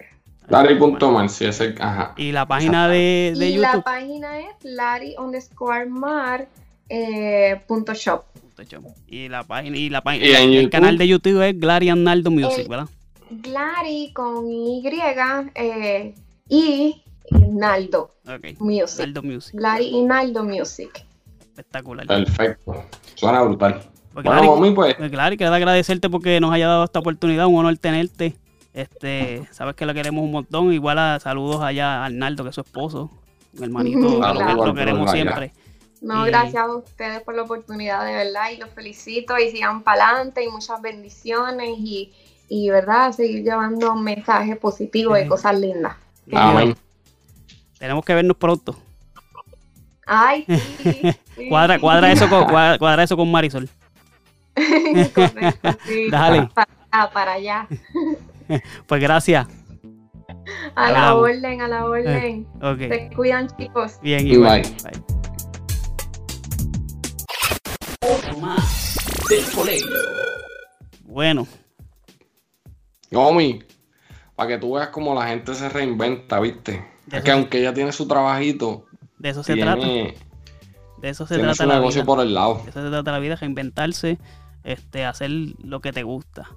Larry.man, 0.49 1.29
sí, 1.31 1.47
ese, 1.47 1.75
ajá. 1.81 2.13
Y 2.17 2.31
la 2.31 2.47
página 2.47 2.87
de, 2.89 3.35
de 3.37 3.49
Y 3.49 3.57
la 3.57 3.81
página 3.81 4.41
es 4.41 4.55
lari 4.63 5.15
underscore 5.19 5.87
mar 5.87 6.47
eh, 6.89 7.61
punto 7.67 7.95
shop. 7.95 8.25
Y 9.09 9.29
la 9.29 9.43
página, 9.43 9.77
y 9.77 9.91
la 9.91 10.01
página, 10.01 10.25
Y 10.27 10.31
en 10.31 10.37
el 10.51 10.53
YouTube. 10.55 10.71
canal 10.71 10.97
de 10.99 11.09
YouTube 11.09 11.43
es 11.43 11.59
Glary 11.59 11.89
Arnaldo 11.89 12.31
Music, 12.31 12.65
Eh, 12.65 12.69
¿verdad? 12.69 12.89
Glari 13.31 14.13
con 14.13 14.49
Y 14.51 14.83
eh, 15.55 16.15
y 16.49 17.03
Naldo. 17.31 18.11
Music. 18.59 19.01
Arnaldo 19.01 19.23
Music. 19.23 19.55
Glari 19.55 19.87
y 19.87 20.03
Naldo 20.03 20.45
Music. 20.45 21.05
Espectacular. 21.41 22.07
Perfecto. 22.07 22.85
Suena 23.15 23.43
brutal. 23.43 23.81
Pues, 24.13 24.25
Bueno, 24.25 24.31
Glary, 24.43 24.49
mami, 24.49 24.71
pues. 24.75 24.95
pues, 24.95 25.11
Glary, 25.11 25.37
quiero 25.37 25.53
agradecerte 25.55 26.09
porque 26.09 26.41
nos 26.41 26.53
haya 26.53 26.69
dado 26.69 26.85
esta 26.85 27.01
oportunidad, 27.01 27.47
un 27.47 27.57
honor 27.57 27.77
tenerte. 27.79 28.35
Este, 28.73 29.43
sabes 29.53 29.75
que 29.75 29.87
lo 29.87 29.95
queremos 29.95 30.23
un 30.25 30.31
montón. 30.33 30.73
Igual 30.73 30.99
a 30.99 31.19
saludos 31.21 31.63
allá 31.63 32.03
a 32.03 32.07
Arnaldo, 32.07 32.45
que 32.45 32.51
es 32.51 32.55
su 32.55 32.61
esposo, 32.61 33.11
un 33.57 33.65
hermanito, 33.65 34.21
que 34.21 34.55
lo, 34.67 34.75
queremos 34.75 35.11
allá. 35.11 35.23
siempre. 35.23 35.53
No, 36.05 36.27
Y- 36.27 36.31
gracias 36.31 36.63
a 36.63 36.67
ustedes 36.75 37.23
por 37.23 37.35
la 37.35 37.43
oportunidad, 37.43 38.05
de 38.05 38.13
verdad, 38.13 38.51
y 38.53 38.59
los 38.59 38.69
felicito 38.71 39.39
y 39.39 39.51
sigan 39.51 39.83
para 39.83 40.11
adelante 40.11 40.45
y 40.45 40.49
muchas 40.49 40.81
bendiciones 40.83 41.71
y, 41.79 42.13
y, 42.49 42.69
verdad, 42.69 43.13
seguir 43.13 43.43
llevando 43.43 43.95
mensajes 43.95 44.59
positivos 44.59 45.19
Sí. 45.19 45.25
y 45.25 45.29
cosas 45.29 45.59
lindas. 45.59 45.97
Amén. 46.33 46.77
Tenemos 47.79 48.05
que 48.05 48.15
vernos 48.15 48.37
pronto. 48.37 48.77
Ay, 50.07 50.45
sí. 50.47 51.01
sí. 51.37 51.49
Cuadra, 51.49 51.79
cuadra 51.79 52.13
eso 52.13 52.29
con, 52.29 52.45
cuadra, 52.45 52.79
cuadra 52.79 53.03
eso 53.03 53.17
con 53.17 53.31
Marisol. 53.31 53.69
Correcto, 55.15 55.71
sí. 55.87 56.11
Dale. 56.11 56.51
Para, 56.55 57.11
para 57.11 57.33
allá. 57.33 57.67
Pues 58.87 59.01
gracias. 59.01 59.47
A 60.75 60.91
la 60.91 61.15
orden, 61.15 61.63
a 61.63 61.69
la 61.69 61.87
orden. 61.87 62.47
Ok. 62.61 62.79
Se 62.79 63.11
cuidan, 63.17 63.49
chicos. 63.57 63.99
Bien, 64.03 64.27
igual. 64.29 64.61
Bye. 64.63 64.91
Bye. 64.91 65.14
Bueno, 71.05 71.47
Yomi, 73.11 73.63
para 74.35 74.49
que 74.49 74.59
tú 74.59 74.75
veas 74.75 74.89
cómo 74.89 75.15
la 75.15 75.29
gente 75.29 75.55
se 75.55 75.69
reinventa, 75.69 76.41
¿viste? 76.41 76.85
Ya 77.07 77.19
Es 77.19 77.25
que 77.25 77.31
aunque 77.31 77.61
ella 77.61 77.73
tiene 77.73 77.93
su 77.93 78.09
trabajito, 78.09 78.87
de 79.19 79.29
eso 79.31 79.43
se 79.43 79.57
trata. 79.57 79.87
De 79.87 80.15
eso 81.03 81.27
se 81.27 81.35
tiene 81.35 81.51
trata 81.51 81.63
su 81.65 81.69
la 81.69 81.75
negocio 81.77 82.03
vida. 82.03 82.07
por 82.07 82.21
el 82.21 82.35
lado. 82.35 82.61
De 82.65 82.71
eso 82.71 82.83
se 82.83 82.91
trata 82.91 83.13
la 83.13 83.19
vida, 83.19 83.37
reinventarse, 83.37 84.19
este, 84.65 85.05
hacer 85.05 85.31
lo 85.63 85.81
que 85.81 85.93
te 85.93 86.03
gusta. 86.03 86.49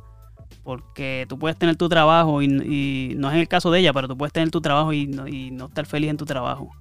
Porque 0.64 1.26
tú 1.30 1.38
puedes 1.38 1.58
tener 1.58 1.76
tu 1.76 1.88
trabajo 1.88 2.42
y, 2.42 2.46
y 2.46 3.16
no 3.16 3.30
es 3.30 3.36
en 3.36 3.42
el 3.42 3.48
caso 3.48 3.72
de 3.72 3.80
ella, 3.80 3.94
pero 3.94 4.08
tú 4.08 4.18
puedes 4.18 4.34
tener 4.34 4.50
tu 4.52 4.62
trabajo 4.62 4.92
y 4.94 5.08
no, 5.08 5.28
y 5.28 5.52
no 5.52 5.68
estar 5.68 5.86
feliz 5.86 6.10
en 6.10 6.18
tu 6.18 6.26
trabajo. 6.26 6.72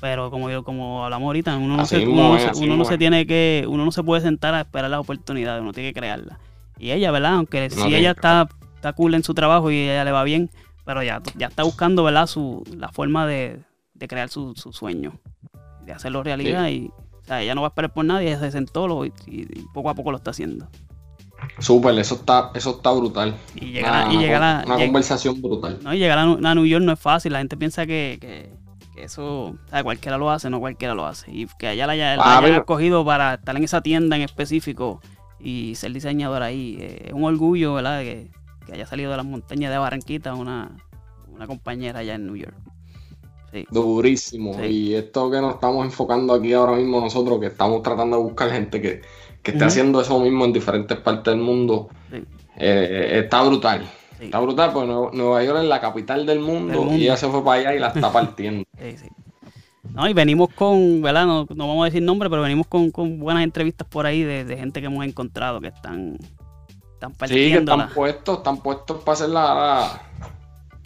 Pero 0.00 0.30
como 0.30 0.48
yo, 0.50 0.64
como 0.64 1.04
hablamos 1.04 1.26
ahorita, 1.26 1.56
uno 1.58 1.76
no, 1.76 1.82
Así 1.82 1.96
se, 1.96 2.06
uno 2.08 2.28
no 2.30 2.36
es, 2.36 2.56
se- 2.56 2.64
uno 2.64 2.76
no 2.76 2.84
tiene 2.98 3.26
que, 3.26 3.66
uno 3.68 3.84
no 3.84 3.92
se 3.92 4.02
puede 4.02 4.22
sentar 4.22 4.54
a 4.54 4.60
esperar 4.62 4.90
las 4.90 5.00
oportunidades, 5.00 5.60
uno 5.60 5.72
tiene 5.72 5.90
que 5.92 6.00
crearlas. 6.00 6.38
Y 6.78 6.90
ella, 6.92 7.10
¿verdad? 7.10 7.34
Aunque 7.34 7.68
si 7.68 7.76
tiene 7.76 7.98
ella 7.98 8.14
que 8.14 8.18
está, 8.20 8.48
está 8.76 8.92
cool 8.94 9.14
en 9.14 9.22
su 9.22 9.34
trabajo 9.34 9.70
y 9.70 9.76
ella 9.76 10.04
le 10.04 10.12
va 10.12 10.24
bien, 10.24 10.50
pero 10.86 11.02
ya, 11.02 11.20
ya 11.36 11.48
está 11.48 11.62
buscando, 11.64 12.02
¿verdad? 12.02 12.26
Su, 12.26 12.64
la 12.74 12.88
forma 12.88 13.26
de, 13.26 13.60
de 13.92 14.08
crear 14.08 14.30
su, 14.30 14.54
su 14.56 14.72
sueño, 14.72 15.12
de 15.84 15.92
hacerlo 15.92 16.22
realidad 16.22 16.68
y 16.68 16.90
o 17.20 17.24
sea, 17.24 17.42
ella 17.42 17.54
no 17.54 17.60
va 17.60 17.66
a 17.66 17.70
esperar 17.70 17.92
por 17.92 18.04
nadie, 18.06 18.28
ella 18.28 18.40
se 18.40 18.50
sentó 18.52 18.88
lo- 18.88 19.04
y, 19.04 19.12
y 19.26 19.44
poco 19.74 19.90
a 19.90 19.94
poco 19.94 20.10
lo 20.10 20.16
está 20.16 20.30
haciendo. 20.30 20.66
Súper, 21.58 21.98
eso 21.98 22.14
está, 22.16 22.50
eso 22.54 22.70
está 22.76 22.90
brutal. 22.92 23.34
Y 23.54 23.66
llegar 23.72 23.94
a, 23.94 24.04
Una- 24.06 24.14
y 24.14 24.18
llegar 24.18 24.42
a- 24.42 24.62
una 24.66 24.76
lleg- 24.76 24.86
conversación 24.86 25.40
brutal. 25.42 25.78
no, 25.82 25.92
y 25.94 25.98
llegar 25.98 26.18
a, 26.18 26.22
a 26.22 26.54
New 26.54 26.66
York 26.66 26.84
no 26.84 26.92
es 26.92 26.98
fácil, 27.00 27.32
la 27.32 27.38
gente 27.38 27.56
piensa 27.56 27.86
que, 27.86 28.18
que- 28.20 28.50
que 28.94 29.04
eso, 29.04 29.44
o 29.46 29.56
sea, 29.68 29.82
cualquiera 29.84 30.18
lo 30.18 30.30
hace, 30.30 30.50
no 30.50 30.60
cualquiera 30.60 30.94
lo 30.94 31.06
hace. 31.06 31.30
Y 31.30 31.46
que 31.58 31.68
allá 31.68 31.86
la, 31.86 31.92
haya- 31.94 32.16
la 32.16 32.22
Ah, 32.24 32.38
hayan 32.38 32.54
escogido 32.60 33.04
para 33.04 33.34
estar 33.34 33.56
en 33.56 33.64
esa 33.64 33.80
tienda 33.82 34.16
en 34.16 34.22
específico 34.22 35.00
y 35.38 35.74
ser 35.76 35.92
diseñador 35.92 36.42
ahí, 36.42 36.76
eh, 36.80 37.04
es 37.08 37.12
un 37.12 37.24
orgullo, 37.24 37.74
¿verdad? 37.74 38.00
Que, 38.00 38.30
que 38.66 38.72
haya 38.74 38.86
salido 38.86 39.10
de 39.10 39.16
las 39.16 39.26
montañas 39.26 39.70
de 39.70 39.78
Barranquita 39.78 40.34
una, 40.34 40.70
una 41.32 41.46
compañera 41.46 42.00
allá 42.00 42.14
en 42.14 42.26
New 42.26 42.36
York. 42.36 42.54
Sí, 43.52 43.64
Durísimo. 43.70 44.54
Sí. 44.54 44.62
Y 44.66 44.94
esto 44.94 45.30
que 45.30 45.40
nos 45.40 45.54
estamos 45.54 45.84
enfocando 45.84 46.34
aquí 46.34 46.52
ahora 46.52 46.72
mismo 46.76 47.00
nosotros, 47.00 47.40
que 47.40 47.46
estamos 47.46 47.82
tratando 47.82 48.16
de 48.18 48.22
buscar 48.22 48.50
gente 48.50 48.80
que, 48.80 49.02
que 49.42 49.50
esté 49.52 49.64
haciendo 49.64 50.00
eso 50.00 50.20
mismo 50.20 50.44
en 50.44 50.52
diferentes 50.52 50.96
partes 50.98 51.32
del 51.34 51.42
mundo, 51.42 51.88
sí, 52.12 52.22
eh, 52.56 53.22
está 53.24 53.42
brutal. 53.42 53.84
Está 54.20 54.38
brutal 54.38 54.70
porque 54.72 54.86
Nueva, 54.86 55.10
Nueva 55.14 55.42
York 55.42 55.58
es 55.62 55.64
la 55.68 55.80
capital 55.80 56.26
del 56.26 56.40
mundo, 56.40 56.72
Del 56.74 56.80
mundo. 56.80 56.94
y 56.94 57.04
ella 57.04 57.16
se 57.16 57.26
fue 57.26 57.42
para 57.42 57.60
allá 57.60 57.74
y 57.74 57.78
la 57.80 57.88
está 57.88 58.12
partiendo. 58.12 58.64
sí, 58.80 58.96
sí. 58.98 59.08
No, 59.94 60.08
y 60.08 60.12
venimos 60.12 60.50
con, 60.54 61.02
¿verdad? 61.02 61.26
No, 61.26 61.46
no 61.54 61.68
vamos 61.68 61.82
a 61.82 61.84
decir 61.86 62.02
nombre, 62.02 62.28
pero 62.30 62.42
venimos 62.42 62.66
con, 62.66 62.90
con 62.90 63.18
buenas 63.18 63.42
entrevistas 63.44 63.86
por 63.88 64.06
ahí 64.06 64.22
de, 64.22 64.44
de 64.44 64.56
gente 64.56 64.80
que 64.80 64.86
hemos 64.86 65.04
encontrado 65.04 65.60
que 65.60 65.68
están, 65.68 66.16
están 66.92 67.12
Sí, 67.28 67.34
que 67.34 67.54
están 67.54 67.88
puestos, 67.90 68.38
están 68.38 68.58
puestos 68.58 69.02
para 69.02 69.12
hacer 69.14 69.30
la... 69.30 70.02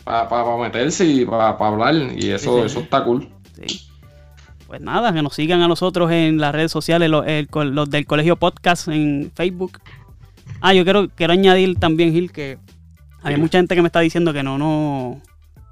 para, 0.05 0.57
meterse 0.57 1.05
y 1.07 1.25
para, 1.27 1.49
hablar. 1.51 1.95
Y 2.17 2.31
eso, 2.31 2.55
Sí, 2.55 2.61
sí, 2.61 2.67
eso 2.67 2.81
está 2.81 3.05
cool. 3.05 3.29
Sí. 3.67 3.81
Pues 4.67 4.81
nada, 4.81 5.13
que 5.13 5.23
nos 5.23 5.35
sigan 5.35 5.61
a 5.61 5.69
nosotros 5.69 6.11
en 6.11 6.39
las 6.39 6.55
redes 6.55 6.73
sociales, 6.73 7.11
los, 7.11 7.27
el- 7.27 7.49
los 7.53 7.91
del 7.91 8.07
Colegio 8.07 8.37
Podcast 8.37 8.89
en 8.89 9.31
Facebook. 9.35 9.81
Ah, 10.61 10.73
yo 10.73 10.85
quiero, 10.85 11.09
quiero 11.11 11.33
añadir 11.33 11.79
también, 11.79 12.13
Gil, 12.13 12.33
que 12.33 12.59
hay 13.23 13.37
mucha 13.37 13.59
gente 13.59 13.75
que 13.75 13.83
me 13.83 13.89
está 13.89 14.01
diciendo 14.01 14.33
que 14.33 14.43
no, 14.43 14.57
no, 14.57 15.21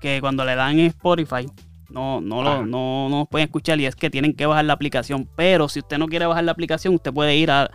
que 0.00 0.20
cuando 0.20 0.44
le 0.44 0.54
dan 0.54 0.78
Spotify, 0.80 1.48
no, 1.92 2.20
no, 2.20 2.42
lo, 2.42 2.50
Ajá. 2.50 2.62
no, 2.66 3.08
no 3.08 3.18
nos 3.18 3.28
pueden 3.28 3.46
escuchar 3.46 3.78
y 3.80 3.86
es 3.86 3.94
que 3.96 4.10
tienen 4.10 4.34
que 4.34 4.46
bajar 4.46 4.64
la 4.64 4.72
aplicación. 4.72 5.28
Pero 5.36 5.68
si 5.68 5.78
usted 5.80 5.98
no 5.98 6.08
quiere 6.08 6.26
bajar 6.26 6.44
la 6.44 6.52
aplicación, 6.52 6.94
usted 6.94 7.12
puede 7.12 7.36
ir 7.36 7.50
a, 7.50 7.70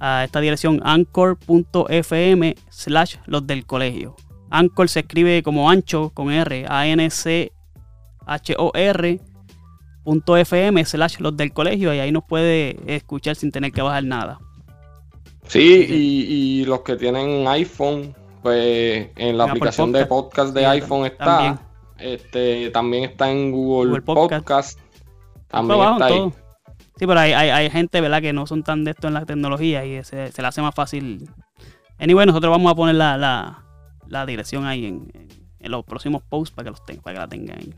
a 0.00 0.24
esta 0.24 0.40
dirección 0.40 0.80
anchor.fm 0.84 2.54
slash 2.70 3.16
los 3.26 3.46
del 3.46 3.64
colegio. 3.66 4.16
Anchor 4.50 4.88
se 4.88 5.00
escribe 5.00 5.42
como 5.42 5.68
ancho 5.70 6.10
con 6.14 6.30
R, 6.32 6.64
A-N-C-H-O-R 8.26 9.20
punto 10.04 10.36
.fm 10.38 10.84
slash 10.86 11.18
los 11.18 11.36
del 11.36 11.52
colegio 11.52 11.92
y 11.92 11.98
ahí 11.98 12.10
nos 12.12 12.24
puede 12.24 12.78
escuchar 12.86 13.36
sin 13.36 13.52
tener 13.52 13.72
que 13.72 13.82
bajar 13.82 14.04
nada. 14.04 14.38
Sí, 15.46 15.86
y, 15.88 16.60
y 16.62 16.64
los 16.64 16.80
que 16.80 16.96
tienen 16.96 17.46
iPhone, 17.46 18.14
pues 18.42 19.08
en 19.16 19.36
la 19.36 19.44
En 19.44 19.50
aplicación 19.50 19.92
de 19.92 20.06
Podcast. 20.06 20.48
podcast 20.48 20.54
de 20.54 20.60
Sí, 20.60 20.66
iPhone 20.66 21.04
está. 21.06 21.24
también. 21.24 21.58
Este, 21.98 22.70
también 22.70 23.04
está 23.04 23.30
en 23.30 23.50
Google, 23.52 23.90
Google 23.90 24.02
Podcast. 24.02 24.42
Podcast. 24.46 24.80
También 25.48 25.80
Abajo, 25.80 25.92
está 25.94 26.06
ahí. 26.06 26.16
todo. 26.16 26.32
Sí, 26.98 27.06
pero 27.06 27.20
hay, 27.20 27.32
hay, 27.32 27.50
hay 27.50 27.70
gente, 27.70 28.00
¿verdad? 28.00 28.20
Que 28.20 28.32
no 28.32 28.46
son 28.46 28.62
tan 28.64 28.84
de 28.84 28.90
esto 28.90 29.06
en 29.08 29.14
la 29.14 29.24
tecnología 29.24 29.84
y 29.84 30.02
se, 30.04 30.32
se 30.32 30.42
le 30.42 30.48
hace 30.48 30.60
más 30.62 30.74
fácil. 30.74 31.30
Anyway, 31.98 32.26
nosotros 32.26 32.50
vamos 32.50 32.72
a 32.72 32.74
poner 32.74 32.96
la, 32.96 33.16
la, 33.16 33.62
la 34.08 34.26
dirección 34.26 34.66
ahí 34.66 34.86
en, 34.86 35.10
en- 35.14 35.28
los 35.70 35.84
próximos 35.84 36.22
posts 36.22 36.54
para 36.54 36.64
que, 36.64 36.70
los 36.70 36.84
tengan, 36.86 37.02
para 37.02 37.14
que 37.14 37.20
la 37.20 37.28
tengan 37.28 37.58
ahí. 37.58 37.74